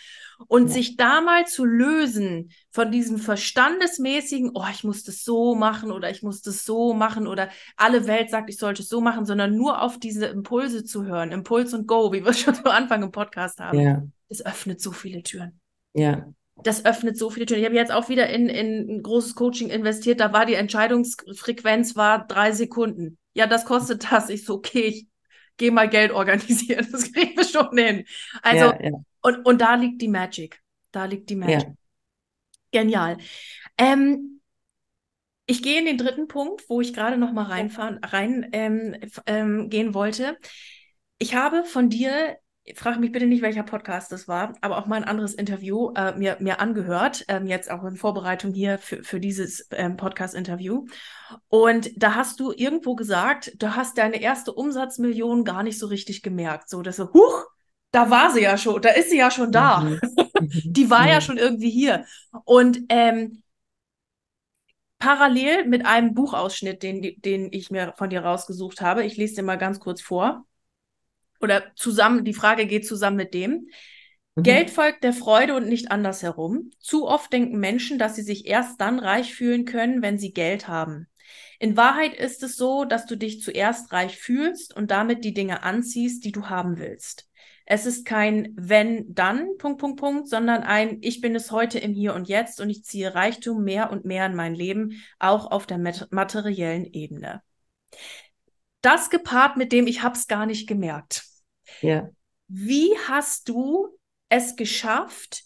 Und 0.46 0.68
ja. 0.68 0.74
sich 0.74 0.96
da 0.96 1.20
mal 1.20 1.48
zu 1.48 1.64
lösen 1.64 2.52
von 2.70 2.92
diesem 2.92 3.18
verstandesmäßigen, 3.18 4.52
oh, 4.54 4.66
ich 4.70 4.84
muss 4.84 5.02
das 5.02 5.24
so 5.24 5.56
machen 5.56 5.90
oder 5.90 6.10
ich 6.10 6.22
muss 6.22 6.42
das 6.42 6.64
so 6.64 6.94
machen 6.94 7.26
oder 7.26 7.48
alle 7.76 8.06
Welt 8.06 8.30
sagt, 8.30 8.48
ich 8.48 8.58
sollte 8.58 8.82
es 8.82 8.88
so 8.88 9.00
machen, 9.00 9.26
sondern 9.26 9.56
nur 9.56 9.82
auf 9.82 9.98
diese 9.98 10.26
Impulse 10.26 10.84
zu 10.84 11.04
hören, 11.04 11.32
Impuls 11.32 11.74
und 11.74 11.88
Go, 11.88 12.12
wie 12.12 12.24
wir 12.24 12.32
schon 12.34 12.54
zu 12.54 12.70
Anfang 12.70 13.02
im 13.02 13.10
Podcast 13.10 13.58
haben. 13.58 13.80
Ja. 13.80 14.04
Es 14.28 14.46
öffnet 14.46 14.80
so 14.80 14.92
viele 14.92 15.24
Türen. 15.24 15.58
Ja, 15.92 16.24
das 16.64 16.84
öffnet 16.84 17.18
so 17.18 17.30
viele 17.30 17.46
Türen. 17.46 17.60
Ich 17.60 17.66
habe 17.66 17.76
jetzt 17.76 17.92
auch 17.92 18.08
wieder 18.08 18.28
in, 18.28 18.48
in 18.48 18.88
ein 18.90 19.02
großes 19.02 19.34
Coaching 19.34 19.70
investiert. 19.70 20.20
Da 20.20 20.32
war 20.32 20.46
die 20.46 20.54
Entscheidungsfrequenz 20.54 21.96
war 21.96 22.26
drei 22.26 22.52
Sekunden. 22.52 23.18
Ja, 23.34 23.46
das 23.46 23.64
kostet 23.64 24.10
das. 24.10 24.28
Ich 24.28 24.44
so, 24.44 24.54
okay, 24.54 24.86
ich 24.86 25.06
gehe 25.56 25.70
mal 25.70 25.88
Geld 25.88 26.12
organisieren. 26.12 26.88
Das 26.92 27.12
kriegen 27.12 27.36
wir 27.36 27.44
schon 27.44 27.76
hin. 27.76 28.04
Also, 28.42 28.66
ja, 28.66 28.82
ja. 28.82 28.90
Und, 29.22 29.44
und 29.44 29.60
da 29.60 29.74
liegt 29.74 30.00
die 30.02 30.08
Magic. 30.08 30.60
Da 30.90 31.04
liegt 31.04 31.30
die 31.30 31.36
Magic. 31.36 31.68
Ja. 31.68 31.74
Genial. 32.72 33.18
Ähm, 33.76 34.40
ich 35.46 35.62
gehe 35.62 35.80
in 35.80 35.84
den 35.84 35.98
dritten 35.98 36.28
Punkt, 36.28 36.68
wo 36.68 36.80
ich 36.80 36.94
gerade 36.94 37.16
noch 37.16 37.32
mal 37.32 37.44
reinfahren, 37.44 37.98
rein 38.04 38.48
ähm, 38.52 38.96
ähm, 39.26 39.68
gehen 39.68 39.94
wollte. 39.94 40.38
Ich 41.18 41.34
habe 41.34 41.64
von 41.64 41.90
dir 41.90 42.36
frage 42.74 43.00
mich 43.00 43.12
bitte 43.12 43.26
nicht, 43.26 43.42
welcher 43.42 43.62
Podcast 43.62 44.12
das 44.12 44.28
war, 44.28 44.54
aber 44.60 44.78
auch 44.78 44.86
mal 44.86 44.96
ein 44.96 45.04
anderes 45.04 45.34
Interview 45.34 45.92
äh, 45.94 46.14
mir, 46.16 46.36
mir 46.40 46.60
angehört, 46.60 47.24
ähm, 47.28 47.46
jetzt 47.46 47.70
auch 47.70 47.84
in 47.84 47.96
Vorbereitung 47.96 48.52
hier 48.52 48.78
für, 48.78 49.02
für 49.02 49.18
dieses 49.18 49.66
ähm, 49.72 49.96
Podcast-Interview. 49.96 50.86
Und 51.48 51.90
da 51.96 52.14
hast 52.14 52.38
du 52.40 52.52
irgendwo 52.52 52.94
gesagt, 52.94 53.52
du 53.58 53.74
hast 53.74 53.98
deine 53.98 54.20
erste 54.20 54.52
Umsatzmillion 54.52 55.44
gar 55.44 55.62
nicht 55.62 55.78
so 55.78 55.86
richtig 55.86 56.22
gemerkt. 56.22 56.68
So, 56.68 56.82
dass 56.82 56.96
so, 56.96 57.12
huch, 57.12 57.46
da 57.92 58.10
war 58.10 58.30
sie 58.30 58.42
ja 58.42 58.56
schon, 58.56 58.80
da 58.82 58.90
ist 58.90 59.10
sie 59.10 59.18
ja 59.18 59.30
schon 59.30 59.52
da. 59.52 59.80
Mhm. 59.80 60.00
Die 60.64 60.90
war 60.90 61.08
ja 61.08 61.16
mhm. 61.16 61.22
schon 61.22 61.38
irgendwie 61.38 61.70
hier. 61.70 62.04
Und 62.44 62.80
ähm, 62.88 63.42
parallel 64.98 65.66
mit 65.66 65.86
einem 65.86 66.14
Buchausschnitt, 66.14 66.82
den, 66.82 67.20
den 67.22 67.48
ich 67.52 67.70
mir 67.70 67.94
von 67.96 68.10
dir 68.10 68.20
rausgesucht 68.20 68.80
habe, 68.82 69.04
ich 69.04 69.16
lese 69.16 69.36
dir 69.36 69.42
mal 69.42 69.56
ganz 69.56 69.80
kurz 69.80 70.02
vor 70.02 70.44
oder 71.40 71.72
zusammen, 71.74 72.24
die 72.24 72.34
Frage 72.34 72.66
geht 72.66 72.86
zusammen 72.86 73.16
mit 73.16 73.34
dem. 73.34 73.68
Mhm. 74.34 74.42
Geld 74.42 74.70
folgt 74.70 75.04
der 75.04 75.12
Freude 75.12 75.54
und 75.54 75.68
nicht 75.68 75.90
andersherum. 75.90 76.70
Zu 76.78 77.06
oft 77.06 77.32
denken 77.32 77.58
Menschen, 77.58 77.98
dass 77.98 78.16
sie 78.16 78.22
sich 78.22 78.46
erst 78.46 78.80
dann 78.80 78.98
reich 78.98 79.34
fühlen 79.34 79.64
können, 79.64 80.02
wenn 80.02 80.18
sie 80.18 80.32
Geld 80.32 80.68
haben. 80.68 81.08
In 81.58 81.76
Wahrheit 81.76 82.14
ist 82.14 82.42
es 82.42 82.56
so, 82.56 82.84
dass 82.84 83.06
du 83.06 83.16
dich 83.16 83.42
zuerst 83.42 83.92
reich 83.92 84.18
fühlst 84.18 84.74
und 84.74 84.90
damit 84.90 85.24
die 85.24 85.34
Dinge 85.34 85.62
anziehst, 85.62 86.24
die 86.24 86.32
du 86.32 86.48
haben 86.48 86.78
willst. 86.78 87.28
Es 87.66 87.86
ist 87.86 88.04
kein 88.04 88.52
wenn, 88.56 89.14
dann, 89.14 89.56
Punkt, 89.58 89.78
Punkt, 89.78 90.00
Punkt, 90.00 90.28
sondern 90.28 90.62
ein 90.64 90.98
ich 91.02 91.20
bin 91.20 91.36
es 91.36 91.52
heute 91.52 91.78
im 91.78 91.92
Hier 91.92 92.14
und 92.14 92.28
Jetzt 92.28 92.60
und 92.60 92.68
ich 92.68 92.84
ziehe 92.84 93.14
Reichtum 93.14 93.62
mehr 93.62 93.92
und 93.92 94.04
mehr 94.04 94.26
in 94.26 94.34
mein 94.34 94.54
Leben, 94.54 95.02
auch 95.18 95.50
auf 95.50 95.66
der 95.66 95.78
materiellen 95.78 96.84
Ebene. 96.86 97.42
Das 98.80 99.10
gepaart 99.10 99.56
mit 99.56 99.70
dem, 99.70 99.86
ich 99.86 100.02
hab's 100.02 100.26
gar 100.26 100.46
nicht 100.46 100.66
gemerkt. 100.66 101.29
Ja. 101.80 102.08
Wie 102.48 102.90
hast 103.08 103.48
du 103.48 103.88
es 104.28 104.56
geschafft, 104.56 105.44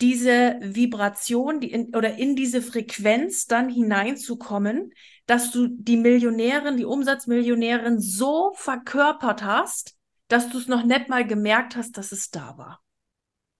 diese 0.00 0.58
Vibration 0.60 1.60
die 1.60 1.72
in, 1.72 1.94
oder 1.94 2.18
in 2.18 2.36
diese 2.36 2.62
Frequenz 2.62 3.46
dann 3.46 3.68
hineinzukommen, 3.68 4.92
dass 5.26 5.50
du 5.50 5.68
die 5.68 5.96
Millionärin, 5.96 6.76
die 6.76 6.84
Umsatzmillionärin 6.84 8.00
so 8.00 8.52
verkörpert 8.54 9.44
hast, 9.44 9.96
dass 10.28 10.50
du 10.50 10.58
es 10.58 10.68
noch 10.68 10.84
nicht 10.84 11.08
mal 11.08 11.26
gemerkt 11.26 11.76
hast, 11.76 11.96
dass 11.96 12.12
es 12.12 12.30
da 12.30 12.58
war. 12.58 12.82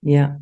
Ja. 0.03 0.41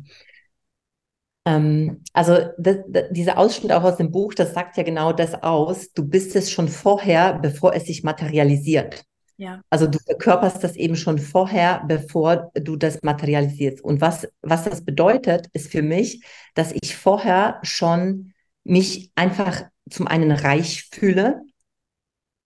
Ähm, 1.45 2.03
also 2.13 2.37
das, 2.57 2.77
das, 2.87 3.05
dieser 3.11 3.37
Ausschnitt 3.37 3.71
auch 3.71 3.83
aus 3.83 3.97
dem 3.97 4.11
Buch, 4.11 4.33
das 4.33 4.53
sagt 4.53 4.77
ja 4.77 4.83
genau 4.83 5.13
das 5.13 5.35
aus. 5.43 5.91
Du 5.91 6.07
bist 6.07 6.35
es 6.35 6.51
schon 6.51 6.67
vorher, 6.67 7.39
bevor 7.39 7.73
es 7.73 7.85
sich 7.85 8.03
materialisiert. 8.03 9.05
Ja. 9.37 9.61
Also 9.69 9.87
du 9.87 9.99
verkörperst 9.99 10.63
das 10.63 10.75
eben 10.75 10.95
schon 10.95 11.17
vorher, 11.17 11.83
bevor 11.87 12.51
du 12.53 12.75
das 12.75 13.01
materialisierst. 13.01 13.83
Und 13.83 13.99
was, 14.01 14.27
was 14.41 14.63
das 14.63 14.85
bedeutet, 14.85 15.47
ist 15.53 15.71
für 15.71 15.81
mich, 15.81 16.23
dass 16.53 16.71
ich 16.71 16.95
vorher 16.95 17.59
schon 17.63 18.33
mich 18.63 19.11
einfach 19.15 19.63
zum 19.89 20.07
einen 20.07 20.31
reich 20.31 20.89
fühle 20.91 21.41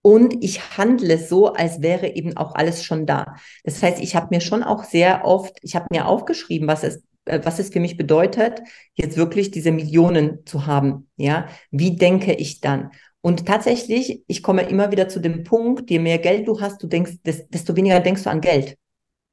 und 0.02 0.42
ich 0.44 0.78
handle 0.78 1.18
so, 1.18 1.54
als 1.54 1.82
wäre 1.82 2.08
eben 2.08 2.38
auch 2.38 2.56
alles 2.56 2.84
schon 2.84 3.06
da. 3.06 3.36
Das 3.64 3.84
heißt, 3.84 4.00
ich 4.00 4.16
habe 4.16 4.28
mir 4.32 4.42
schon 4.42 4.64
auch 4.64 4.86
sehr 4.86 5.26
oft, 5.26 5.58
ich 5.62 5.76
habe 5.76 5.88
mir 5.92 6.08
aufgeschrieben, 6.08 6.68
was 6.68 6.84
es 6.84 7.04
äh, 7.28 7.42
was 7.44 7.60
es 7.60 7.70
für 7.70 7.80
mich 7.80 7.98
bedeutet, 7.98 8.62
jetzt 8.94 9.18
wirklich 9.18 9.52
diese 9.52 9.72
Millionen 9.72 10.46
zu 10.46 10.66
haben. 10.66 11.10
Ja, 11.18 11.48
wie 11.72 11.96
denke 11.96 12.34
ich 12.34 12.62
dann? 12.62 12.92
Und 13.28 13.46
tatsächlich, 13.46 14.24
ich 14.28 14.42
komme 14.42 14.70
immer 14.70 14.90
wieder 14.90 15.10
zu 15.10 15.20
dem 15.20 15.44
Punkt, 15.44 15.90
je 15.90 16.00
mehr 16.00 16.18
Geld 16.18 16.48
du 16.48 16.62
hast, 16.62 16.82
du 16.82 16.88
denkst, 16.88 17.18
desto 17.26 17.76
weniger 17.76 18.00
denkst 18.00 18.24
du 18.24 18.30
an 18.30 18.40
Geld. 18.40 18.78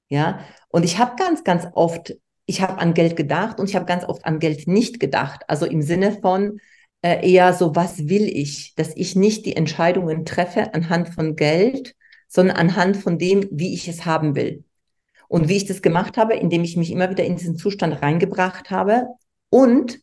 Ja, 0.08 0.40
und 0.66 0.84
ich 0.84 0.98
habe 0.98 1.14
ganz, 1.16 1.44
ganz 1.44 1.68
oft, 1.74 2.16
ich 2.44 2.60
habe 2.60 2.78
an 2.78 2.94
Geld 2.94 3.14
gedacht 3.14 3.60
und 3.60 3.70
ich 3.70 3.76
habe 3.76 3.84
ganz 3.84 4.02
oft 4.02 4.24
an 4.24 4.40
Geld 4.40 4.66
nicht 4.66 4.98
gedacht. 4.98 5.42
Also 5.46 5.64
im 5.64 5.80
Sinne 5.80 6.18
von 6.20 6.58
äh, 7.02 7.24
eher 7.24 7.52
so, 7.52 7.76
was 7.76 8.08
will 8.08 8.26
ich? 8.26 8.74
Dass 8.74 8.96
ich 8.96 9.14
nicht 9.14 9.46
die 9.46 9.54
Entscheidungen 9.54 10.24
treffe 10.24 10.74
anhand 10.74 11.10
von 11.10 11.36
Geld, 11.36 11.94
sondern 12.26 12.56
anhand 12.56 12.96
von 12.96 13.16
dem, 13.16 13.46
wie 13.52 13.74
ich 13.74 13.86
es 13.86 14.04
haben 14.04 14.34
will. 14.34 14.64
Und 15.28 15.48
wie 15.48 15.56
ich 15.56 15.66
das 15.66 15.82
gemacht 15.82 16.16
habe, 16.16 16.34
indem 16.34 16.64
ich 16.64 16.76
mich 16.76 16.90
immer 16.90 17.10
wieder 17.10 17.22
in 17.22 17.36
diesen 17.36 17.56
Zustand 17.56 18.02
reingebracht 18.02 18.72
habe 18.72 19.06
und 19.50 20.00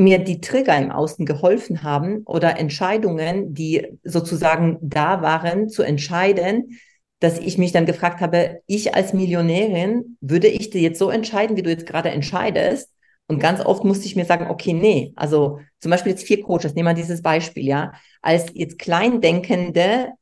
mir 0.00 0.18
die 0.18 0.40
Trigger 0.40 0.76
im 0.78 0.90
Außen 0.90 1.26
geholfen 1.26 1.82
haben 1.82 2.22
oder 2.24 2.58
Entscheidungen, 2.58 3.54
die 3.54 3.86
sozusagen 4.02 4.78
da 4.80 5.20
waren, 5.20 5.68
zu 5.68 5.82
entscheiden, 5.82 6.80
dass 7.18 7.38
ich 7.38 7.58
mich 7.58 7.72
dann 7.72 7.84
gefragt 7.84 8.20
habe, 8.20 8.62
ich 8.66 8.94
als 8.94 9.12
Millionärin, 9.12 10.16
würde 10.22 10.48
ich 10.48 10.70
dir 10.70 10.80
jetzt 10.80 10.98
so 10.98 11.10
entscheiden, 11.10 11.56
wie 11.56 11.62
du 11.62 11.68
jetzt 11.68 11.86
gerade 11.86 12.08
entscheidest? 12.08 12.90
Und 13.26 13.40
ganz 13.40 13.60
oft 13.60 13.84
musste 13.84 14.06
ich 14.06 14.16
mir 14.16 14.24
sagen, 14.24 14.46
okay, 14.50 14.72
nee, 14.72 15.12
also 15.16 15.60
zum 15.80 15.90
Beispiel 15.90 16.12
jetzt 16.12 16.24
vier 16.24 16.42
Coaches, 16.42 16.74
nehmen 16.74 16.88
wir 16.88 16.94
dieses 16.94 17.20
Beispiel, 17.20 17.66
ja, 17.66 17.92
als 18.22 18.46
jetzt 18.54 18.78
Kleindenkende, 18.78 20.12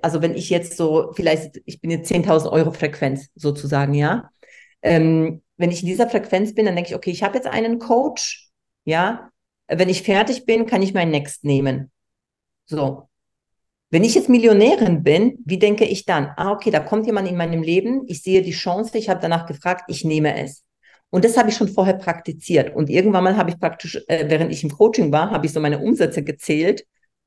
also 0.00 0.22
wenn 0.22 0.34
ich 0.34 0.48
jetzt 0.48 0.78
so, 0.78 1.12
vielleicht, 1.14 1.60
ich 1.66 1.80
bin 1.82 1.90
jetzt 1.90 2.10
10.000 2.10 2.50
Euro 2.50 2.72
Frequenz 2.72 3.28
sozusagen, 3.34 3.92
ja, 3.92 4.30
ähm, 4.80 5.42
wenn 5.58 5.70
ich 5.70 5.82
in 5.82 5.88
dieser 5.88 6.08
Frequenz 6.08 6.54
bin, 6.54 6.64
dann 6.64 6.76
denke 6.76 6.90
ich, 6.90 6.96
okay, 6.96 7.10
ich 7.10 7.22
habe 7.22 7.36
jetzt 7.36 7.46
einen 7.46 7.78
Coach, 7.78 8.45
ja, 8.86 9.30
wenn 9.68 9.90
ich 9.90 10.02
fertig 10.02 10.46
bin, 10.46 10.64
kann 10.64 10.80
ich 10.80 10.94
mein 10.94 11.10
Next 11.10 11.44
nehmen. 11.44 11.90
So. 12.64 13.08
Wenn 13.90 14.04
ich 14.04 14.14
jetzt 14.14 14.28
Millionärin 14.28 15.02
bin, 15.02 15.38
wie 15.44 15.58
denke 15.58 15.84
ich 15.84 16.06
dann? 16.06 16.32
Ah, 16.36 16.52
okay, 16.52 16.70
da 16.70 16.80
kommt 16.80 17.06
jemand 17.06 17.28
in 17.28 17.36
meinem 17.36 17.62
Leben, 17.62 18.04
ich 18.06 18.22
sehe 18.22 18.42
die 18.42 18.52
Chance, 18.52 18.96
ich 18.96 19.08
habe 19.08 19.20
danach 19.20 19.46
gefragt, 19.46 19.84
ich 19.88 20.04
nehme 20.04 20.42
es. 20.42 20.64
Und 21.10 21.24
das 21.24 21.36
habe 21.36 21.50
ich 21.50 21.56
schon 21.56 21.68
vorher 21.68 21.94
praktiziert. 21.94 22.74
Und 22.74 22.90
irgendwann 22.90 23.24
mal 23.24 23.36
habe 23.36 23.50
ich 23.50 23.60
praktisch, 23.60 24.02
äh, 24.08 24.28
während 24.28 24.50
ich 24.52 24.64
im 24.64 24.70
Coaching 24.70 25.12
war, 25.12 25.30
habe 25.30 25.46
ich 25.46 25.52
so 25.52 25.60
meine 25.60 25.78
Umsätze 25.78 26.22
gezählt 26.22 26.84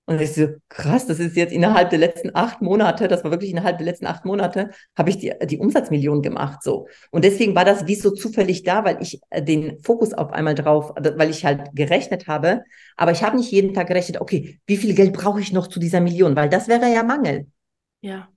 und 0.09 0.19
ich 0.19 0.33
so, 0.33 0.47
krass, 0.69 1.05
das 1.05 1.19
ist 1.19 1.35
jetzt 1.35 1.53
innerhalb 1.53 1.91
der 1.91 1.99
letzten 1.99 2.31
acht 2.33 2.63
Monate, 2.63 3.07
das 3.07 3.23
war 3.23 3.29
wirklich 3.29 3.51
innerhalb 3.51 3.77
der 3.77 3.85
letzten 3.85 4.07
acht 4.07 4.25
Monate, 4.25 4.71
habe 4.97 5.11
ich 5.11 5.19
die, 5.19 5.31
die 5.45 5.59
Umsatzmillion 5.59 6.23
gemacht, 6.23 6.63
so. 6.63 6.87
Und 7.11 7.23
deswegen 7.23 7.53
war 7.53 7.63
das 7.63 7.85
wie 7.85 7.93
so 7.93 8.09
zufällig 8.09 8.63
da, 8.63 8.83
weil 8.83 8.97
ich 9.01 9.19
äh, 9.29 9.43
den 9.43 9.77
Fokus 9.83 10.13
auf 10.13 10.31
einmal 10.31 10.55
drauf, 10.55 10.93
weil 10.95 11.29
ich 11.29 11.45
halt 11.45 11.69
gerechnet 11.75 12.25
habe. 12.27 12.63
Aber 12.97 13.11
ich 13.11 13.21
habe 13.21 13.37
nicht 13.37 13.51
jeden 13.51 13.75
Tag 13.75 13.85
gerechnet, 13.85 14.19
okay, 14.19 14.59
wie 14.65 14.77
viel 14.77 14.95
Geld 14.95 15.13
brauche 15.13 15.41
ich 15.41 15.53
noch 15.53 15.67
zu 15.67 15.79
dieser 15.79 16.01
Million? 16.01 16.35
Weil 16.35 16.49
das 16.49 16.67
wäre 16.67 16.91
ja 16.91 17.03
Mangel. 17.03 17.45
Ja 18.01 18.29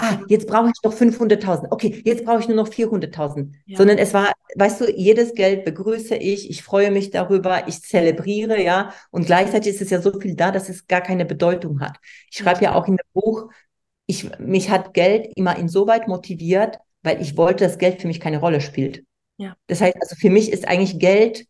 ah, 0.00 0.20
jetzt 0.28 0.46
brauche 0.46 0.68
ich 0.68 0.82
noch 0.82 0.94
500.000, 0.94 1.68
okay, 1.70 2.02
jetzt 2.04 2.24
brauche 2.24 2.40
ich 2.40 2.48
nur 2.48 2.56
noch 2.56 2.68
400.000, 2.68 3.52
ja. 3.66 3.76
sondern 3.76 3.98
es 3.98 4.14
war, 4.14 4.32
weißt 4.56 4.80
du, 4.80 4.92
jedes 4.92 5.34
Geld 5.34 5.64
begrüße 5.64 6.16
ich, 6.16 6.50
ich 6.50 6.62
freue 6.62 6.90
mich 6.90 7.10
darüber, 7.10 7.68
ich 7.68 7.82
zelebriere, 7.82 8.62
ja, 8.62 8.92
und 9.10 9.26
gleichzeitig 9.26 9.74
ist 9.74 9.82
es 9.82 9.90
ja 9.90 10.00
so 10.00 10.18
viel 10.18 10.34
da, 10.34 10.50
dass 10.50 10.68
es 10.68 10.86
gar 10.86 11.00
keine 11.00 11.24
Bedeutung 11.24 11.80
hat. 11.80 11.98
Ich 12.30 12.38
schreibe 12.38 12.64
ja 12.64 12.74
auch 12.74 12.88
in 12.88 12.96
dem 12.96 13.06
Buch, 13.12 13.50
ich, 14.06 14.38
mich 14.38 14.70
hat 14.70 14.94
Geld 14.94 15.30
immer 15.36 15.56
insoweit 15.56 16.08
motiviert, 16.08 16.78
weil 17.02 17.20
ich 17.22 17.36
wollte, 17.36 17.64
dass 17.64 17.78
Geld 17.78 18.00
für 18.00 18.08
mich 18.08 18.20
keine 18.20 18.38
Rolle 18.38 18.60
spielt. 18.60 19.04
Ja. 19.36 19.56
Das 19.68 19.80
heißt, 19.80 19.96
also 20.00 20.16
für 20.16 20.30
mich 20.30 20.52
ist 20.52 20.66
eigentlich 20.66 20.98
Geld, 20.98 21.46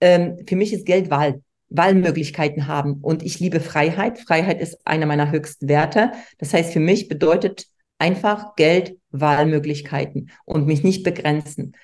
ähm, 0.00 0.38
für 0.46 0.56
mich 0.56 0.72
ist 0.72 0.86
Geld 0.86 1.10
Wahl. 1.10 1.42
Wahlmöglichkeiten 1.70 2.66
haben. 2.66 3.00
Und 3.02 3.22
ich 3.22 3.40
liebe 3.40 3.60
Freiheit. 3.60 4.18
Freiheit 4.18 4.60
ist 4.60 4.86
einer 4.86 5.06
meiner 5.06 5.30
höchsten 5.30 5.68
Werte. 5.68 6.12
Das 6.38 6.54
heißt, 6.54 6.72
für 6.72 6.80
mich 6.80 7.08
bedeutet 7.08 7.66
Einfach 7.98 8.56
Geld, 8.56 8.96
Wahlmöglichkeiten 9.10 10.30
und 10.44 10.66
mich 10.66 10.84
nicht 10.84 11.02
begrenzen. 11.02 11.74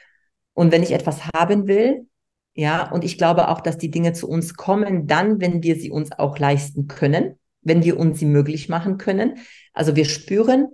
Und 0.52 0.72
wenn 0.72 0.82
ich 0.82 0.92
etwas 0.92 1.26
haben 1.34 1.66
will, 1.66 2.06
ja, 2.54 2.88
und 2.90 3.02
ich 3.02 3.18
glaube 3.18 3.48
auch, 3.48 3.60
dass 3.60 3.78
die 3.78 3.90
Dinge 3.90 4.12
zu 4.12 4.28
uns 4.28 4.54
kommen, 4.54 5.08
dann, 5.08 5.40
wenn 5.40 5.62
wir 5.62 5.74
sie 5.74 5.90
uns 5.90 6.12
auch 6.12 6.38
leisten 6.38 6.86
können, 6.86 7.38
wenn 7.62 7.82
wir 7.82 7.98
uns 7.98 8.20
sie 8.20 8.26
möglich 8.26 8.68
machen 8.68 8.96
können. 8.96 9.38
Also 9.72 9.96
wir 9.96 10.04
spüren 10.04 10.68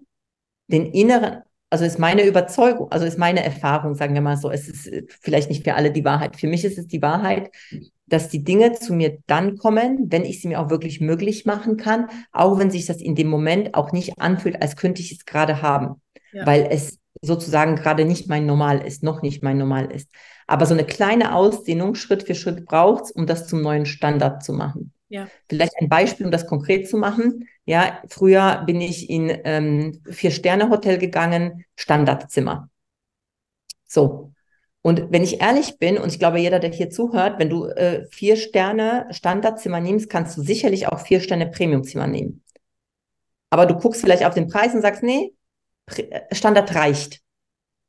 den 0.66 0.86
inneren, 0.86 1.42
also 1.70 1.84
ist 1.84 1.98
meine 1.98 2.26
Überzeugung, 2.26 2.90
also 2.92 3.06
ist 3.06 3.18
meine 3.18 3.42
Erfahrung, 3.42 3.94
sagen 3.94 4.12
wir 4.12 4.20
mal 4.20 4.36
so, 4.36 4.50
es 4.50 4.68
ist 4.68 4.90
vielleicht 5.20 5.48
nicht 5.48 5.64
für 5.64 5.74
alle 5.74 5.90
die 5.90 6.04
Wahrheit. 6.04 6.36
Für 6.36 6.48
mich 6.48 6.64
ist 6.64 6.78
es 6.78 6.86
die 6.86 7.00
Wahrheit, 7.00 7.50
dass 8.10 8.28
die 8.28 8.44
Dinge 8.44 8.72
zu 8.72 8.92
mir 8.92 9.18
dann 9.26 9.56
kommen, 9.56 10.10
wenn 10.10 10.24
ich 10.24 10.40
sie 10.40 10.48
mir 10.48 10.60
auch 10.60 10.68
wirklich 10.68 11.00
möglich 11.00 11.46
machen 11.46 11.76
kann, 11.76 12.08
auch 12.32 12.58
wenn 12.58 12.70
sich 12.70 12.86
das 12.86 12.98
in 12.98 13.14
dem 13.14 13.28
Moment 13.28 13.74
auch 13.74 13.92
nicht 13.92 14.18
anfühlt, 14.18 14.60
als 14.60 14.76
könnte 14.76 15.00
ich 15.00 15.12
es 15.12 15.24
gerade 15.24 15.62
haben, 15.62 16.02
ja. 16.32 16.44
weil 16.44 16.68
es 16.70 16.98
sozusagen 17.22 17.76
gerade 17.76 18.04
nicht 18.04 18.28
mein 18.28 18.46
Normal 18.46 18.84
ist, 18.86 19.02
noch 19.02 19.22
nicht 19.22 19.42
mein 19.42 19.58
Normal 19.58 19.90
ist. 19.92 20.08
Aber 20.46 20.66
so 20.66 20.74
eine 20.74 20.84
kleine 20.84 21.34
Ausdehnung 21.34 21.94
Schritt 21.94 22.24
für 22.24 22.34
Schritt 22.34 22.66
braucht 22.66 23.04
es, 23.04 23.10
um 23.12 23.26
das 23.26 23.46
zum 23.46 23.62
neuen 23.62 23.86
Standard 23.86 24.42
zu 24.42 24.52
machen. 24.52 24.92
Ja. 25.08 25.28
Vielleicht 25.48 25.74
ein 25.80 25.88
Beispiel, 25.88 26.26
um 26.26 26.32
das 26.32 26.46
konkret 26.46 26.88
zu 26.88 26.96
machen. 26.96 27.48
Ja, 27.64 28.00
früher 28.08 28.62
bin 28.66 28.80
ich 28.80 29.10
in 29.10 29.30
ähm, 29.44 30.00
Vier-Sterne-Hotel 30.08 30.98
gegangen, 30.98 31.64
Standardzimmer. 31.76 32.68
So, 33.86 34.32
und 34.82 35.12
wenn 35.12 35.22
ich 35.22 35.40
ehrlich 35.40 35.78
bin, 35.78 35.98
und 35.98 36.10
ich 36.10 36.18
glaube, 36.18 36.38
jeder, 36.38 36.58
der 36.58 36.70
hier 36.70 36.88
zuhört, 36.88 37.38
wenn 37.38 37.50
du 37.50 37.66
äh, 37.66 38.06
vier 38.10 38.36
Sterne 38.36 39.06
Standardzimmer 39.10 39.80
nimmst, 39.80 40.08
kannst 40.08 40.36
du 40.38 40.42
sicherlich 40.42 40.88
auch 40.88 41.00
vier 41.00 41.20
Sterne 41.20 41.48
Premiumzimmer 41.48 42.06
nehmen. 42.06 42.42
Aber 43.50 43.66
du 43.66 43.74
guckst 43.74 44.00
vielleicht 44.00 44.24
auf 44.24 44.34
den 44.34 44.48
Preis 44.48 44.74
und 44.74 44.80
sagst, 44.80 45.02
nee, 45.02 45.34
äh, 45.96 46.34
Standard 46.34 46.74
reicht. 46.74 47.20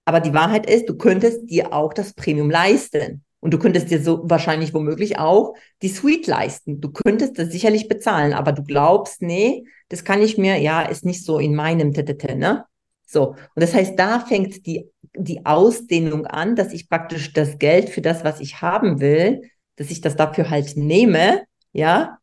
Aber 0.03 0.19
die 0.19 0.33
Wahrheit 0.33 0.69
ist, 0.69 0.89
du 0.89 0.97
könntest 0.97 1.49
dir 1.49 1.71
auch 1.71 1.93
das 1.93 2.13
Premium 2.13 2.49
leisten. 2.49 3.23
Und 3.39 3.53
du 3.53 3.57
könntest 3.57 3.89
dir 3.89 4.03
so 4.03 4.21
wahrscheinlich 4.29 4.73
womöglich 4.73 5.17
auch 5.17 5.55
die 5.81 5.89
Suite 5.89 6.27
leisten. 6.27 6.79
Du 6.79 6.91
könntest 6.91 7.39
das 7.39 7.49
sicherlich 7.49 7.87
bezahlen, 7.87 8.33
aber 8.33 8.51
du 8.51 8.63
glaubst, 8.63 9.21
nee, 9.21 9.65
das 9.89 10.03
kann 10.03 10.21
ich 10.21 10.37
mir, 10.37 10.57
ja, 10.57 10.83
ist 10.83 11.05
nicht 11.05 11.25
so 11.25 11.39
in 11.39 11.55
meinem 11.55 11.91
Tete, 11.93 12.35
ne? 12.35 12.65
So. 13.07 13.29
Und 13.29 13.37
das 13.55 13.73
heißt, 13.73 13.97
da 13.97 14.19
fängt 14.19 14.65
die 14.67 14.91
die 15.15 15.45
Ausdehnung 15.45 16.25
an, 16.25 16.55
dass 16.55 16.73
ich 16.73 16.89
praktisch 16.89 17.33
das 17.33 17.59
Geld 17.59 17.89
für 17.89 18.01
das, 18.01 18.23
was 18.23 18.39
ich 18.39 18.61
haben 18.61 18.99
will, 18.99 19.41
dass 19.75 19.91
ich 19.91 20.01
das 20.01 20.15
dafür 20.15 20.49
halt 20.49 20.77
nehme, 20.77 21.43
ja, 21.73 22.19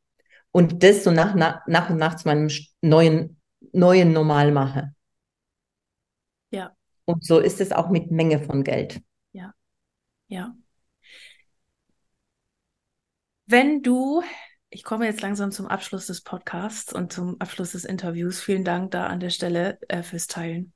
und 0.52 0.82
das 0.82 1.04
so 1.04 1.10
nach, 1.10 1.34
nach, 1.34 1.66
nach 1.66 1.90
und 1.90 1.98
nach 1.98 2.16
zu 2.16 2.28
meinem 2.28 2.48
neuen, 2.80 3.40
neuen 3.72 4.12
Normal 4.12 4.52
mache. 4.52 4.94
Ja. 6.50 6.74
Und 7.04 7.24
so 7.24 7.38
ist 7.38 7.60
es 7.60 7.72
auch 7.72 7.90
mit 7.90 8.10
Menge 8.10 8.40
von 8.40 8.64
Geld. 8.64 9.00
Ja. 9.32 9.52
Ja. 10.28 10.54
Wenn 13.46 13.82
du, 13.82 14.22
ich 14.70 14.84
komme 14.84 15.06
jetzt 15.06 15.22
langsam 15.22 15.50
zum 15.50 15.66
Abschluss 15.66 16.06
des 16.06 16.22
Podcasts 16.22 16.92
und 16.92 17.12
zum 17.12 17.40
Abschluss 17.40 17.72
des 17.72 17.84
Interviews. 17.84 18.40
Vielen 18.40 18.64
Dank 18.64 18.90
da 18.90 19.06
an 19.06 19.20
der 19.20 19.30
Stelle 19.30 19.78
äh, 19.88 20.02
fürs 20.02 20.26
Teilen. 20.26 20.72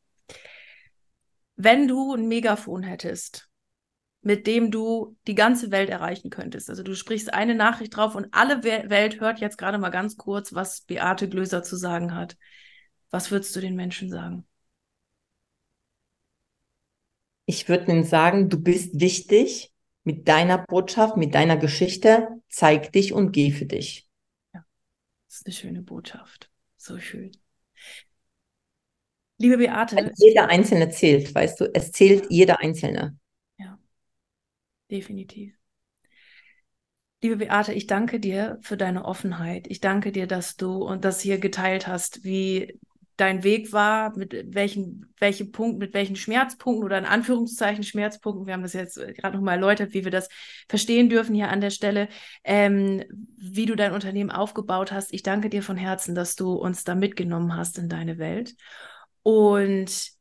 Wenn 1.56 1.88
du 1.88 2.14
ein 2.14 2.28
Megafon 2.28 2.82
hättest, 2.82 3.48
mit 4.22 4.46
dem 4.46 4.70
du 4.70 5.16
die 5.26 5.34
ganze 5.34 5.70
Welt 5.70 5.90
erreichen 5.90 6.30
könntest. 6.30 6.70
Also 6.70 6.82
du 6.82 6.94
sprichst 6.94 7.34
eine 7.34 7.54
Nachricht 7.54 7.96
drauf 7.96 8.14
und 8.14 8.28
alle 8.30 8.62
Welt 8.62 9.20
hört 9.20 9.40
jetzt 9.40 9.58
gerade 9.58 9.78
mal 9.78 9.90
ganz 9.90 10.16
kurz, 10.16 10.54
was 10.54 10.82
Beate 10.82 11.28
Glöser 11.28 11.62
zu 11.62 11.76
sagen 11.76 12.14
hat. 12.14 12.36
Was 13.10 13.30
würdest 13.30 13.54
du 13.56 13.60
den 13.60 13.74
Menschen 13.74 14.10
sagen? 14.10 14.46
Ich 17.46 17.68
würde 17.68 17.90
ihnen 17.90 18.04
sagen, 18.04 18.48
du 18.48 18.60
bist 18.60 19.00
wichtig 19.00 19.72
mit 20.04 20.28
deiner 20.28 20.58
Botschaft, 20.58 21.16
mit 21.16 21.34
deiner 21.34 21.56
Geschichte. 21.56 22.28
Zeig 22.48 22.92
dich 22.92 23.12
und 23.12 23.32
geh 23.32 23.50
für 23.50 23.66
dich. 23.66 24.08
Ja, 24.54 24.64
das 25.26 25.38
ist 25.38 25.46
eine 25.46 25.54
schöne 25.54 25.82
Botschaft. 25.82 26.48
So 26.76 26.98
schön. 27.00 27.32
Liebe 29.42 29.58
Beate. 29.58 29.96
Weil 29.96 30.12
jeder 30.14 30.48
Einzelne 30.48 30.88
zählt, 30.90 31.34
weißt 31.34 31.60
du, 31.60 31.74
es 31.74 31.90
zählt 31.90 32.26
jeder 32.30 32.60
Einzelne. 32.60 33.16
Ja, 33.58 33.76
definitiv. 34.88 35.52
Liebe 37.20 37.36
Beate, 37.36 37.72
ich 37.72 37.88
danke 37.88 38.20
dir 38.20 38.58
für 38.62 38.76
deine 38.76 39.04
Offenheit. 39.04 39.66
Ich 39.68 39.80
danke 39.80 40.12
dir, 40.12 40.28
dass 40.28 40.56
du 40.56 40.84
und 40.84 41.04
das 41.04 41.20
hier 41.20 41.38
geteilt 41.38 41.88
hast, 41.88 42.22
wie 42.22 42.78
dein 43.16 43.42
Weg 43.42 43.72
war, 43.72 44.16
mit 44.16 44.54
welchen, 44.54 45.12
welchen 45.18 45.50
Punkt, 45.50 45.80
mit 45.80 45.92
welchen 45.92 46.14
Schmerzpunkten 46.14 46.84
oder 46.84 46.98
in 46.98 47.04
Anführungszeichen 47.04 47.82
Schmerzpunkten, 47.82 48.46
wir 48.46 48.54
haben 48.54 48.62
das 48.62 48.72
jetzt 48.74 48.96
gerade 49.16 49.36
nochmal 49.36 49.56
erläutert, 49.56 49.92
wie 49.92 50.04
wir 50.04 50.12
das 50.12 50.28
verstehen 50.68 51.08
dürfen 51.08 51.34
hier 51.34 51.48
an 51.48 51.60
der 51.60 51.70
Stelle, 51.70 52.08
ähm, 52.44 53.02
wie 53.36 53.66
du 53.66 53.74
dein 53.74 53.92
Unternehmen 53.92 54.30
aufgebaut 54.30 54.92
hast. 54.92 55.12
Ich 55.12 55.24
danke 55.24 55.50
dir 55.50 55.64
von 55.64 55.76
Herzen, 55.76 56.14
dass 56.14 56.36
du 56.36 56.52
uns 56.52 56.84
da 56.84 56.94
mitgenommen 56.94 57.56
hast 57.56 57.78
in 57.78 57.88
deine 57.88 58.18
Welt. 58.18 58.54
Und 59.22 60.12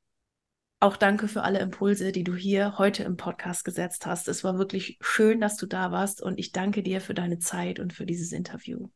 auch 0.79 0.97
danke 0.97 1.27
für 1.27 1.43
alle 1.43 1.59
Impulse, 1.59 2.11
die 2.11 2.23
du 2.23 2.35
hier 2.35 2.77
heute 2.79 3.03
im 3.03 3.15
Podcast 3.15 3.63
gesetzt 3.63 4.05
hast. 4.05 4.27
Es 4.27 4.43
war 4.43 4.57
wirklich 4.57 4.97
schön, 4.99 5.39
dass 5.39 5.55
du 5.57 5.67
da 5.67 5.91
warst 5.91 6.21
und 6.21 6.39
ich 6.39 6.51
danke 6.51 6.81
dir 6.81 7.01
für 7.01 7.13
deine 7.13 7.37
Zeit 7.37 7.79
und 7.79 7.93
für 7.93 8.05
dieses 8.05 8.31
Interview. 8.31 8.89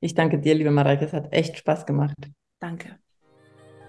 Ich 0.00 0.14
danke 0.14 0.38
dir, 0.38 0.54
liebe 0.54 0.70
Mareike. 0.70 1.04
Es 1.04 1.12
hat 1.12 1.32
echt 1.32 1.58
Spaß 1.58 1.84
gemacht. 1.84 2.16
Danke. 2.60 2.98